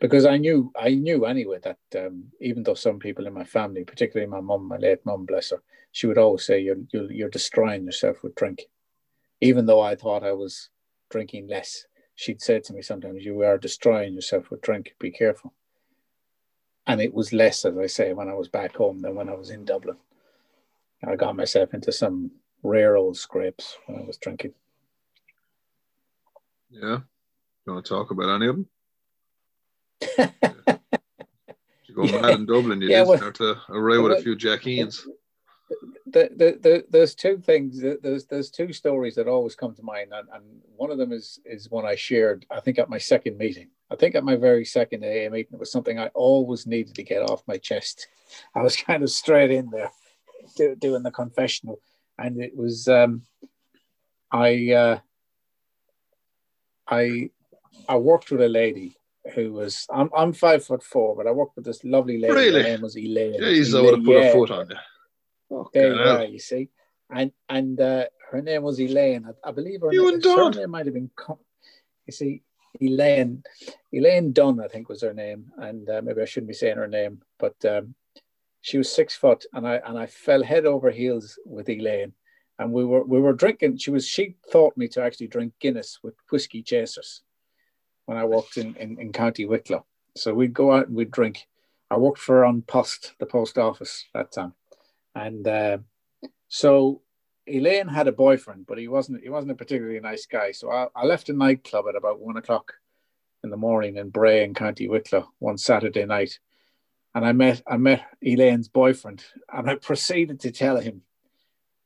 because 0.00 0.24
I 0.24 0.38
knew 0.38 0.72
I 0.78 0.94
knew 0.94 1.26
anyway 1.26 1.58
that 1.62 2.06
um, 2.06 2.24
even 2.40 2.62
though 2.62 2.74
some 2.74 2.98
people 2.98 3.26
in 3.26 3.34
my 3.34 3.44
family, 3.44 3.84
particularly 3.84 4.28
my 4.30 4.40
mum, 4.40 4.66
my 4.66 4.78
late 4.78 5.04
mum, 5.04 5.26
bless 5.26 5.50
her, 5.50 5.62
she 5.92 6.06
would 6.06 6.18
always 6.18 6.44
say 6.44 6.58
you're, 6.58 6.78
you're 6.92 7.12
you're 7.12 7.28
destroying 7.28 7.84
yourself 7.84 8.22
with 8.22 8.34
drink, 8.34 8.62
even 9.40 9.66
though 9.66 9.80
I 9.80 9.94
thought 9.94 10.24
I 10.24 10.32
was 10.32 10.70
drinking 11.10 11.48
less. 11.48 11.86
She'd 12.14 12.42
say 12.42 12.60
to 12.60 12.72
me 12.72 12.82
sometimes, 12.82 13.24
"You 13.24 13.42
are 13.42 13.58
destroying 13.58 14.14
yourself 14.14 14.50
with 14.50 14.62
drink. 14.62 14.94
Be 14.98 15.10
careful." 15.10 15.52
And 16.86 17.00
it 17.00 17.14
was 17.14 17.32
less, 17.32 17.64
as 17.64 17.76
I 17.76 17.86
say, 17.86 18.14
when 18.14 18.28
I 18.28 18.34
was 18.34 18.48
back 18.48 18.74
home 18.76 19.00
than 19.00 19.14
when 19.14 19.28
I 19.28 19.34
was 19.34 19.50
in 19.50 19.64
Dublin. 19.64 19.98
I 21.06 21.16
got 21.16 21.36
myself 21.36 21.72
into 21.72 21.92
some 21.92 22.30
rare 22.62 22.96
old 22.96 23.16
scrapes 23.16 23.76
when 23.86 23.98
I 23.98 24.04
was 24.04 24.16
drinking. 24.18 24.54
Yeah, 26.70 26.98
you 27.66 27.72
want 27.72 27.84
to 27.84 27.88
talk 27.88 28.10
about 28.10 28.36
any 28.36 28.46
of 28.46 28.56
them? 28.56 28.68
you 31.86 31.94
go 31.94 32.04
mad 32.04 32.38
in 32.40 32.46
Dublin, 32.46 32.80
you 32.80 32.88
yeah, 32.88 33.02
well, 33.02 33.18
start 33.18 33.34
to 33.36 33.56
array 33.70 33.98
with 33.98 34.12
a 34.12 34.22
few 34.22 34.36
Jack 34.36 34.62
The, 34.62 35.02
the, 36.06 36.58
the, 36.60 36.84
there's 36.90 37.14
two 37.14 37.38
things. 37.38 37.80
There's 37.80 38.26
there's 38.26 38.50
two 38.50 38.72
stories 38.72 39.14
that 39.16 39.28
always 39.28 39.54
come 39.54 39.74
to 39.74 39.82
mind, 39.82 40.12
and, 40.12 40.28
and 40.32 40.44
one 40.76 40.90
of 40.90 40.98
them 40.98 41.12
is 41.12 41.40
is 41.44 41.70
one 41.70 41.84
I 41.84 41.96
shared. 41.96 42.46
I 42.50 42.60
think 42.60 42.78
at 42.78 42.88
my 42.88 42.98
second 42.98 43.36
meeting. 43.36 43.68
I 43.90 43.96
think 43.96 44.14
at 44.14 44.24
my 44.24 44.36
very 44.36 44.64
second 44.64 45.04
AA 45.04 45.28
meeting, 45.30 45.54
it 45.54 45.58
was 45.58 45.72
something 45.72 45.98
I 45.98 46.08
always 46.08 46.66
needed 46.66 46.94
to 46.94 47.02
get 47.02 47.22
off 47.22 47.42
my 47.48 47.58
chest. 47.58 48.06
I 48.54 48.62
was 48.62 48.76
kind 48.76 49.02
of 49.02 49.10
straight 49.10 49.50
in 49.50 49.70
there, 49.70 49.90
do, 50.56 50.76
doing 50.76 51.02
the 51.02 51.10
confessional, 51.10 51.80
and 52.20 52.40
it 52.40 52.56
was 52.56 52.86
um, 52.86 53.22
I 54.30 54.72
uh, 54.72 54.98
I 56.86 57.30
I 57.88 57.96
worked 57.96 58.30
with 58.30 58.42
a 58.42 58.48
lady 58.48 58.96
who 59.34 59.52
was 59.52 59.86
I'm 59.92 60.10
I'm 60.16 60.32
five 60.32 60.64
foot 60.64 60.82
four, 60.82 61.16
but 61.16 61.26
I 61.26 61.32
worked 61.32 61.56
with 61.56 61.64
this 61.64 61.82
lovely 61.82 62.18
lady. 62.18 62.34
Really? 62.34 62.62
Her 62.62 62.68
name 62.68 62.82
was 62.82 62.96
Elaine. 62.96 63.40
Jeez, 63.40 63.76
I 63.76 63.82
would 63.82 63.94
have 63.96 64.04
put 64.04 64.16
yeah. 64.16 64.28
a 64.28 64.32
foot 64.32 64.50
on 64.50 64.70
you. 64.70 64.76
Oh, 65.52 65.68
there 65.72 65.94
you 65.94 66.00
are, 66.00 66.24
you 66.24 66.38
see. 66.38 66.68
And 67.10 67.32
and 67.48 67.80
uh, 67.80 68.04
her 68.30 68.42
name 68.42 68.62
was 68.62 68.80
Elaine. 68.80 69.26
I, 69.26 69.48
I 69.48 69.52
believe 69.52 69.80
her, 69.80 69.92
you 69.92 70.18
name, 70.18 70.20
her 70.22 70.50
name 70.50 70.70
might 70.70 70.86
have 70.86 70.94
been 70.94 71.10
you 72.06 72.12
see, 72.12 72.42
Elaine 72.80 73.42
Elaine 73.92 74.32
Dunn, 74.32 74.60
I 74.60 74.68
think 74.68 74.88
was 74.88 75.02
her 75.02 75.14
name. 75.14 75.46
And 75.56 75.88
uh, 75.88 76.02
maybe 76.04 76.22
I 76.22 76.26
shouldn't 76.26 76.48
be 76.48 76.54
saying 76.54 76.76
her 76.76 76.86
name, 76.86 77.22
but 77.38 77.56
um, 77.64 77.94
she 78.60 78.78
was 78.78 78.92
six 78.92 79.14
foot 79.14 79.44
and 79.52 79.66
I 79.66 79.76
and 79.86 79.98
I 79.98 80.06
fell 80.06 80.42
head 80.42 80.66
over 80.66 80.90
heels 80.90 81.38
with 81.44 81.68
Elaine. 81.68 82.12
And 82.58 82.72
we 82.72 82.84
were 82.84 83.02
we 83.04 83.18
were 83.18 83.32
drinking. 83.32 83.78
She 83.78 83.90
was 83.90 84.06
she 84.06 84.36
taught 84.52 84.76
me 84.76 84.86
to 84.88 85.02
actually 85.02 85.28
drink 85.28 85.54
Guinness 85.60 86.00
with 86.02 86.14
whiskey 86.30 86.62
chasers 86.62 87.22
when 88.04 88.18
I 88.18 88.24
worked 88.24 88.56
in, 88.56 88.74
in, 88.76 88.98
in 88.98 89.12
County 89.12 89.46
Wicklow. 89.46 89.86
So 90.16 90.34
we'd 90.34 90.52
go 90.52 90.72
out 90.72 90.88
and 90.88 90.96
we'd 90.96 91.10
drink. 91.10 91.46
I 91.90 91.96
worked 91.96 92.18
for 92.18 92.44
An 92.44 92.62
Post, 92.62 93.14
the 93.18 93.26
post 93.26 93.56
office 93.56 94.04
that 94.14 94.32
time. 94.32 94.54
And 95.14 95.46
uh, 95.46 95.78
so 96.48 97.02
Elaine 97.46 97.88
had 97.88 98.08
a 98.08 98.12
boyfriend, 98.12 98.66
but 98.66 98.78
he 98.78 98.88
wasn't 98.88 99.22
he 99.22 99.28
wasn't 99.28 99.52
a 99.52 99.56
particularly 99.56 100.00
nice 100.00 100.26
guy. 100.26 100.52
So 100.52 100.70
I, 100.70 100.88
I 100.94 101.04
left 101.04 101.30
a 101.30 101.32
nightclub 101.32 101.86
at 101.88 101.96
about 101.96 102.20
one 102.20 102.36
o'clock 102.36 102.74
in 103.42 103.50
the 103.50 103.56
morning 103.56 103.96
in 103.96 104.10
Bray 104.10 104.44
in 104.44 104.54
County 104.54 104.88
Wicklow 104.88 105.32
one 105.38 105.56
Saturday 105.56 106.04
night. 106.04 106.38
And 107.14 107.24
I 107.24 107.32
met 107.32 107.62
I 107.66 107.76
met 107.76 108.02
Elaine's 108.24 108.68
boyfriend 108.68 109.24
and 109.52 109.68
I 109.68 109.74
proceeded 109.74 110.40
to 110.40 110.52
tell 110.52 110.78
him 110.78 111.02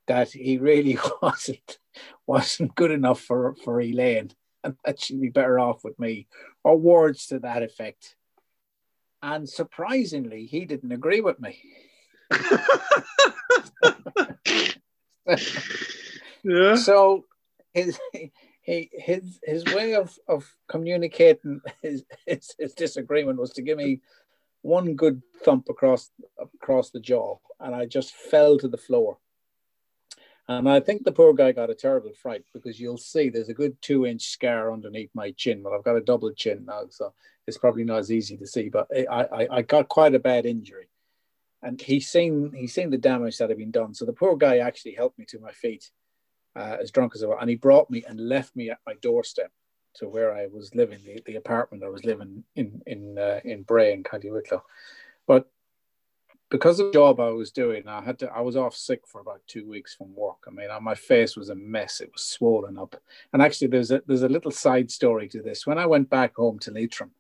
that 0.06 0.32
he 0.32 0.58
really 0.58 0.98
wasn't 1.22 1.78
wasn't 2.26 2.74
good 2.74 2.90
enough 2.90 3.20
for, 3.20 3.54
for 3.64 3.80
Elaine 3.80 4.32
and 4.64 4.76
that 4.84 5.00
she'd 5.00 5.20
be 5.20 5.28
better 5.28 5.58
off 5.58 5.84
with 5.84 5.98
me, 5.98 6.26
or 6.64 6.76
words 6.78 7.26
to 7.26 7.38
that 7.40 7.62
effect. 7.62 8.16
And 9.22 9.48
surprisingly, 9.48 10.46
he 10.46 10.64
didn't 10.64 10.92
agree 10.92 11.20
with 11.20 11.38
me. 11.38 11.60
yeah. 16.42 16.74
So 16.76 17.26
his 17.72 17.98
he, 18.62 18.90
his 18.92 19.38
his 19.42 19.64
way 19.66 19.94
of, 19.94 20.18
of 20.26 20.50
communicating 20.68 21.60
his, 21.82 22.04
his, 22.26 22.54
his 22.58 22.74
disagreement 22.74 23.38
was 23.38 23.50
to 23.52 23.62
give 23.62 23.78
me 23.78 24.00
one 24.64 24.94
good 24.94 25.22
thump 25.44 25.68
across 25.68 26.10
across 26.38 26.90
the 26.90 27.00
jaw, 27.00 27.36
and 27.60 27.74
I 27.74 27.84
just 27.84 28.14
fell 28.14 28.58
to 28.58 28.66
the 28.66 28.78
floor. 28.78 29.18
And 30.48 30.68
I 30.68 30.80
think 30.80 31.04
the 31.04 31.12
poor 31.12 31.32
guy 31.32 31.52
got 31.52 31.70
a 31.70 31.74
terrible 31.74 32.12
fright 32.12 32.44
because 32.52 32.78
you'll 32.80 32.98
see 32.98 33.28
there's 33.28 33.48
a 33.48 33.54
good 33.54 33.76
two 33.80 34.06
inch 34.06 34.22
scar 34.28 34.72
underneath 34.72 35.10
my 35.14 35.30
chin. 35.32 35.62
Well, 35.62 35.74
I've 35.74 35.84
got 35.84 35.96
a 35.96 36.02
double 36.02 36.32
chin 36.32 36.64
now, 36.66 36.84
so 36.90 37.14
it's 37.46 37.58
probably 37.58 37.84
not 37.84 37.98
as 37.98 38.12
easy 38.12 38.36
to 38.38 38.46
see, 38.46 38.68
but 38.68 38.86
I, 38.94 39.24
I, 39.24 39.48
I 39.58 39.62
got 39.62 39.88
quite 39.88 40.14
a 40.14 40.18
bad 40.18 40.46
injury. 40.46 40.88
And 41.62 41.80
he's 41.80 42.08
seen 42.08 42.52
he's 42.54 42.74
seen 42.74 42.90
the 42.90 42.98
damage 42.98 43.38
that 43.38 43.50
had 43.50 43.58
been 43.58 43.70
done. 43.70 43.94
So 43.94 44.06
the 44.06 44.12
poor 44.12 44.36
guy 44.36 44.58
actually 44.58 44.94
helped 44.94 45.18
me 45.18 45.26
to 45.26 45.38
my 45.40 45.52
feet, 45.52 45.90
uh, 46.56 46.76
as 46.80 46.90
drunk 46.90 47.12
as 47.14 47.22
I 47.22 47.26
was, 47.26 47.38
and 47.40 47.50
he 47.50 47.56
brought 47.56 47.90
me 47.90 48.02
and 48.06 48.28
left 48.28 48.56
me 48.56 48.70
at 48.70 48.80
my 48.86 48.94
doorstep 49.02 49.52
to 49.94 50.08
where 50.08 50.34
I 50.34 50.46
was 50.46 50.74
living, 50.74 51.00
the, 51.04 51.22
the 51.26 51.36
apartment 51.36 51.84
I 51.84 51.88
was 51.88 52.04
living 52.04 52.44
in 52.56 52.82
in 52.86 53.18
uh, 53.18 53.40
in 53.44 53.62
Bray 53.62 53.92
in 53.92 54.02
County 54.02 54.30
Wicklow. 54.30 54.62
But 55.26 55.48
because 56.50 56.78
of 56.78 56.86
the 56.86 56.92
job 56.92 57.20
I 57.20 57.30
was 57.30 57.50
doing, 57.50 57.88
I 57.88 58.02
had 58.02 58.18
to. 58.20 58.30
I 58.30 58.40
was 58.40 58.56
off 58.56 58.76
sick 58.76 59.06
for 59.06 59.20
about 59.20 59.42
two 59.46 59.68
weeks 59.68 59.94
from 59.94 60.14
work. 60.14 60.44
I 60.46 60.50
mean, 60.50 60.68
my 60.82 60.94
face 60.94 61.36
was 61.36 61.48
a 61.48 61.54
mess. 61.54 62.00
It 62.00 62.12
was 62.12 62.22
swollen 62.22 62.78
up. 62.78 62.94
And 63.32 63.42
actually, 63.42 63.68
there's 63.68 63.90
a 63.90 64.02
there's 64.06 64.22
a 64.22 64.28
little 64.28 64.50
side 64.50 64.90
story 64.90 65.28
to 65.28 65.42
this. 65.42 65.66
When 65.66 65.78
I 65.78 65.86
went 65.86 66.10
back 66.10 66.36
home 66.36 66.58
to 66.60 66.70
Leitrim, 66.70 67.10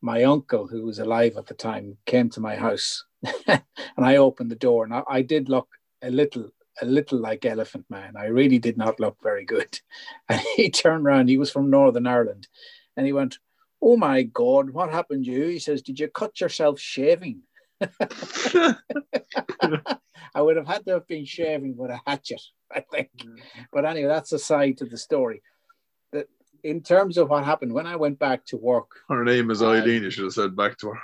my 0.00 0.24
uncle, 0.24 0.66
who 0.66 0.82
was 0.82 0.98
alive 0.98 1.36
at 1.36 1.46
the 1.46 1.54
time, 1.54 1.96
came 2.06 2.28
to 2.30 2.40
my 2.40 2.56
house, 2.56 3.04
and 3.46 3.62
I 3.98 4.16
opened 4.16 4.50
the 4.50 4.56
door, 4.56 4.84
and 4.84 4.94
I, 4.94 5.02
I 5.08 5.22
did 5.22 5.48
look 5.48 5.68
a 6.02 6.10
little 6.10 6.50
a 6.80 6.86
little 6.86 7.18
like 7.18 7.44
Elephant 7.44 7.84
Man. 7.90 8.14
I 8.16 8.26
really 8.26 8.58
did 8.58 8.76
not 8.76 9.00
look 9.00 9.16
very 9.22 9.44
good. 9.44 9.80
And 10.28 10.40
he 10.56 10.70
turned 10.70 11.06
around. 11.06 11.28
He 11.28 11.38
was 11.38 11.50
from 11.50 11.70
Northern 11.70 12.06
Ireland, 12.06 12.48
and 12.96 13.06
he 13.06 13.12
went, 13.12 13.38
"Oh 13.80 13.96
my 13.96 14.22
God, 14.22 14.70
what 14.70 14.90
happened 14.90 15.24
to 15.26 15.30
you?" 15.30 15.46
He 15.46 15.58
says, 15.58 15.82
"Did 15.82 16.00
you 16.00 16.08
cut 16.08 16.40
yourself 16.40 16.80
shaving?" 16.80 17.42
I 20.34 20.40
would 20.40 20.56
have 20.56 20.66
had 20.66 20.86
to 20.86 20.92
have 20.92 21.06
been 21.06 21.24
shaving 21.24 21.76
with 21.76 21.90
a 21.90 22.00
hatchet, 22.06 22.40
I 22.70 22.80
think. 22.80 23.10
Mm. 23.18 23.38
But 23.72 23.84
anyway, 23.84 24.08
that's 24.08 24.32
a 24.32 24.38
side 24.38 24.78
to 24.78 24.86
the 24.86 24.96
story. 24.96 25.42
That 26.12 26.28
in 26.62 26.82
terms 26.82 27.18
of 27.18 27.28
what 27.28 27.44
happened 27.44 27.72
when 27.72 27.86
I 27.86 27.96
went 27.96 28.18
back 28.18 28.46
to 28.46 28.56
work. 28.56 28.90
Her 29.08 29.24
name 29.24 29.50
is 29.50 29.62
Eileen. 29.62 30.04
you 30.04 30.10
should 30.10 30.24
have 30.24 30.32
said 30.32 30.56
back 30.56 30.78
to 30.78 30.90
her. 30.90 31.00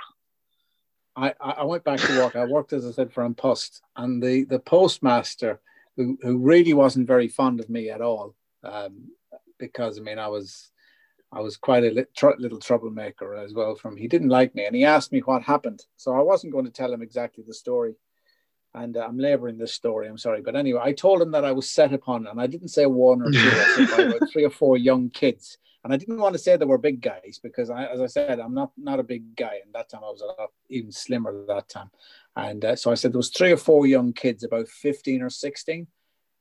I, 1.19 1.51
I 1.51 1.63
went 1.65 1.83
back 1.83 1.99
to 1.99 2.19
work. 2.19 2.35
I 2.35 2.45
worked, 2.45 2.73
as 2.73 2.85
I 2.85 2.91
said, 2.91 3.11
for 3.11 3.23
An 3.25 3.33
Post, 3.33 3.81
and 3.95 4.21
the 4.23 4.45
the 4.45 4.59
postmaster, 4.59 5.59
who 5.97 6.17
who 6.21 6.37
really 6.37 6.73
wasn't 6.73 7.07
very 7.07 7.27
fond 7.27 7.59
of 7.59 7.69
me 7.69 7.89
at 7.89 8.01
all, 8.01 8.35
um, 8.63 9.09
because 9.57 9.97
I 9.99 10.01
mean 10.01 10.19
I 10.19 10.27
was 10.27 10.71
I 11.31 11.41
was 11.41 11.57
quite 11.57 11.83
a 11.83 12.05
little 12.37 12.59
troublemaker 12.59 13.35
as 13.35 13.53
well. 13.53 13.75
From 13.75 13.97
he 13.97 14.07
didn't 14.07 14.29
like 14.29 14.55
me, 14.55 14.65
and 14.65 14.75
he 14.75 14.85
asked 14.85 15.11
me 15.11 15.19
what 15.19 15.43
happened. 15.43 15.83
So 15.97 16.15
I 16.15 16.21
wasn't 16.21 16.53
going 16.53 16.65
to 16.65 16.71
tell 16.71 16.93
him 16.93 17.01
exactly 17.01 17.43
the 17.45 17.53
story, 17.53 17.95
and 18.73 18.95
uh, 18.97 19.05
I'm 19.07 19.19
labouring 19.19 19.57
this 19.57 19.73
story. 19.73 20.07
I'm 20.07 20.17
sorry, 20.17 20.41
but 20.41 20.55
anyway, 20.55 20.81
I 20.83 20.93
told 20.93 21.21
him 21.21 21.31
that 21.31 21.45
I 21.45 21.51
was 21.51 21.69
set 21.69 21.93
upon, 21.93 22.27
and 22.27 22.39
I 22.39 22.47
didn't 22.47 22.69
say 22.69 22.85
one 22.85 23.21
or 23.21 23.31
two. 23.31 23.39
I 23.39 23.85
said 23.87 24.29
three 24.31 24.45
or 24.45 24.49
four 24.49 24.77
young 24.77 25.09
kids, 25.09 25.57
and 25.83 25.93
I 25.93 25.97
didn't 25.97 26.19
want 26.19 26.33
to 26.33 26.39
say 26.39 26.57
they 26.57 26.65
were 26.65 26.77
big 26.77 27.01
guys 27.01 27.39
because, 27.41 27.69
I, 27.69 27.85
as 27.85 28.01
I 28.01 28.07
said, 28.07 28.39
I'm 28.39 28.53
not 28.53 28.71
not 28.77 28.99
a 28.99 29.03
big 29.03 29.35
guy, 29.35 29.59
and 29.63 29.73
that 29.73 29.89
time 29.89 30.03
I 30.03 30.09
was 30.09 30.21
a 30.21 30.25
lot 30.25 30.51
even 30.69 30.91
slimmer 30.91 31.45
that 31.47 31.69
time, 31.69 31.91
and 32.35 32.63
uh, 32.65 32.75
so 32.75 32.91
I 32.91 32.95
said 32.95 33.13
there 33.13 33.19
was 33.19 33.29
three 33.29 33.51
or 33.51 33.57
four 33.57 33.87
young 33.87 34.13
kids, 34.13 34.43
about 34.43 34.67
fifteen 34.67 35.21
or 35.21 35.29
sixteen, 35.29 35.87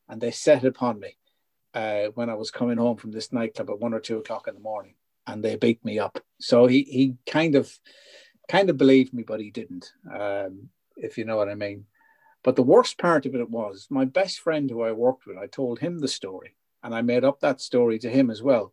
and 0.09 0.21
they 0.21 0.31
set 0.31 0.65
upon 0.65 1.01
me 1.01 1.17
uh, 1.75 2.07
when 2.15 2.31
I 2.31 2.35
was 2.35 2.51
coming 2.51 2.79
home 2.79 2.97
from 2.97 3.13
this 3.13 3.33
nightclub 3.33 3.71
at 3.71 3.81
one 3.81 3.95
or 3.95 4.01
two 4.01 4.19
o'clock 4.19 4.49
in 4.49 4.55
the 4.55 4.61
morning, 4.61 4.95
and 5.27 5.43
they 5.43 5.57
beat 5.57 5.85
me 5.85 5.99
up. 5.99 6.19
So 6.41 6.67
he 6.67 6.83
he 6.83 7.17
kind 7.27 7.55
of 7.55 7.73
kind 8.49 8.71
of 8.71 8.77
believed 8.77 9.13
me, 9.13 9.23
but 9.23 9.41
he 9.41 9.51
didn't, 9.51 9.93
um, 10.11 10.71
if 10.97 11.19
you 11.19 11.25
know 11.25 11.37
what 11.37 11.51
I 11.51 11.55
mean. 11.55 11.85
But 12.45 12.57
the 12.57 12.63
worst 12.63 12.99
part 12.99 13.27
of 13.27 13.35
it 13.35 13.51
was 13.51 13.89
my 13.91 14.05
best 14.05 14.41
friend 14.41 14.71
who 14.71 14.83
I 14.83 14.93
worked 14.93 15.27
with, 15.27 15.37
I 15.37 15.49
told 15.49 15.81
him 15.81 15.99
the 15.99 16.09
story 16.09 16.55
and 16.83 16.95
I 16.95 17.03
made 17.03 17.25
up 17.25 17.41
that 17.41 17.61
story 17.61 17.99
to 17.99 18.09
him 18.09 18.31
as 18.31 18.43
well. 18.43 18.73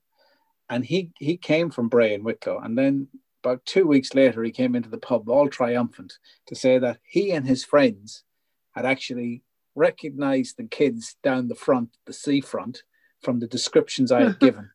And 0.69 0.85
he 0.85 1.11
he 1.19 1.37
came 1.37 1.69
from 1.69 1.89
Bray 1.89 2.13
and 2.13 2.23
Wicklow. 2.23 2.59
And 2.59 2.77
then 2.77 3.07
about 3.43 3.65
two 3.65 3.85
weeks 3.85 4.13
later, 4.13 4.43
he 4.43 4.51
came 4.51 4.75
into 4.75 4.89
the 4.89 4.97
pub 4.97 5.29
all 5.29 5.49
triumphant 5.49 6.13
to 6.47 6.55
say 6.55 6.79
that 6.79 6.99
he 7.03 7.31
and 7.31 7.45
his 7.45 7.63
friends 7.63 8.23
had 8.73 8.85
actually 8.85 9.43
recognized 9.75 10.57
the 10.57 10.63
kids 10.63 11.17
down 11.23 11.47
the 11.47 11.55
front, 11.55 11.89
the 12.05 12.13
seafront, 12.13 12.83
from 13.21 13.39
the 13.39 13.47
descriptions 13.47 14.11
I 14.11 14.23
had 14.23 14.39
given. 14.39 14.71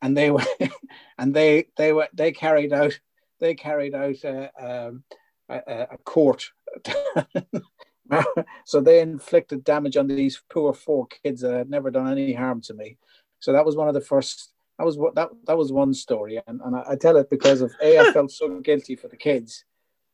And 0.00 0.16
they 0.16 0.30
were 0.30 0.44
and 1.18 1.34
they 1.34 1.66
they 1.76 1.92
were 1.92 2.08
they 2.12 2.32
carried 2.32 2.72
out 2.72 2.98
they 3.40 3.54
carried 3.54 3.94
out 3.94 4.22
a, 4.24 4.88
um, 4.88 5.04
a, 5.48 5.86
a 5.90 5.98
court 5.98 6.50
so 8.64 8.80
they 8.80 9.00
inflicted 9.00 9.64
damage 9.64 9.96
on 9.96 10.06
these 10.06 10.42
poor 10.50 10.72
four 10.72 11.06
kids 11.06 11.40
that 11.40 11.54
had 11.54 11.70
never 11.70 11.90
done 11.90 12.10
any 12.10 12.32
harm 12.32 12.60
to 12.62 12.74
me. 12.74 12.98
So 13.40 13.52
that 13.52 13.64
was 13.64 13.76
one 13.76 13.88
of 13.88 13.94
the 13.94 14.00
first. 14.00 14.52
That 14.78 14.84
was 14.84 14.98
what 14.98 15.14
that 15.14 15.30
that 15.46 15.56
was 15.56 15.72
one 15.72 15.94
story, 15.94 16.40
and, 16.46 16.60
and 16.60 16.76
I, 16.76 16.84
I 16.90 16.96
tell 16.96 17.16
it 17.16 17.30
because 17.30 17.62
of 17.62 17.72
a 17.82 17.98
I 17.98 18.12
felt 18.12 18.30
so 18.30 18.60
guilty 18.60 18.94
for 18.94 19.08
the 19.08 19.16
kids, 19.16 19.64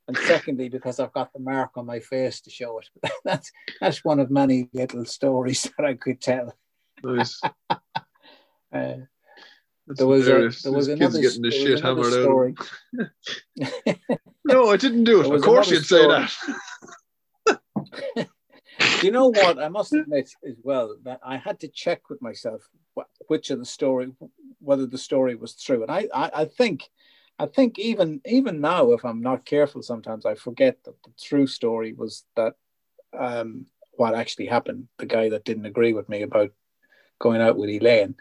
and 0.07 0.17
secondly 0.17 0.69
because 0.69 1.01
I've 1.01 1.13
got 1.13 1.33
the 1.33 1.41
mark 1.41 1.73
on 1.77 1.87
my 1.87 1.99
face 1.99 2.41
to 2.43 2.51
show 2.51 2.79
it. 2.79 2.89
that's 3.25 3.51
that's 3.81 4.05
one 4.05 4.21
of 4.21 4.31
many 4.31 4.69
little 4.73 5.05
stories 5.05 5.63
that 5.79 5.85
I 5.85 5.95
could 5.95 6.21
tell. 6.21 6.55
Nice. 7.03 7.41
uh, 8.73 8.95
there 9.89 10.07
was 10.07 10.29
a, 10.29 10.49
there 10.63 10.73
was 10.73 10.87
another, 10.87 11.21
getting 11.21 11.43
the 11.43 11.51
shit 11.51 11.81
hammered 11.81 12.13
story. 12.13 12.55
out. 13.01 13.99
no, 14.45 14.71
I 14.71 14.77
didn't 14.77 15.05
do 15.05 15.23
it. 15.23 15.35
Of 15.35 15.43
course, 15.43 15.71
you'd 15.71 15.85
story. 15.85 16.29
say 16.29 17.57
that. 18.15 18.29
You 19.03 19.11
know 19.11 19.29
what? 19.29 19.59
I 19.59 19.69
must 19.69 19.93
admit 19.93 20.31
as 20.49 20.55
well 20.63 20.97
that 21.03 21.19
I 21.25 21.37
had 21.37 21.59
to 21.61 21.69
check 21.69 22.09
with 22.09 22.23
myself 22.23 22.63
which 23.29 23.51
of 23.51 23.59
the 23.59 23.65
story, 23.65 24.13
whether 24.59 24.87
the 24.87 24.99
story 24.99 25.35
was 25.35 25.55
true. 25.55 25.83
And 25.83 25.91
I, 25.91 26.09
I, 26.15 26.31
I 26.43 26.45
think, 26.45 26.89
I 27.39 27.47
think 27.47 27.79
even 27.79 28.21
even 28.25 28.61
now, 28.61 28.93
if 28.93 29.05
I'm 29.05 29.23
not 29.23 29.45
careful, 29.45 29.83
sometimes 29.83 30.27
I 30.27 30.35
forget 30.35 30.79
that 30.85 31.03
the 31.03 31.11
true 31.21 31.47
story 31.47 31.93
was 31.93 32.25
that 32.37 32.55
um, 33.19 33.67
what 33.93 34.15
actually 34.15 34.47
happened. 34.47 34.89
The 34.99 35.07
guy 35.07 35.29
that 35.31 35.45
didn't 35.45 35.67
agree 35.67 35.93
with 35.93 36.09
me 36.09 36.23
about 36.23 36.51
going 37.19 37.41
out 37.41 37.57
with 37.57 37.71
Elaine, 37.71 38.17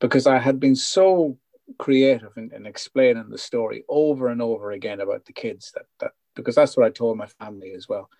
because 0.00 0.26
I 0.26 0.38
had 0.38 0.58
been 0.58 0.76
so 0.76 1.38
creative 1.78 2.36
in, 2.36 2.52
in 2.52 2.66
explaining 2.66 3.30
the 3.30 3.38
story 3.38 3.84
over 3.88 4.28
and 4.28 4.42
over 4.42 4.72
again 4.72 5.00
about 5.00 5.24
the 5.24 5.32
kids 5.32 5.72
that 5.74 5.86
that 6.00 6.12
because 6.34 6.54
that's 6.54 6.76
what 6.76 6.86
I 6.86 6.90
told 6.90 7.16
my 7.16 7.26
family 7.26 7.72
as 7.72 7.88
well 7.88 8.10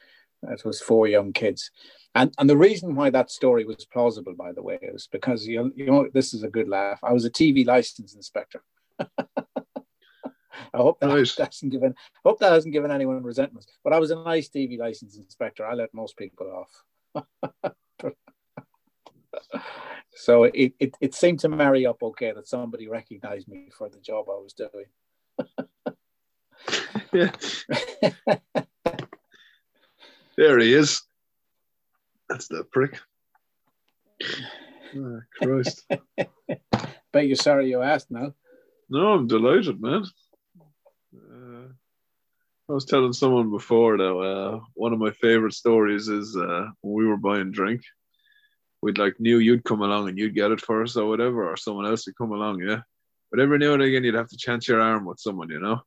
it 0.51 0.65
was 0.65 0.81
four 0.81 1.07
young 1.07 1.33
kids. 1.33 1.71
And, 2.15 2.33
and 2.39 2.49
the 2.49 2.57
reason 2.57 2.95
why 2.95 3.11
that 3.11 3.31
story 3.31 3.65
was 3.65 3.87
plausible, 3.87 4.35
by 4.35 4.53
the 4.53 4.63
way, 4.63 4.79
is 4.83 5.09
because 5.11 5.47
you, 5.47 5.73
you 5.75 5.87
know 5.87 6.09
this 6.13 6.35
is 6.35 6.43
a 6.43 6.49
good 6.49 6.69
laugh. 6.69 7.01
I 7.03 7.13
was 7.13 7.25
a 7.25 7.31
TV 7.31 7.67
license 7.67 8.15
inspector. 8.15 8.63
I 10.75 10.79
hope 10.79 11.01
that 11.01 11.09
nice. 11.09 11.37
hasn't 11.37 11.73
given 11.73 11.95
hope 12.25 12.39
that 12.41 12.53
hasn't 12.53 12.73
given 12.73 12.91
anyone 12.91 13.23
resentment. 13.23 13.67
But 13.85 13.93
I 13.93 13.99
was 13.99 14.11
a 14.11 14.23
nice 14.23 14.49
TV 14.49 14.79
license 14.79 15.17
inspector. 15.17 15.67
I 15.67 15.75
let 15.75 15.95
most 15.95 16.17
people 16.17 16.67
off. 17.15 17.25
so 20.15 20.45
it, 20.45 20.75
it 20.79 20.95
it 21.01 21.15
seemed 21.15 21.41
to 21.41 21.49
marry 21.49 21.87
up 21.87 22.03
okay 22.03 22.33
that 22.33 22.49
somebody 22.49 22.89
recognized 22.89 23.49
me 23.49 23.69
for 23.77 23.89
the 23.89 24.01
job 24.01 24.27
I 24.29 24.39
was 24.39 24.55
doing. 24.55 24.87
yeah. 27.13 27.33
There 30.37 30.59
he 30.59 30.73
is. 30.75 31.03
That's 32.29 32.49
the 32.49 32.65
prick. 32.65 32.99
Oh, 34.97 35.21
Christ. 35.37 35.85
Bet 37.13 37.27
you're 37.27 37.37
sorry 37.37 37.69
you 37.69 37.83
asked 37.83 38.11
now. 38.11 38.35
No, 38.89 39.13
I'm 39.13 39.27
delighted, 39.27 39.81
man. 39.81 40.05
Uh, 41.15 41.69
I 42.69 42.73
was 42.73 42.85
telling 42.85 43.13
someone 43.13 43.51
before 43.51 43.99
that 43.99 44.17
uh, 44.17 44.61
one 44.75 44.93
of 44.93 44.99
my 44.99 45.11
favorite 45.13 45.55
stories 45.55 46.09
is 46.09 46.37
uh, 46.37 46.69
when 46.81 46.95
we 46.95 47.07
were 47.07 47.17
buying 47.17 47.53
drink. 47.53 47.83
We'd 48.81 48.99
like 48.99 49.21
knew 49.21 49.39
you'd 49.39 49.65
come 49.65 49.83
along 49.83 50.09
and 50.09 50.19
you'd 50.19 50.35
get 50.35 50.51
it 50.51 50.61
for 50.61 50.83
us 50.83 50.97
or 50.97 51.09
whatever, 51.09 51.51
or 51.51 51.57
someone 51.57 51.87
else 51.87 52.07
would 52.07 52.17
come 52.17 52.33
along, 52.33 52.63
yeah. 52.63 52.81
But 53.31 53.41
every 53.41 53.59
now 53.59 53.75
and 53.75 53.83
again, 53.83 54.05
you'd 54.05 54.15
have 54.15 54.29
to 54.29 54.37
chance 54.37 54.67
your 54.69 54.81
arm 54.81 55.05
with 55.05 55.21
someone, 55.21 55.51
you 55.51 55.61
know. 55.61 55.83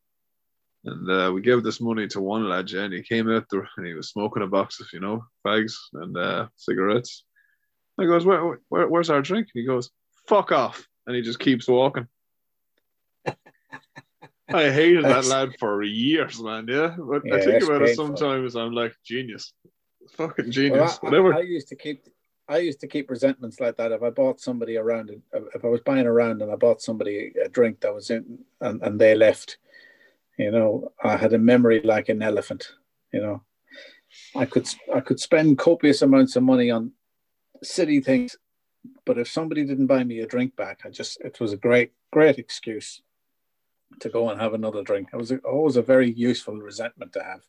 And 0.85 1.09
uh, 1.09 1.31
we 1.33 1.41
gave 1.41 1.63
this 1.63 1.81
money 1.81 2.07
to 2.09 2.21
one 2.21 2.47
lad, 2.47 2.71
and 2.71 2.93
he 2.93 3.01
came 3.01 3.29
out 3.31 3.45
there 3.49 3.67
and 3.77 3.87
he 3.87 3.93
was 3.93 4.09
smoking 4.09 4.43
a 4.43 4.47
box 4.47 4.79
of, 4.79 4.87
you 4.93 4.99
know, 4.99 5.23
fags 5.45 5.73
and 5.93 6.15
uh, 6.15 6.47
cigarettes. 6.55 7.25
I 7.99 8.05
goes, 8.05 8.25
where, 8.25 8.59
where, 8.69 8.87
where's 8.87 9.09
our 9.09 9.21
drink? 9.21 9.47
And 9.53 9.61
he 9.61 9.65
goes, 9.65 9.89
fuck 10.27 10.51
off. 10.51 10.85
And 11.07 11.15
he 11.15 11.21
just 11.21 11.39
keeps 11.39 11.67
walking. 11.67 12.07
I 13.25 14.69
hated 14.69 15.05
that 15.05 15.25
lad 15.25 15.55
for 15.59 15.81
years, 15.81 16.39
man. 16.39 16.67
Yeah. 16.67 16.95
But 16.97 17.23
yeah, 17.25 17.35
I 17.35 17.41
think 17.41 17.63
about 17.63 17.81
it 17.81 17.95
sometimes, 17.95 18.55
I'm 18.55 18.73
like, 18.73 18.93
genius. 19.03 19.53
Fucking 20.11 20.51
genius. 20.51 20.99
Well, 21.01 21.13
I, 21.13 21.17
Whatever. 21.17 21.33
I, 21.33 21.39
I 21.39 21.41
used 21.41 21.69
to 21.69 21.75
keep 21.75 22.05
I 22.47 22.57
used 22.59 22.79
to 22.81 22.87
keep 22.87 23.09
resentments 23.09 23.59
like 23.59 23.77
that. 23.77 23.91
If 23.91 24.03
I 24.03 24.11
bought 24.11 24.39
somebody 24.39 24.77
around, 24.77 25.09
if 25.33 25.65
I 25.65 25.67
was 25.67 25.81
buying 25.81 26.05
around 26.05 26.43
and 26.43 26.51
I 26.51 26.55
bought 26.55 26.79
somebody 26.81 27.33
a 27.43 27.49
drink 27.49 27.79
that 27.79 27.93
was 27.93 28.11
in, 28.11 28.37
and, 28.61 28.81
and 28.83 29.01
they 29.01 29.15
left, 29.15 29.57
you 30.37 30.51
know, 30.51 30.91
I 31.03 31.17
had 31.17 31.33
a 31.33 31.37
memory 31.37 31.81
like 31.83 32.09
an 32.09 32.21
elephant. 32.21 32.71
You 33.13 33.21
know, 33.21 33.43
I 34.35 34.45
could 34.45 34.67
I 34.93 34.99
could 34.99 35.19
spend 35.19 35.57
copious 35.57 36.01
amounts 36.01 36.35
of 36.35 36.43
money 36.43 36.71
on 36.71 36.91
silly 37.63 38.01
things, 38.01 38.35
but 39.05 39.17
if 39.17 39.29
somebody 39.29 39.65
didn't 39.65 39.87
buy 39.87 40.03
me 40.03 40.19
a 40.19 40.27
drink 40.27 40.55
back, 40.55 40.81
I 40.85 40.89
just 40.89 41.19
it 41.21 41.39
was 41.39 41.53
a 41.53 41.57
great 41.57 41.93
great 42.11 42.37
excuse 42.37 43.01
to 43.99 44.09
go 44.09 44.29
and 44.29 44.41
have 44.41 44.53
another 44.53 44.83
drink. 44.83 45.09
It 45.13 45.17
was 45.17 45.31
always 45.45 45.77
a 45.77 45.81
very 45.81 46.11
useful 46.11 46.55
resentment 46.55 47.13
to 47.13 47.23
have. 47.23 47.41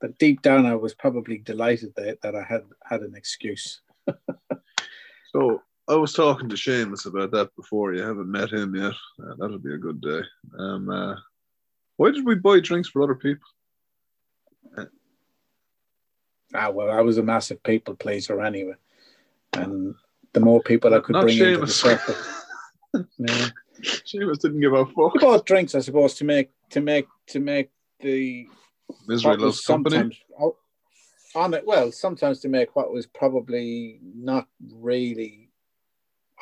But 0.00 0.18
deep 0.18 0.42
down, 0.42 0.66
I 0.66 0.74
was 0.74 0.94
probably 0.94 1.38
delighted 1.38 1.92
that, 1.96 2.20
that 2.22 2.34
I 2.34 2.42
had 2.42 2.62
had 2.84 3.00
an 3.00 3.14
excuse. 3.16 3.80
so 5.32 5.62
I 5.88 5.94
was 5.94 6.12
talking 6.12 6.48
to 6.48 6.56
Seamus 6.56 7.06
about 7.06 7.32
that 7.32 7.54
before. 7.56 7.94
You 7.94 8.02
haven't 8.02 8.30
met 8.30 8.52
him 8.52 8.76
yet. 8.76 8.92
Uh, 9.20 9.34
that'll 9.38 9.58
be 9.58 9.74
a 9.74 9.78
good 9.78 10.00
day. 10.00 10.20
Um, 10.58 10.88
uh, 10.90 11.16
why 11.98 12.10
did 12.12 12.24
we 12.24 12.36
buy 12.36 12.60
drinks 12.60 12.88
for 12.88 13.02
other 13.02 13.14
people? 13.16 13.46
Ah, 16.54 16.70
well, 16.70 16.90
I 16.90 17.02
was 17.02 17.18
a 17.18 17.22
massive 17.22 17.62
people 17.62 17.94
pleaser 17.94 18.40
anyway, 18.40 18.72
and 19.52 19.94
the 20.32 20.40
more 20.40 20.62
people 20.62 20.94
I 20.94 21.00
could 21.00 21.12
Not 21.12 21.24
bring 21.24 21.36
Seamus. 21.36 21.48
into 21.54 21.60
the 21.60 21.66
circle. 21.66 22.14
yeah. 23.18 23.48
Seamus 23.82 24.38
didn't 24.38 24.60
give 24.60 24.72
a 24.72 24.86
fuck. 24.86 25.12
We 25.14 25.20
bought 25.20 25.44
drinks, 25.44 25.74
I 25.74 25.80
suppose, 25.80 26.14
to 26.14 26.24
make 26.24 26.50
to 26.70 26.80
make 26.80 27.06
to 27.28 27.40
make 27.40 27.70
the 28.00 28.46
misery 29.06 29.36
loves 29.36 29.60
company. 29.60 30.18
On 31.34 31.52
it, 31.52 31.66
well, 31.66 31.92
sometimes 31.92 32.40
to 32.40 32.48
make 32.48 32.74
what 32.74 32.90
was 32.90 33.06
probably 33.06 34.00
not 34.14 34.48
really 34.72 35.47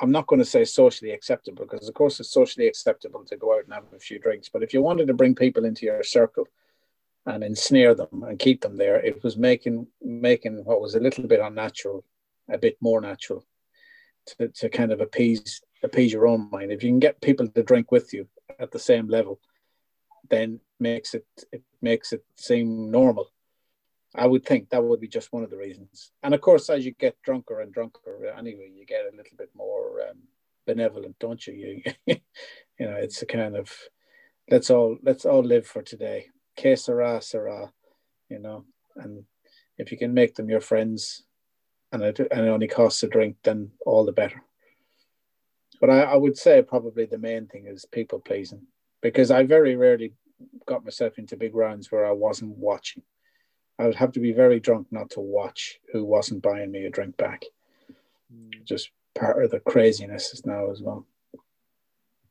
I'm 0.00 0.10
not 0.10 0.26
going 0.26 0.40
to 0.40 0.44
say 0.44 0.64
socially 0.64 1.12
acceptable 1.12 1.64
because, 1.64 1.88
of 1.88 1.94
course, 1.94 2.20
it's 2.20 2.30
socially 2.30 2.66
acceptable 2.66 3.24
to 3.24 3.36
go 3.36 3.54
out 3.54 3.64
and 3.64 3.72
have 3.72 3.84
a 3.94 3.98
few 3.98 4.18
drinks. 4.18 4.48
But 4.48 4.62
if 4.62 4.74
you 4.74 4.82
wanted 4.82 5.06
to 5.06 5.14
bring 5.14 5.34
people 5.34 5.64
into 5.64 5.86
your 5.86 6.02
circle 6.02 6.46
and 7.24 7.42
ensnare 7.42 7.94
them 7.94 8.22
and 8.22 8.38
keep 8.38 8.60
them 8.60 8.76
there, 8.76 8.96
it 8.96 9.22
was 9.22 9.36
making 9.36 9.86
making 10.02 10.64
what 10.64 10.80
was 10.80 10.94
a 10.94 11.00
little 11.00 11.26
bit 11.26 11.40
unnatural 11.40 12.04
a 12.48 12.58
bit 12.58 12.76
more 12.80 13.00
natural 13.00 13.44
to, 14.26 14.48
to 14.48 14.68
kind 14.68 14.92
of 14.92 15.00
appease 15.00 15.62
appease 15.82 16.12
your 16.12 16.26
own 16.26 16.48
mind. 16.50 16.72
If 16.72 16.82
you 16.82 16.90
can 16.90 16.98
get 16.98 17.20
people 17.20 17.48
to 17.48 17.62
drink 17.62 17.90
with 17.90 18.12
you 18.12 18.28
at 18.58 18.70
the 18.70 18.78
same 18.78 19.08
level, 19.08 19.40
then 20.28 20.60
makes 20.78 21.14
it 21.14 21.26
it 21.52 21.62
makes 21.80 22.12
it 22.12 22.24
seem 22.36 22.90
normal. 22.90 23.30
I 24.16 24.26
would 24.26 24.44
think 24.44 24.70
that 24.70 24.82
would 24.82 25.00
be 25.00 25.08
just 25.08 25.32
one 25.32 25.44
of 25.44 25.50
the 25.50 25.56
reasons. 25.56 26.12
And 26.22 26.34
of 26.34 26.40
course, 26.40 26.70
as 26.70 26.84
you 26.84 26.92
get 26.92 27.20
drunker 27.22 27.60
and 27.60 27.72
drunker, 27.72 28.32
anyway, 28.36 28.70
you 28.74 28.86
get 28.86 29.04
a 29.04 29.16
little 29.16 29.36
bit 29.36 29.50
more 29.54 30.00
um, 30.08 30.18
benevolent, 30.66 31.18
don't 31.18 31.46
you? 31.46 31.82
You, 31.84 31.92
you 32.78 32.86
know, 32.86 32.96
it's 32.96 33.20
a 33.22 33.26
kind 33.26 33.56
of 33.56 33.70
let's 34.50 34.70
all 34.70 34.96
let's 35.02 35.24
all 35.24 35.42
live 35.42 35.66
for 35.66 35.82
today. 35.82 36.26
Que 36.56 36.76
sera, 36.76 37.20
sera, 37.20 37.72
you 38.30 38.38
know. 38.38 38.64
And 38.96 39.24
if 39.76 39.92
you 39.92 39.98
can 39.98 40.14
make 40.14 40.34
them 40.34 40.48
your 40.48 40.62
friends, 40.62 41.24
and 41.92 42.02
it, 42.02 42.18
and 42.18 42.46
it 42.46 42.48
only 42.48 42.68
costs 42.68 43.02
a 43.02 43.08
drink, 43.08 43.36
then 43.44 43.70
all 43.84 44.04
the 44.04 44.12
better. 44.12 44.42
But 45.80 45.90
I, 45.90 46.00
I 46.02 46.16
would 46.16 46.38
say 46.38 46.62
probably 46.62 47.04
the 47.04 47.18
main 47.18 47.46
thing 47.46 47.66
is 47.66 47.84
people 47.84 48.18
pleasing 48.20 48.62
because 49.02 49.30
I 49.30 49.42
very 49.44 49.76
rarely 49.76 50.14
got 50.66 50.84
myself 50.84 51.18
into 51.18 51.36
big 51.36 51.54
rounds 51.54 51.92
where 51.92 52.06
I 52.06 52.12
wasn't 52.12 52.56
watching. 52.56 53.02
I 53.78 53.86
would 53.86 53.94
have 53.96 54.12
to 54.12 54.20
be 54.20 54.32
very 54.32 54.58
drunk 54.60 54.86
not 54.90 55.10
to 55.10 55.20
watch 55.20 55.80
who 55.92 56.04
wasn't 56.04 56.42
buying 56.42 56.70
me 56.70 56.86
a 56.86 56.90
drink 56.90 57.16
back. 57.16 57.44
Mm. 58.34 58.64
Just 58.64 58.90
part 59.14 59.42
of 59.42 59.50
the 59.50 59.60
craziness 59.60 60.32
is 60.32 60.46
now 60.46 60.70
as 60.70 60.80
well. 60.80 61.06